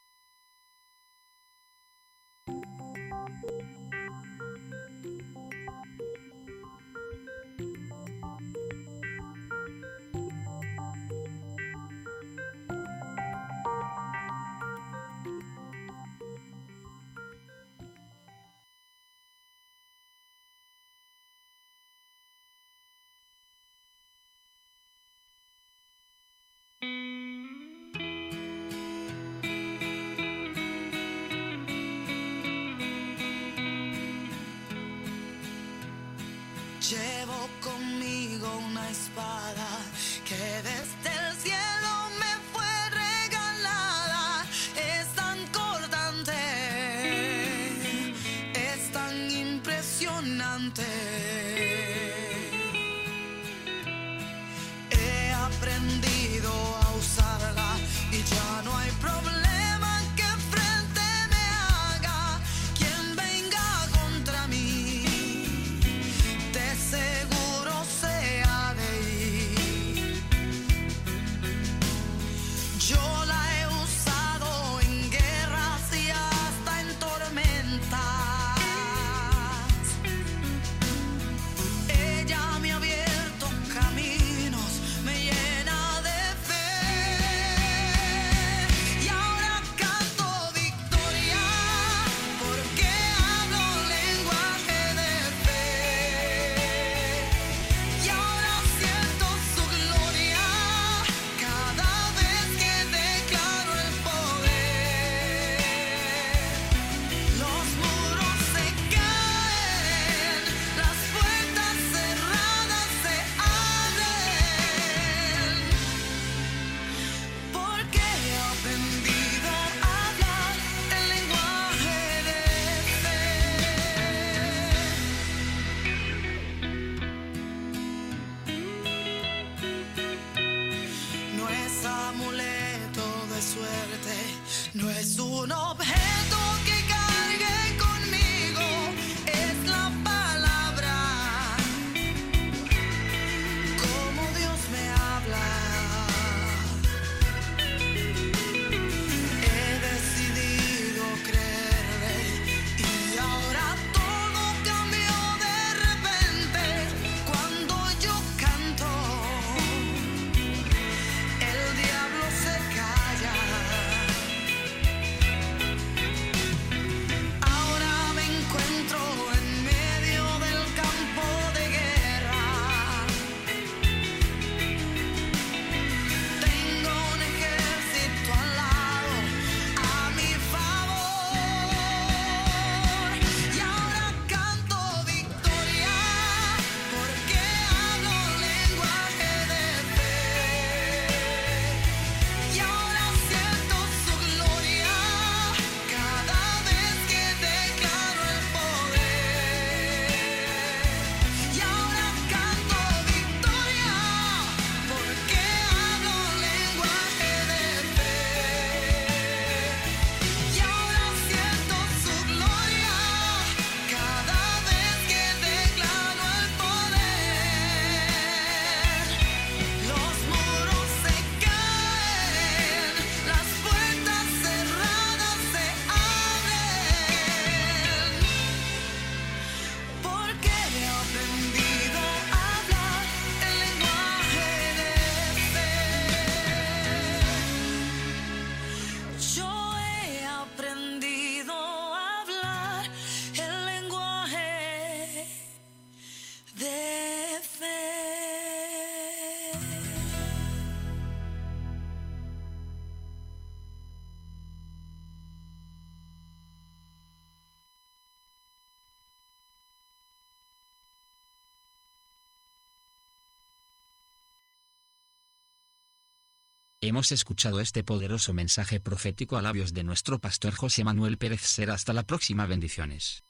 Hemos 266.85 267.13
escuchado 267.13 267.61
este 267.61 267.81
poderoso 267.81 268.33
mensaje 268.33 268.81
profético 268.81 269.37
a 269.37 269.41
labios 269.41 269.73
de 269.73 269.85
nuestro 269.85 270.19
pastor 270.19 270.53
José 270.53 270.83
Manuel 270.83 271.17
Pérez 271.17 271.39
Será 271.39 271.75
hasta 271.75 271.93
la 271.93 272.03
próxima 272.03 272.45
bendiciones. 272.45 273.23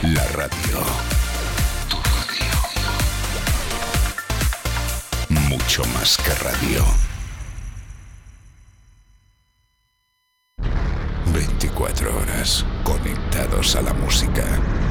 La 0.00 0.26
radio. 0.28 0.80
Tu 1.90 1.96
radio. 2.16 2.52
Mucho 5.28 5.84
más 5.92 6.16
que 6.16 6.34
radio. 6.36 6.86
24 11.34 12.16
horas 12.16 12.64
conectados 12.82 13.76
a 13.76 13.82
la 13.82 13.92
música. 13.92 14.89